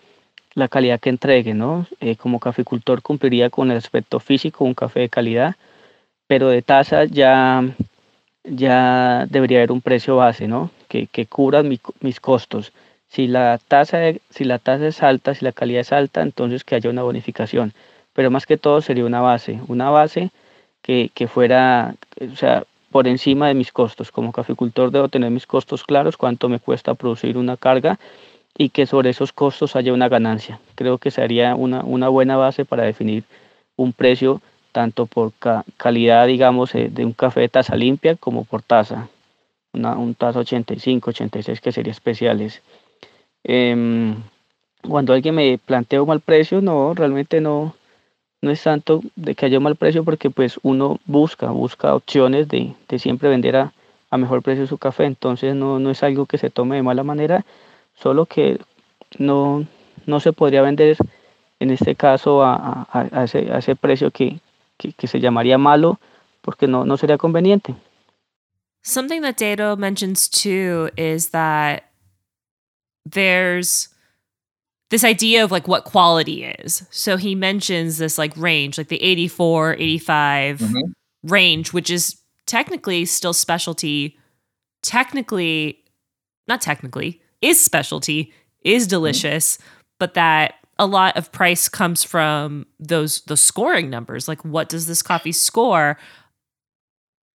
la 0.55 0.68
calidad 0.68 1.01
que 1.01 1.11
entregue, 1.11 1.55
¿no? 1.55 1.86
Eh, 2.01 2.16
como 2.16 2.40
caficultor 2.40 3.03
cumpliría 3.03 3.51
con 3.51 3.70
el 3.70 3.76
aspecto 3.76 4.20
físico, 4.20 4.64
un 4.64 4.74
café 4.74 5.01
de 5.01 5.09
calidad, 5.11 5.55
pero 6.26 6.49
de 6.49 6.62
taza 6.62 7.05
ya, 7.05 7.62
ya 8.44 9.26
debería 9.30 9.59
haber 9.59 9.72
un 9.72 9.82
precio 9.82 10.16
base, 10.16 10.49
¿no? 10.49 10.70
Que, 10.88 11.07
que 11.07 11.26
cubra 11.26 11.62
mis 11.62 12.20
costos. 12.20 12.72
Si 13.09 13.26
la, 13.28 13.59
tasa 13.68 13.99
si 14.30 14.44
la 14.44 14.59
tasa 14.59 14.88
es 14.88 15.03
alta, 15.03 15.34
si 15.34 15.44
la 15.44 15.53
calidad 15.53 15.82
es 15.82 15.92
alta, 15.92 16.22
entonces 16.22 16.64
que 16.64 16.74
haya 16.74 16.90
una 16.90 17.03
bonificación. 17.03 17.72
Pero 18.14 18.30
más 18.30 18.47
que 18.47 18.57
todo 18.57 18.80
sería 18.80 19.05
una 19.05 19.20
base, 19.20 19.61
una 19.68 19.90
base 19.90 20.30
que, 20.82 21.11
que 21.14 21.28
fuera, 21.28 21.94
o 22.20 22.36
sea, 22.36 22.64
por 22.97 23.09
encima 23.09 23.49
de 23.49 23.53
mis 23.53 23.72
costos. 23.72 24.11
Como 24.11 24.32
caficultor 24.32 24.90
debo 24.90 25.11
tener 25.11 25.30
mis 25.30 25.47
costos 25.47 25.84
claros, 25.84 26.16
cuánto 26.16 26.49
me 26.49 26.59
cuesta 26.59 26.94
producir 26.94 27.36
una 27.36 27.59
carga 27.59 27.99
y 28.57 28.70
que 28.70 28.86
sobre 28.86 29.11
esos 29.11 29.34
costos 29.34 29.76
haya 29.76 29.92
una 29.92 30.09
ganancia. 30.09 30.61
Creo 30.76 30.97
que 30.97 31.11
sería 31.11 31.55
una, 31.57 31.84
una 31.84 32.09
buena 32.09 32.38
base 32.38 32.64
para 32.64 32.84
definir 32.84 33.24
un 33.76 33.92
precio 33.92 34.40
tanto 34.72 35.05
por 35.05 35.32
calidad, 35.76 36.26
digamos, 36.26 36.74
eh, 36.74 36.88
de 36.90 37.05
un 37.05 37.12
café 37.12 37.40
de 37.40 37.51
taza 37.51 37.76
limpia 37.76 38.16
como 38.16 38.47
por 38.47 38.62
taza. 38.62 39.11
Un 39.74 40.14
taza 40.14 40.38
85, 40.38 41.11
86 41.11 41.61
que 41.61 41.72
sería 41.72 41.92
especiales. 41.92 42.62
Em, 43.44 44.14
cuando 44.88 45.12
alguien 45.12 45.34
me 45.34 45.59
plantea 45.59 46.01
un 46.01 46.09
mal 46.09 46.20
precio, 46.20 46.62
no, 46.62 46.94
realmente 46.94 47.42
no, 47.42 47.74
no 48.47 48.53
es 48.53 48.62
tanto 48.62 49.03
de 49.16 49.34
que 49.34 49.47
haya 49.47 49.59
un 49.59 49.64
mal 49.64 49.74
precio 49.74 50.05
porque 50.05 50.30
pues 50.30 50.61
uno 50.62 51.01
busca, 51.05 51.51
busca 51.51 51.94
opciones 51.94 52.49
de, 52.49 52.74
de 52.88 52.99
siempre 53.01 53.28
vender 53.28 53.57
a, 53.57 53.72
a, 54.09 54.16
mejor 54.16 54.40
precio 54.42 54.66
su 54.68 54.78
café, 54.78 55.05
entonces 55.05 55.55
no, 55.57 55.80
no 55.80 55.90
es 55.90 56.03
algo 56.05 56.26
que 56.26 56.38
se 56.38 56.49
tome 56.49 56.76
de 56.76 56.82
mala 56.82 57.03
manera, 57.03 57.44
solo 57.97 58.24
que 58.26 58.61
no, 59.18 59.66
no 60.07 60.20
se 60.20 60.32
podría 60.32 60.62
vender 60.62 60.97
en 61.59 61.70
este 61.72 61.97
caso 61.97 62.44
a, 62.44 62.86
a, 62.92 63.09
a 63.12 63.24
ese, 63.24 63.74
precio 63.74 64.12
que, 64.12 64.38
que, 64.78 65.07
se 65.09 65.18
llamaría 65.18 65.59
malo 65.59 65.99
porque 66.40 66.68
no, 66.68 66.84
no 66.84 66.97
sería 66.97 67.18
conveniente. 67.18 67.74
Something 68.82 69.22
that 69.22 69.36
Dado 69.38 69.76
mentions 69.76 70.28
too 70.28 70.90
is 70.97 71.30
that 71.30 71.90
there's 73.05 73.88
this 74.91 75.05
idea 75.05 75.43
of 75.43 75.51
like 75.51 75.66
what 75.66 75.84
quality 75.84 76.45
is. 76.45 76.87
So 76.91 77.16
he 77.16 77.34
mentions 77.34 77.99
this 77.99 78.18
like 78.18 78.37
range, 78.37 78.78
like 78.78 78.89
the 78.89 79.03
84, 79.03 79.74
85 79.74 80.59
mm-hmm. 80.59 80.74
range, 81.24 81.72
which 81.72 81.91
is 81.91 82.16
technically 82.47 83.05
still 83.05 83.32
specialty. 83.32 84.16
Technically, 84.82 85.82
not 86.47 86.61
technically, 86.61 87.20
is 87.43 87.61
specialty, 87.61 88.32
is 88.62 88.84
mm-hmm. 88.84 88.91
delicious, 88.91 89.57
mm-hmm. 89.57 89.66
but 89.99 90.14
that 90.14 90.55
a 90.78 90.87
lot 90.87 91.16
of 91.16 91.32
price 91.32 91.68
comes 91.68 92.05
from 92.05 92.66
those 92.78 93.22
the 93.22 93.37
scoring 93.37 93.91
numbers. 93.91 94.28
Like 94.28 94.45
what 94.45 94.68
does 94.68 94.87
this 94.87 95.03
coffee 95.03 95.32
score? 95.32 95.99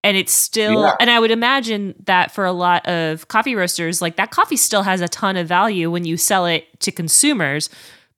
And 0.04 0.18
it's 0.18 0.34
still 0.34 0.82
yeah. 0.82 0.96
and 1.00 1.10
i 1.10 1.20
would 1.20 1.32
imagine 1.32 1.94
that 2.06 2.32
for 2.32 2.46
a 2.46 2.52
lot 2.52 2.86
of 2.88 3.28
coffee 3.28 3.56
roasters 3.56 4.02
like 4.02 4.16
that 4.16 4.32
coffee 4.32 4.58
still 4.58 4.84
has 4.84 5.02
a 5.02 5.08
ton 5.08 5.38
of 5.38 5.48
value 5.48 5.90
when 5.90 6.06
you 6.06 6.18
sell 6.18 6.46
it 6.46 6.68
to 6.80 6.92
consumers 6.92 7.70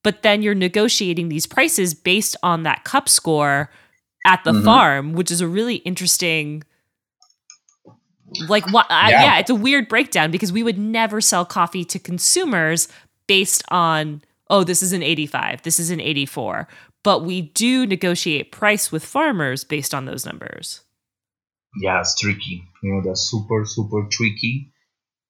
but 0.03 0.21
then 0.21 0.41
you're 0.41 0.55
negotiating 0.55 1.29
these 1.29 1.45
prices 1.45 1.93
based 1.93 2.35
on 2.43 2.63
that 2.63 2.83
cup 2.83 3.07
score 3.07 3.69
at 4.25 4.43
the 4.43 4.51
mm-hmm. 4.51 4.65
farm 4.65 5.13
which 5.13 5.31
is 5.31 5.41
a 5.41 5.47
really 5.47 5.75
interesting 5.77 6.63
like 8.47 8.69
what 8.71 8.87
yeah. 8.89 9.09
yeah 9.09 9.39
it's 9.39 9.49
a 9.49 9.55
weird 9.55 9.87
breakdown 9.87 10.31
because 10.31 10.51
we 10.51 10.63
would 10.63 10.77
never 10.77 11.21
sell 11.21 11.45
coffee 11.45 11.85
to 11.85 11.99
consumers 11.99 12.87
based 13.27 13.63
on 13.69 14.21
oh 14.49 14.63
this 14.63 14.81
is 14.81 14.93
an 14.93 15.03
85 15.03 15.61
this 15.63 15.79
is 15.79 15.89
an 15.89 15.99
84 15.99 16.67
but 17.03 17.25
we 17.25 17.41
do 17.41 17.85
negotiate 17.85 18.51
price 18.51 18.91
with 18.91 19.03
farmers 19.03 19.63
based 19.63 19.93
on 19.93 20.05
those 20.05 20.25
numbers 20.25 20.82
yeah, 21.79 21.99
it's 21.99 22.19
tricky. 22.19 22.63
You 22.81 22.93
know, 22.93 23.01
that's 23.01 23.29
super, 23.29 23.65
super 23.65 24.07
tricky 24.09 24.71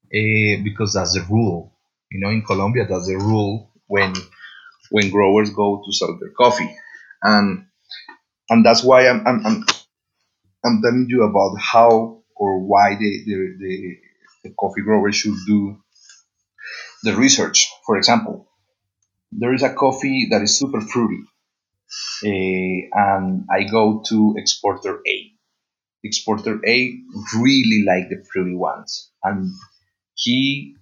uh, 0.07 0.63
because 0.63 0.93
that's 0.93 1.13
the 1.15 1.25
rule. 1.29 1.73
You 2.11 2.21
know, 2.21 2.29
in 2.31 2.43
Colombia, 2.43 2.85
that's 2.89 3.07
the 3.07 3.17
rule 3.17 3.71
when 3.87 4.13
when 4.91 5.11
growers 5.11 5.51
go 5.51 5.83
to 5.85 5.93
sell 5.93 6.17
their 6.19 6.31
coffee, 6.31 6.75
and 7.23 7.65
and 8.49 8.65
that's 8.65 8.83
why 8.83 9.07
I'm 9.07 9.25
I'm 9.27 9.45
I'm, 9.45 9.65
I'm 10.65 10.81
telling 10.81 11.05
you 11.09 11.23
about 11.23 11.55
how 11.59 12.21
or 12.35 12.59
why 12.59 12.95
the, 12.95 13.23
the 13.25 13.55
the, 13.59 13.97
the 14.43 14.49
coffee 14.59 14.81
growers 14.81 15.15
should 15.15 15.35
do 15.47 15.77
the 17.03 17.15
research. 17.15 17.71
For 17.85 17.97
example, 17.97 18.47
there 19.31 19.53
is 19.53 19.63
a 19.63 19.73
coffee 19.73 20.27
that 20.31 20.41
is 20.41 20.57
super 20.59 20.81
fruity, 20.81 21.23
uh, 22.25 22.99
and 22.99 23.45
I 23.51 23.63
go 23.63 24.03
to 24.09 24.35
exporter 24.37 25.01
A 25.07 25.22
exporter 26.03 26.59
A 26.67 26.99
really 27.35 27.83
like 27.87 28.09
the 28.09 28.23
fruity 28.31 28.55
ones, 28.55 29.11
and 29.23 29.51
he 30.15 30.75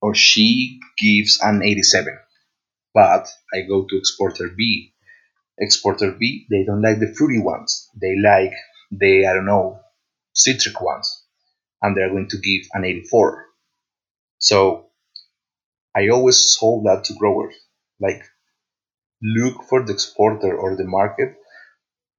or 0.00 0.14
she 0.14 0.80
gives 0.98 1.40
an 1.42 1.62
87. 1.62 2.16
But 2.94 3.28
I 3.52 3.62
go 3.62 3.86
to 3.86 3.96
exporter 3.98 4.48
B. 4.48 4.92
Exporter 5.58 6.12
B, 6.12 6.46
they 6.50 6.64
don't 6.64 6.82
like 6.82 7.00
the 7.00 7.14
fruity 7.14 7.40
ones. 7.40 7.90
They 8.00 8.16
like 8.18 8.52
the, 8.90 9.26
I 9.26 9.34
don't 9.34 9.46
know, 9.46 9.80
citric 10.34 10.80
ones. 10.80 11.24
And 11.82 11.96
they're 11.96 12.10
going 12.10 12.28
to 12.30 12.38
give 12.38 12.62
an 12.74 12.84
84. 12.84 13.46
So 14.38 14.90
I 15.96 16.08
always 16.08 16.56
told 16.58 16.86
that 16.86 17.04
to 17.04 17.14
growers. 17.14 17.54
Like, 18.00 18.22
look 19.22 19.64
for 19.64 19.84
the 19.84 19.92
exporter 19.92 20.56
or 20.56 20.76
the 20.76 20.84
market 20.84 21.36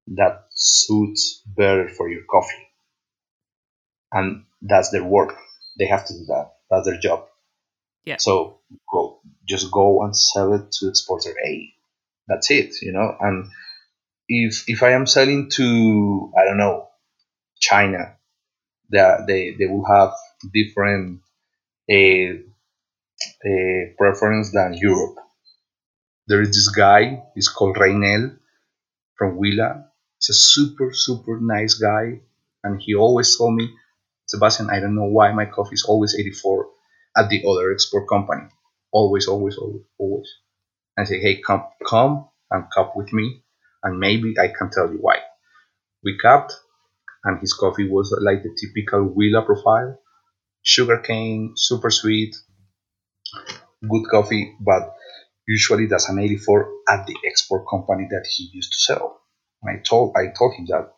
that 0.07 0.44
suits 0.65 1.41
better 1.45 1.89
for 1.89 2.09
your 2.09 2.23
coffee. 2.29 2.67
And 4.11 4.45
that's 4.61 4.89
their 4.89 5.03
work. 5.03 5.35
They 5.77 5.85
have 5.85 6.05
to 6.07 6.13
do 6.13 6.25
that. 6.27 6.51
That's 6.69 6.87
their 6.87 6.99
job. 6.99 7.27
Yeah. 8.05 8.17
So 8.17 8.59
go 8.91 9.19
just 9.47 9.71
go 9.71 10.03
and 10.03 10.15
sell 10.15 10.53
it 10.53 10.71
to 10.73 10.89
exporter 10.89 11.33
A. 11.45 11.73
That's 12.27 12.49
it, 12.51 12.81
you 12.81 12.91
know. 12.91 13.15
And 13.19 13.47
if 14.27 14.65
if 14.67 14.83
I 14.83 14.91
am 14.91 15.05
selling 15.05 15.49
to 15.51 16.31
I 16.37 16.45
don't 16.45 16.57
know 16.57 16.87
China, 17.59 18.15
they 18.91 19.17
they, 19.27 19.55
they 19.59 19.65
will 19.65 19.85
have 19.85 20.13
different 20.53 21.21
a, 21.89 22.29
uh, 22.29 22.33
a 23.45 23.93
preference 23.97 24.51
than 24.51 24.73
Europe. 24.73 25.17
There 26.27 26.41
is 26.41 26.49
this 26.49 26.69
guy. 26.69 27.23
He's 27.35 27.49
called 27.49 27.77
Reinel 27.77 28.37
from 29.17 29.37
Huila. 29.37 29.85
He's 30.25 30.35
a 30.35 30.39
super, 30.39 30.91
super 30.91 31.39
nice 31.39 31.75
guy. 31.75 32.21
And 32.63 32.81
he 32.81 32.95
always 32.95 33.37
told 33.37 33.55
me, 33.55 33.69
Sebastian, 34.27 34.71
I 34.71 34.79
don't 34.79 34.95
know 34.95 35.05
why 35.05 35.31
my 35.33 35.45
coffee 35.45 35.75
is 35.75 35.85
always 35.87 36.15
84 36.17 36.67
at 37.15 37.29
the 37.29 37.43
other 37.47 37.71
export 37.71 38.09
company. 38.09 38.47
Always, 38.91 39.27
always, 39.27 39.57
always, 39.57 39.83
always. 39.99 40.27
I 40.97 41.03
say, 41.03 41.19
hey, 41.19 41.41
come, 41.45 41.65
come 41.87 42.27
and 42.49 42.63
cup 42.73 42.95
with 42.95 43.13
me, 43.13 43.43
and 43.83 43.99
maybe 43.99 44.33
I 44.39 44.47
can 44.47 44.71
tell 44.71 44.91
you 44.91 44.97
why. 44.99 45.19
We 46.03 46.17
cupped, 46.17 46.53
and 47.23 47.39
his 47.39 47.53
coffee 47.53 47.87
was 47.87 48.17
like 48.19 48.41
the 48.41 48.55
typical 48.59 49.13
Huila 49.13 49.45
profile, 49.45 49.99
sugarcane, 50.63 51.53
super 51.55 51.91
sweet, 51.91 52.35
good 53.87 54.05
coffee, 54.09 54.55
but 54.59 54.95
usually 55.47 55.85
that's 55.85 56.09
an 56.09 56.17
84 56.17 56.71
at 56.89 57.05
the 57.05 57.15
export 57.27 57.65
company 57.69 58.07
that 58.09 58.25
he 58.27 58.49
used 58.53 58.71
to 58.71 58.79
sell. 58.79 59.21
And 59.65 59.77
I 59.77 59.81
told 59.81 60.15
I 60.15 60.27
told 60.37 60.53
him 60.55 60.65
that 60.69 60.93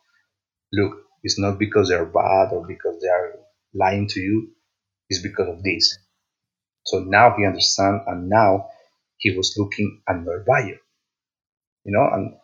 look, 0.72 0.98
it's 1.22 1.38
not 1.38 1.58
because 1.58 1.88
they're 1.88 2.04
bad 2.06 2.52
or 2.52 2.66
because 2.66 3.00
they 3.00 3.08
are 3.08 3.34
lying 3.74 4.08
to 4.08 4.20
you, 4.20 4.50
it's 5.08 5.22
because 5.22 5.48
of 5.48 5.62
this. 5.62 5.98
So 6.84 7.00
now 7.00 7.34
he 7.36 7.44
understands 7.44 8.04
and 8.06 8.28
now 8.28 8.68
he 9.18 9.36
was 9.36 9.54
looking 9.58 10.02
at 10.08 10.24
their 10.24 10.44
buyer. 10.46 10.78
You 11.84 11.92
know, 11.92 12.08
and 12.12 12.34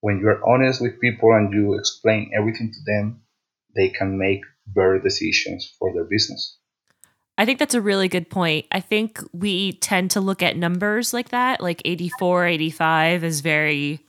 when 0.00 0.20
you're 0.20 0.46
honest 0.48 0.80
with 0.80 1.00
people 1.00 1.32
and 1.32 1.52
you 1.52 1.74
explain 1.74 2.30
everything 2.36 2.72
to 2.72 2.78
them, 2.86 3.22
they 3.76 3.88
can 3.88 4.18
make 4.18 4.42
better 4.66 5.00
decisions 5.00 5.74
for 5.78 5.92
their 5.92 6.04
business. 6.04 6.58
I 7.36 7.44
think 7.44 7.60
that's 7.60 7.74
a 7.74 7.80
really 7.80 8.08
good 8.08 8.28
point. 8.28 8.66
I 8.72 8.80
think 8.80 9.20
we 9.32 9.74
tend 9.74 10.10
to 10.12 10.20
look 10.20 10.42
at 10.42 10.56
numbers 10.56 11.14
like 11.14 11.28
that, 11.28 11.60
like 11.60 11.80
84, 11.84 12.46
85 12.46 13.22
is 13.22 13.40
very 13.40 14.00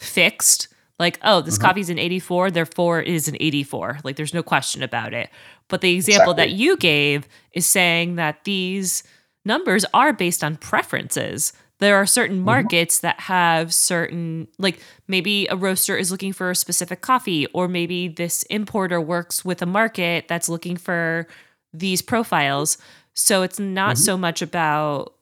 fixed 0.00 0.68
like 1.00 1.18
oh 1.22 1.40
this 1.40 1.56
mm-hmm. 1.56 1.66
coffee's 1.66 1.90
an 1.90 1.98
84 1.98 2.52
therefore 2.52 3.00
it 3.00 3.08
is 3.08 3.26
an 3.26 3.36
84 3.40 3.98
like 4.04 4.14
there's 4.14 4.34
no 4.34 4.42
question 4.42 4.82
about 4.82 5.12
it 5.12 5.30
but 5.66 5.80
the 5.80 5.94
example 5.94 6.32
exactly. 6.32 6.52
that 6.52 6.56
you 6.56 6.76
gave 6.76 7.26
is 7.52 7.66
saying 7.66 8.14
that 8.16 8.44
these 8.44 9.02
numbers 9.44 9.84
are 9.92 10.12
based 10.12 10.44
on 10.44 10.56
preferences 10.56 11.52
there 11.80 11.96
are 11.96 12.06
certain 12.06 12.36
mm-hmm. 12.36 12.44
markets 12.44 12.98
mm-hmm. 12.98 13.06
that 13.06 13.20
have 13.20 13.74
certain 13.74 14.46
like 14.58 14.80
maybe 15.08 15.48
a 15.48 15.56
roaster 15.56 15.96
is 15.96 16.12
looking 16.12 16.32
for 16.32 16.50
a 16.50 16.54
specific 16.54 17.00
coffee 17.00 17.46
or 17.48 17.66
maybe 17.66 18.06
this 18.06 18.44
importer 18.44 19.00
works 19.00 19.44
with 19.44 19.60
a 19.62 19.66
market 19.66 20.28
that's 20.28 20.48
looking 20.48 20.76
for 20.76 21.26
these 21.72 22.02
profiles 22.02 22.78
so 23.14 23.42
it's 23.42 23.58
not 23.58 23.96
mm-hmm. 23.96 24.04
so 24.04 24.16
much 24.16 24.42
about 24.42 25.14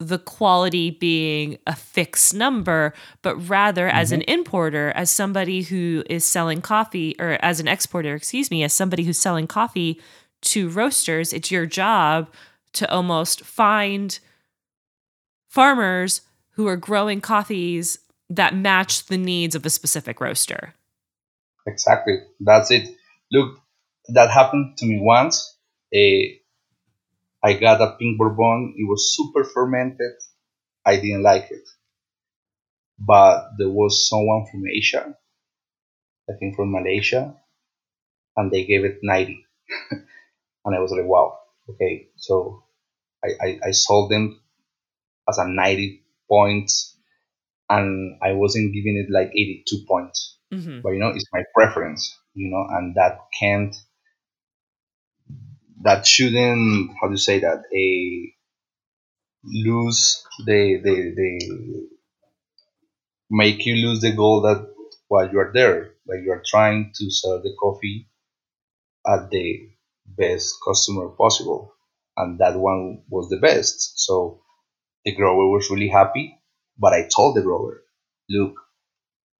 the 0.00 0.18
quality 0.18 0.90
being 0.90 1.58
a 1.66 1.74
fixed 1.74 2.32
number, 2.34 2.94
but 3.22 3.36
rather 3.48 3.88
mm-hmm. 3.88 3.98
as 3.98 4.12
an 4.12 4.20
mm-hmm. 4.20 4.30
importer, 4.30 4.92
as 4.94 5.10
somebody 5.10 5.62
who 5.62 6.04
is 6.08 6.24
selling 6.24 6.60
coffee, 6.60 7.16
or 7.18 7.38
as 7.42 7.60
an 7.60 7.68
exporter, 7.68 8.14
excuse 8.14 8.50
me, 8.50 8.62
as 8.62 8.72
somebody 8.72 9.02
who's 9.02 9.18
selling 9.18 9.46
coffee 9.46 10.00
to 10.40 10.68
roasters, 10.68 11.32
it's 11.32 11.50
your 11.50 11.66
job 11.66 12.32
to 12.74 12.90
almost 12.90 13.44
find 13.44 14.20
farmers 15.48 16.20
who 16.50 16.66
are 16.68 16.76
growing 16.76 17.20
coffees 17.20 17.98
that 18.30 18.54
match 18.54 19.06
the 19.06 19.18
needs 19.18 19.54
of 19.54 19.64
a 19.66 19.70
specific 19.70 20.20
roaster. 20.20 20.74
Exactly. 21.66 22.18
That's 22.40 22.70
it. 22.70 22.88
Look, 23.32 23.58
that 24.08 24.30
happened 24.30 24.76
to 24.78 24.86
me 24.86 25.00
once. 25.00 25.56
Uh, 25.94 26.38
I 27.42 27.54
got 27.54 27.80
a 27.80 27.96
pink 27.98 28.18
bourbon. 28.18 28.74
It 28.76 28.88
was 28.88 29.14
super 29.16 29.44
fermented. 29.44 30.14
I 30.84 30.96
didn't 30.96 31.22
like 31.22 31.50
it. 31.50 31.68
But 32.98 33.50
there 33.58 33.70
was 33.70 34.08
someone 34.08 34.46
from 34.50 34.64
Asia, 34.66 35.14
I 36.28 36.32
think 36.38 36.56
from 36.56 36.72
Malaysia, 36.72 37.36
and 38.36 38.50
they 38.50 38.64
gave 38.64 38.84
it 38.84 38.98
90. 39.02 39.44
and 40.64 40.74
I 40.74 40.80
was 40.80 40.90
like, 40.90 41.06
wow, 41.06 41.38
okay. 41.70 42.08
So 42.16 42.64
I, 43.24 43.28
I, 43.40 43.58
I 43.66 43.70
sold 43.70 44.10
them 44.10 44.40
as 45.28 45.38
a 45.38 45.46
90 45.46 46.02
points 46.28 46.96
and 47.68 48.18
I 48.22 48.32
wasn't 48.32 48.74
giving 48.74 48.96
it 48.96 49.12
like 49.12 49.28
82 49.28 49.84
points. 49.86 50.38
Mm-hmm. 50.52 50.80
But 50.82 50.90
you 50.90 50.98
know, 50.98 51.08
it's 51.08 51.26
my 51.32 51.42
preference, 51.54 52.18
you 52.34 52.50
know, 52.50 52.66
and 52.76 52.94
that 52.96 53.18
can't 53.38 53.76
that 55.82 56.06
shouldn't 56.06 56.90
how 57.00 57.08
do 57.08 57.12
you 57.12 57.18
say 57.18 57.40
that 57.40 57.62
a 57.74 58.32
lose 59.44 60.24
the 60.46 60.80
the 60.82 61.14
the 61.16 61.88
make 63.30 63.64
you 63.66 63.74
lose 63.86 64.00
the 64.00 64.12
goal 64.12 64.42
that 64.42 64.66
while 65.08 65.30
you 65.30 65.38
are 65.38 65.52
there. 65.52 65.94
Like 66.06 66.20
you 66.24 66.32
are 66.32 66.42
trying 66.46 66.92
to 66.94 67.10
sell 67.10 67.40
the 67.42 67.54
coffee 67.60 68.08
at 69.06 69.30
the 69.30 69.68
best 70.06 70.54
customer 70.66 71.08
possible. 71.10 71.74
And 72.16 72.38
that 72.40 72.56
one 72.58 73.02
was 73.08 73.28
the 73.28 73.38
best. 73.38 73.98
So 74.00 74.40
the 75.04 75.14
grower 75.14 75.48
was 75.48 75.70
really 75.70 75.88
happy 75.88 76.38
but 76.78 76.92
i 76.92 77.08
told 77.14 77.36
the 77.36 77.42
grower 77.42 77.82
look 78.28 78.54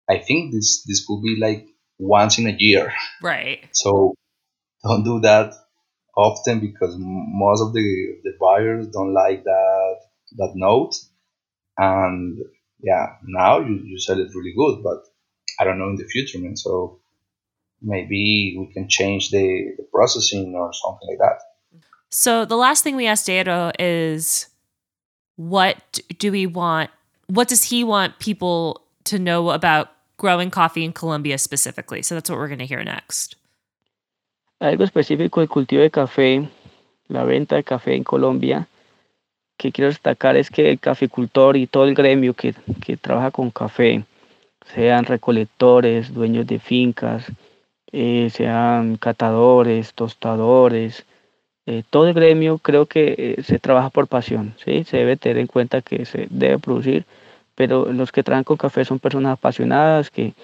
i 0.09 0.19
think 0.19 0.53
this 0.53 0.83
this 0.87 1.05
could 1.07 1.23
be 1.23 1.37
like 1.41 1.67
once 1.99 2.39
in 2.39 2.47
a 2.47 2.57
year. 2.59 2.93
Right. 3.21 3.69
So 3.73 4.15
don't 4.85 5.03
do 5.03 5.21
that 5.21 5.53
often 6.19 6.59
because 6.59 6.97
most 6.99 7.63
of 7.63 7.73
the, 7.73 8.19
the 8.25 8.33
buyers 8.41 8.89
don't 8.89 9.15
like 9.15 9.45
that 9.45 9.97
that 10.37 10.53
note. 10.55 10.95
And 11.79 12.39
yeah 12.81 13.15
now 13.25 13.61
you, 13.61 13.81
you 13.85 13.99
sell 13.99 14.21
it 14.21 14.29
really 14.35 14.55
good 14.57 14.83
but 14.85 15.03
i 15.59 15.65
don't 15.65 15.79
know 15.79 15.89
in 15.89 15.97
the 15.97 16.05
future 16.05 16.39
man. 16.39 16.57
So 16.57 17.01
maybe 17.81 18.57
we 18.59 18.73
can 18.73 18.89
change 18.89 19.31
the, 19.31 19.75
the 19.77 19.85
processing 19.95 20.55
or 20.55 20.73
something 20.73 21.09
like 21.09 21.19
that. 21.19 21.39
So 22.11 22.45
the 22.45 22.57
last 22.57 22.83
thing 22.83 22.97
we 22.97 23.07
asked 23.07 23.27
Diego 23.27 23.71
is 23.79 24.49
what 25.37 26.01
do 26.19 26.33
we 26.33 26.47
want 26.47 26.91
what 27.27 27.47
does 27.47 27.65
he 27.65 27.85
want 27.85 28.19
people 28.19 28.83
to 29.05 29.19
know 29.19 29.51
about 29.51 29.93
growing 30.17 30.51
coffee 30.51 30.85
in 30.85 30.93
Colombia 30.93 31.39
specifically? 31.39 32.03
So 32.03 32.15
that's 32.15 32.31
what 32.31 32.39
we're 32.39 32.49
going 32.49 32.59
to 32.59 32.67
hear 32.67 32.83
next 32.83 33.37
algo 34.61 34.85
específico 34.85 35.41
del 35.41 35.49
cultivo 35.49 35.83
de 35.83 35.91
café, 35.91 36.49
la 37.09 37.25
venta 37.25 37.57
de 37.57 37.65
café 37.65 37.95
en 37.95 38.05
Colombia, 38.05 38.67
que 39.57 39.73
quiero 39.73 39.89
destacar 39.89 40.37
es 40.37 40.51
que 40.51 40.71
el 40.71 40.79
caficultor 40.79 41.57
y 41.57 41.67
todo 41.67 41.85
el 41.85 41.95
gremio 41.95 42.35
que, 42.35 42.55
que 42.85 42.97
trabaja 42.97 43.31
con 43.31 43.51
café, 43.51 44.05
sean 44.75 45.05
recolectores, 45.05 46.13
dueños 46.13 46.47
de 46.47 46.59
fincas, 46.59 47.25
eh, 47.93 48.29
sean 48.31 48.97
catadores, 48.97 49.95
tostadores, 49.95 51.07
eh, 51.67 51.83
todo 51.89 52.09
el 52.09 52.15
gremio 52.15 52.59
creo 52.59 52.87
que 52.87 53.37
eh, 53.39 53.43
se 53.43 53.59
trabaja 53.59 53.91
por 53.91 54.09
pasión, 54.09 54.55
¿sí? 54.65 54.85
se 54.85 54.99
debe 54.99 55.17
tener 55.17 55.39
en 55.39 55.47
cuenta 55.47 55.83
que 55.83 56.05
se 56.05 56.27
debe 56.31 56.59
producir, 56.59 57.05
pero 57.55 57.93
los 57.93 58.13
que 58.13 58.23
trabajan 58.23 58.45
con 58.45 58.57
café 58.57 58.85
son 58.85 58.99
personas 58.99 59.33
apasionadas, 59.33 60.11
que, 60.11 60.35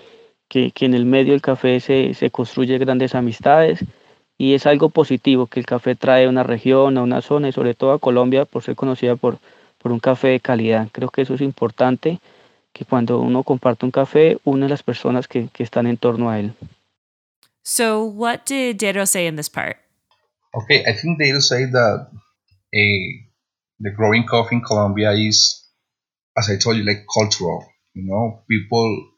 que, 0.48 0.70
que 0.70 0.86
en 0.86 0.94
el 0.94 1.04
medio 1.04 1.32
del 1.32 1.42
café 1.42 1.80
se, 1.80 2.14
se 2.14 2.30
construyen 2.30 2.80
grandes 2.80 3.14
amistades 3.14 3.84
y 4.36 4.54
es 4.54 4.66
algo 4.66 4.88
positivo 4.88 5.46
que 5.46 5.60
el 5.60 5.66
café 5.66 5.94
trae 5.94 6.26
a 6.26 6.28
una 6.28 6.42
región, 6.42 6.98
a 6.98 7.02
una 7.02 7.22
zona 7.22 7.48
y 7.48 7.52
sobre 7.52 7.74
todo 7.74 7.92
a 7.92 7.98
Colombia 7.98 8.44
por 8.44 8.62
ser 8.62 8.74
conocida 8.74 9.16
por, 9.16 9.38
por 9.78 9.92
un 9.92 10.00
café 10.00 10.28
de 10.28 10.40
calidad. 10.40 10.88
Creo 10.92 11.08
que 11.08 11.22
eso 11.22 11.34
es 11.34 11.40
importante, 11.40 12.20
que 12.72 12.84
cuando 12.84 13.20
uno 13.20 13.44
comparte 13.44 13.84
un 13.86 13.92
café, 13.92 14.38
une 14.44 14.66
a 14.66 14.68
las 14.68 14.82
personas 14.82 15.28
que, 15.28 15.48
que 15.52 15.62
están 15.62 15.86
en 15.86 15.96
torno 15.96 16.30
a 16.30 16.40
él. 16.40 16.54
So, 17.62 18.04
what 18.04 18.40
did 18.46 18.76
Dero 18.76 19.06
say 19.06 19.26
in 19.26 19.36
this 19.36 19.48
part? 19.48 19.76
Okay, 20.52 20.84
I 20.86 20.92
think 20.92 21.18
Dero 21.18 21.40
said 21.40 21.72
that 21.72 22.08
a, 22.74 22.84
the 23.80 23.90
growing 23.90 24.26
coffee 24.26 24.56
in 24.56 24.62
Colombia 24.62 25.12
is, 25.12 25.64
as 26.36 26.50
I 26.50 26.58
told 26.58 26.76
you, 26.76 26.84
like 26.84 27.06
cultural. 27.06 27.64
You 27.94 28.02
know, 28.04 28.42
people 28.48 29.13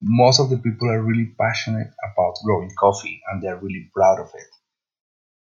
most 0.00 0.40
of 0.40 0.50
the 0.50 0.58
people 0.58 0.88
are 0.90 1.02
really 1.02 1.34
passionate 1.38 1.88
about 2.12 2.34
growing 2.44 2.70
coffee 2.78 3.20
and 3.30 3.42
they're 3.42 3.58
really 3.58 3.90
proud 3.94 4.20
of 4.20 4.28
it. 4.34 4.48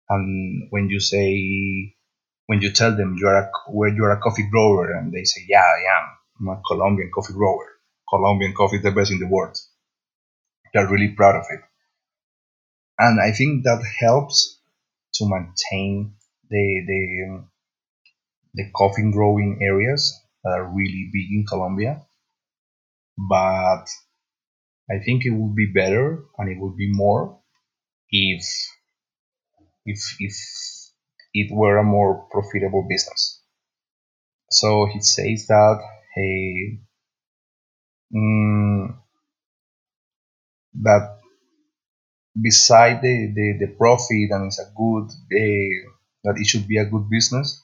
And 0.08 0.68
when 0.70 0.88
you 0.88 1.00
say, 1.00 1.94
when 2.46 2.60
you 2.60 2.70
tell 2.72 2.94
them 2.96 3.16
you're 3.18 3.36
a, 3.36 3.50
where 3.68 3.88
you're 3.88 4.12
a 4.12 4.20
coffee 4.20 4.48
grower 4.50 4.92
and 4.92 5.12
they 5.12 5.24
say, 5.24 5.42
yeah, 5.48 5.62
I 5.62 5.98
am, 5.98 6.08
I'm 6.40 6.48
a 6.58 6.62
Colombian 6.66 7.10
coffee 7.14 7.32
grower. 7.32 7.66
Colombian 8.08 8.54
coffee 8.54 8.76
is 8.76 8.82
the 8.82 8.90
best 8.92 9.10
in 9.10 9.18
the 9.18 9.26
world. 9.26 9.56
They're 10.72 10.90
really 10.90 11.08
proud 11.08 11.36
of 11.36 11.46
it. 11.50 11.60
And 12.98 13.20
I 13.20 13.32
think 13.32 13.64
that 13.64 13.82
helps 13.98 14.60
to 15.14 15.28
maintain 15.28 16.14
the, 16.48 16.84
the, 16.86 17.44
the 18.54 18.70
coffee 18.76 19.10
growing 19.10 19.60
areas 19.62 20.20
that 20.42 20.50
are 20.50 20.64
really 20.64 21.10
big 21.12 21.32
in 21.32 21.44
Colombia. 21.48 22.02
But 23.16 23.86
I 24.90 24.98
think 25.04 25.26
it 25.26 25.30
would 25.30 25.54
be 25.54 25.66
better 25.74 26.24
and 26.38 26.48
it 26.50 26.58
would 26.58 26.76
be 26.76 26.90
more 26.90 27.38
if 28.10 28.44
if 29.86 30.00
if 30.20 30.34
it 31.32 31.48
were 31.54 31.78
a 31.78 31.82
more 31.84 32.26
profitable 32.30 32.86
business. 32.88 33.40
So 34.50 34.86
he 34.86 35.02
says 35.02 35.48
that 35.48 35.82
hey 36.14 36.80
mm, 38.10 38.86
that 40.82 41.18
beside 42.40 43.02
the, 43.02 43.32
the, 43.34 43.58
the 43.66 43.72
profit 43.76 44.30
and 44.30 44.46
it's 44.46 44.60
a 44.60 44.70
good 44.76 45.06
uh, 45.10 45.90
that 46.22 46.36
it 46.38 46.46
should 46.46 46.66
be 46.68 46.78
a 46.78 46.84
good 46.84 47.08
business 47.10 47.60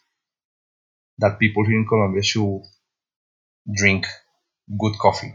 that 1.18 1.38
people 1.38 1.64
here 1.64 1.78
in 1.78 1.86
Colombia 1.86 2.20
should 2.20 2.62
drink 3.72 4.06
good 4.80 4.98
coffee 4.98 5.34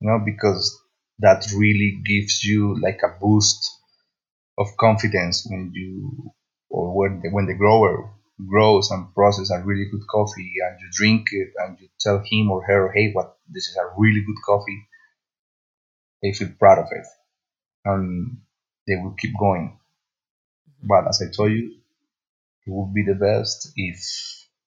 you 0.00 0.08
know 0.10 0.20
because 0.24 0.81
that 1.22 1.46
really 1.56 2.02
gives 2.04 2.44
you 2.44 2.78
like 2.82 3.00
a 3.04 3.18
boost 3.20 3.70
of 4.58 4.76
confidence 4.78 5.46
when 5.48 5.70
you 5.72 6.32
or 6.68 6.96
when 6.96 7.20
the, 7.22 7.30
when 7.30 7.46
the 7.46 7.54
grower 7.54 8.10
grows 8.48 8.90
and 8.90 9.14
processes 9.14 9.50
a 9.50 9.64
really 9.64 9.86
good 9.90 10.06
coffee 10.10 10.54
and 10.66 10.80
you 10.80 10.88
drink 10.92 11.26
it 11.32 11.50
and 11.58 11.78
you 11.80 11.88
tell 12.00 12.22
him 12.24 12.50
or 12.50 12.62
her 12.64 12.92
hey 12.92 13.12
what 13.12 13.36
this 13.48 13.68
is 13.68 13.76
a 13.76 13.94
really 13.96 14.22
good 14.26 14.40
coffee 14.44 14.88
they 16.22 16.32
feel 16.32 16.48
proud 16.58 16.78
of 16.78 16.86
it 16.90 17.06
and 17.84 18.38
they 18.86 18.96
will 18.96 19.14
keep 19.18 19.32
going 19.38 19.78
mm-hmm. 20.68 20.88
but 20.88 21.08
as 21.08 21.22
i 21.22 21.30
told 21.34 21.52
you 21.52 21.76
it 22.66 22.70
would 22.70 22.92
be 22.92 23.04
the 23.04 23.14
best 23.14 23.72
if 23.76 23.98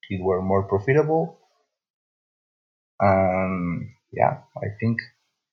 it 0.10 0.24
were 0.24 0.42
more 0.42 0.64
profitable 0.64 1.38
and 3.00 3.90
yeah 4.14 4.38
i 4.58 4.68
think 4.80 5.00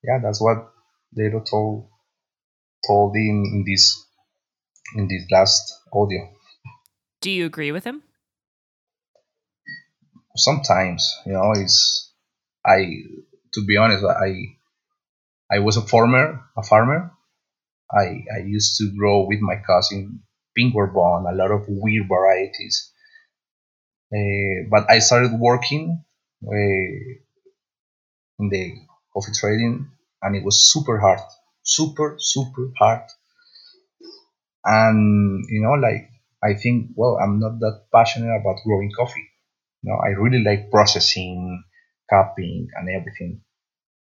yeah 0.05 0.19
that's 0.23 0.41
what 0.41 0.72
Dairo 1.17 1.45
told 1.49 1.89
told 2.87 3.15
in, 3.17 3.45
in 3.55 3.65
this 3.67 4.05
in 4.97 5.09
this 5.09 5.25
last 5.31 5.81
audio. 5.93 6.31
Do 7.21 7.31
you 7.31 7.47
agree 7.47 7.73
with 7.73 7.85
him? 7.85 8.03
Sometimes, 10.35 11.15
you 11.27 11.33
know, 11.33 11.53
it's 11.53 12.13
I 12.65 12.87
to 13.55 13.65
be 13.65 13.77
honest, 13.77 14.05
I 14.05 14.57
I 15.51 15.59
was 15.59 15.77
a 15.77 15.83
farmer, 15.83 16.41
a 16.57 16.63
farmer. 16.63 17.13
I 17.93 18.25
I 18.35 18.41
used 18.47 18.77
to 18.79 18.91
grow 18.97 19.27
with 19.27 19.41
my 19.41 19.57
cousin 19.57 20.23
pink 20.57 20.75
bourbon, 20.75 21.27
a 21.29 21.35
lot 21.35 21.51
of 21.51 21.65
weird 21.69 22.09
varieties. 22.09 22.91
Uh, 24.15 24.69
but 24.71 24.91
I 24.91 24.99
started 24.99 25.33
working 25.39 26.05
uh, 26.47 26.93
in 28.39 28.49
the 28.49 28.75
coffee 29.13 29.33
trading 29.33 29.91
and 30.23 30.37
it 30.37 30.45
was 30.45 30.73
super 30.73 30.99
hard, 31.01 31.21
super 31.63 32.17
super 32.19 32.73
hard. 32.79 33.03
And 34.65 35.45
you 35.49 35.63
know, 35.63 35.75
like 35.75 36.11
I 36.43 36.55
think, 36.55 36.91
well, 36.97 37.17
I'm 37.23 37.39
not 37.39 37.61
that 37.61 37.85
passionate 37.95 38.35
about 38.41 38.63
growing 38.65 38.91
coffee. 38.97 39.29
You 39.83 39.93
know, 39.93 39.99
I 39.99 40.09
really 40.11 40.43
like 40.43 40.71
processing, 40.71 41.63
cupping, 42.11 42.69
and 42.75 42.89
everything. 42.89 43.43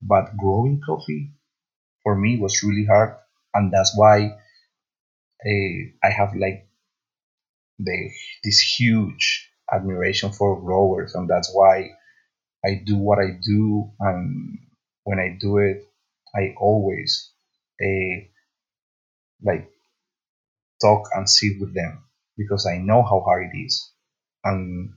But 0.02 0.38
growing 0.38 0.82
coffee 0.86 1.34
for 2.04 2.16
me 2.16 2.40
was 2.40 2.64
really 2.64 2.86
hard, 2.86 3.18
and 3.54 3.74
that's 3.74 3.96
why 3.98 4.38
uh, 5.46 5.80
I 6.04 6.10
have 6.12 6.34
like 6.36 6.70
the 7.80 8.10
this 8.44 8.60
huge 8.60 9.50
admiration 9.72 10.32
for 10.32 10.60
growers, 10.62 11.16
and 11.16 11.30
that's 11.30 11.52
why 11.54 11.90
I 12.66 12.82
do 12.86 12.98
what 12.98 13.20
I 13.20 13.32
do, 13.44 13.92
and 14.00 14.60
when 15.06 15.20
I 15.20 15.38
do 15.40 15.60
it, 15.60 15.84
I 16.36 16.56
always 16.60 17.32
uh, 17.82 18.26
like 19.44 19.70
talk 20.82 21.08
and 21.14 21.30
sit 21.30 21.60
with 21.60 21.74
them 21.74 22.04
because 22.38 22.66
I 22.66 22.78
know 22.80 23.02
how 23.04 23.22
hard 23.22 23.50
it 23.54 23.58
is, 23.58 23.92
and 24.44 24.94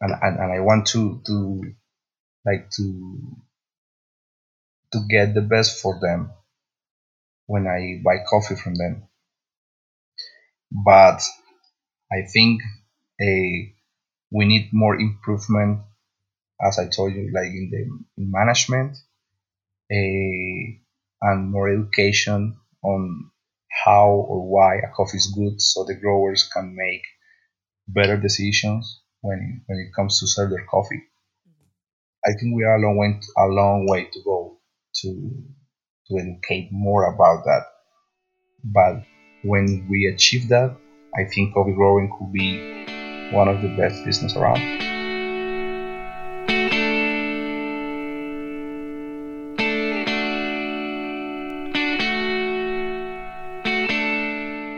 and 0.00 0.12
and, 0.22 0.38
and 0.38 0.52
I 0.52 0.60
want 0.60 0.86
to 0.88 1.20
to 1.26 1.62
like 2.46 2.70
to 2.76 3.36
to 4.92 5.06
get 5.08 5.32
the 5.32 5.40
best 5.40 5.80
for 5.80 5.96
them 6.00 6.32
when 7.46 7.66
I 7.66 8.00
buy 8.04 8.18
coffee 8.24 8.54
from 8.54 8.76
them. 8.76 9.08
But 10.70 11.22
I 12.12 12.22
think 12.22 12.62
a 13.20 13.74
we 14.30 14.46
need 14.46 14.70
more 14.72 14.96
improvement, 15.00 15.80
as 16.62 16.78
I 16.78 16.88
told 16.88 17.14
you, 17.14 17.30
like 17.32 17.48
in 17.48 17.70
the 17.70 18.24
management, 18.24 18.96
and 19.90 21.50
more 21.50 21.68
education 21.68 22.56
on 22.82 23.30
how 23.84 24.08
or 24.08 24.48
why 24.48 24.76
a 24.76 24.90
coffee 24.94 25.18
is 25.18 25.32
good, 25.36 25.60
so 25.60 25.84
the 25.84 25.94
growers 25.94 26.48
can 26.52 26.74
make 26.74 27.02
better 27.88 28.16
decisions 28.16 29.02
when 29.20 29.62
when 29.66 29.78
it 29.78 29.94
comes 29.94 30.20
to 30.20 30.26
sell 30.26 30.48
their 30.48 30.64
coffee. 30.66 31.02
I 32.24 32.32
think 32.32 32.54
we 32.54 32.64
are 32.64 32.76
a 32.76 32.80
long 32.80 32.96
way, 32.96 33.20
a 33.38 33.46
long 33.46 33.86
way 33.88 34.04
to 34.12 34.20
go 34.24 34.58
to 35.02 35.44
to 36.08 36.18
educate 36.18 36.70
more 36.72 37.12
about 37.12 37.44
that. 37.44 37.62
But 38.64 39.04
when 39.44 39.86
we 39.88 40.06
achieve 40.06 40.48
that, 40.48 40.76
I 41.16 41.24
think 41.24 41.54
coffee 41.54 41.72
growing 41.72 42.10
could 42.18 42.32
be 42.32 42.58
one 43.32 43.48
of 43.48 43.62
the 43.62 43.76
best 43.76 44.04
business 44.04 44.36
around. 44.36 44.95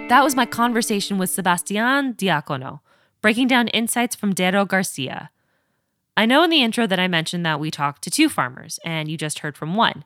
That 0.09 0.25
was 0.25 0.35
my 0.35 0.47
conversation 0.47 1.19
with 1.19 1.29
Sebastian 1.29 2.15
Diacono, 2.15 2.81
breaking 3.21 3.47
down 3.47 3.69
insights 3.69 4.17
from 4.17 4.35
Dairo 4.35 4.67
Garcia. 4.67 5.31
I 6.17 6.25
know 6.25 6.43
in 6.43 6.49
the 6.49 6.63
intro 6.63 6.87
that 6.87 6.99
I 6.99 7.09
mentioned 7.09 7.45
that 7.45 7.61
we 7.61 7.71
talked 7.71 8.03
to 8.05 8.11
two 8.11 8.31
farmers, 8.31 8.81
and 8.83 9.11
you 9.11 9.19
just 9.19 9.41
heard 9.41 9.55
from 9.55 9.75
one. 9.75 10.05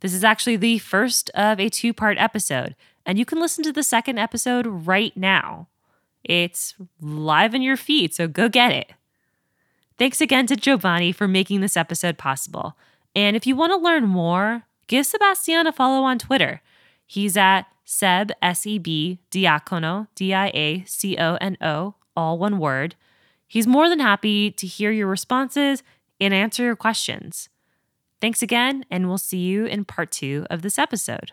This 0.00 0.14
is 0.14 0.22
actually 0.22 0.54
the 0.54 0.78
first 0.78 1.30
of 1.30 1.58
a 1.58 1.68
two 1.68 1.92
part 1.92 2.16
episode, 2.16 2.76
and 3.04 3.18
you 3.18 3.24
can 3.24 3.40
listen 3.40 3.64
to 3.64 3.72
the 3.72 3.82
second 3.82 4.18
episode 4.18 4.68
right 4.68 5.16
now. 5.16 5.66
It's 6.22 6.76
live 7.00 7.52
in 7.52 7.60
your 7.60 7.76
feed, 7.76 8.14
so 8.14 8.28
go 8.28 8.48
get 8.48 8.70
it. 8.70 8.92
Thanks 9.98 10.20
again 10.20 10.46
to 10.46 10.54
Chobani 10.54 11.12
for 11.12 11.26
making 11.26 11.60
this 11.60 11.76
episode 11.76 12.18
possible. 12.18 12.76
And 13.16 13.34
if 13.34 13.48
you 13.48 13.56
want 13.56 13.72
to 13.72 13.76
learn 13.76 14.06
more, 14.06 14.62
give 14.86 15.06
Sebastian 15.06 15.66
a 15.66 15.72
follow 15.72 16.04
on 16.04 16.20
Twitter. 16.20 16.62
He's 17.04 17.36
at 17.36 17.66
Seb, 17.92 18.30
S 18.40 18.68
E 18.68 18.78
B, 18.78 19.18
Diacono, 19.32 20.06
D 20.14 20.32
I 20.32 20.46
A 20.54 20.84
C 20.86 21.16
O 21.18 21.34
N 21.40 21.56
O, 21.60 21.96
all 22.14 22.38
one 22.38 22.60
word. 22.60 22.94
He's 23.48 23.66
more 23.66 23.88
than 23.88 23.98
happy 23.98 24.52
to 24.52 24.66
hear 24.68 24.92
your 24.92 25.08
responses 25.08 25.82
and 26.20 26.32
answer 26.32 26.62
your 26.62 26.76
questions. 26.76 27.48
Thanks 28.20 28.42
again, 28.42 28.84
and 28.92 29.08
we'll 29.08 29.18
see 29.18 29.38
you 29.38 29.64
in 29.66 29.84
part 29.84 30.12
two 30.12 30.46
of 30.50 30.62
this 30.62 30.78
episode. 30.78 31.32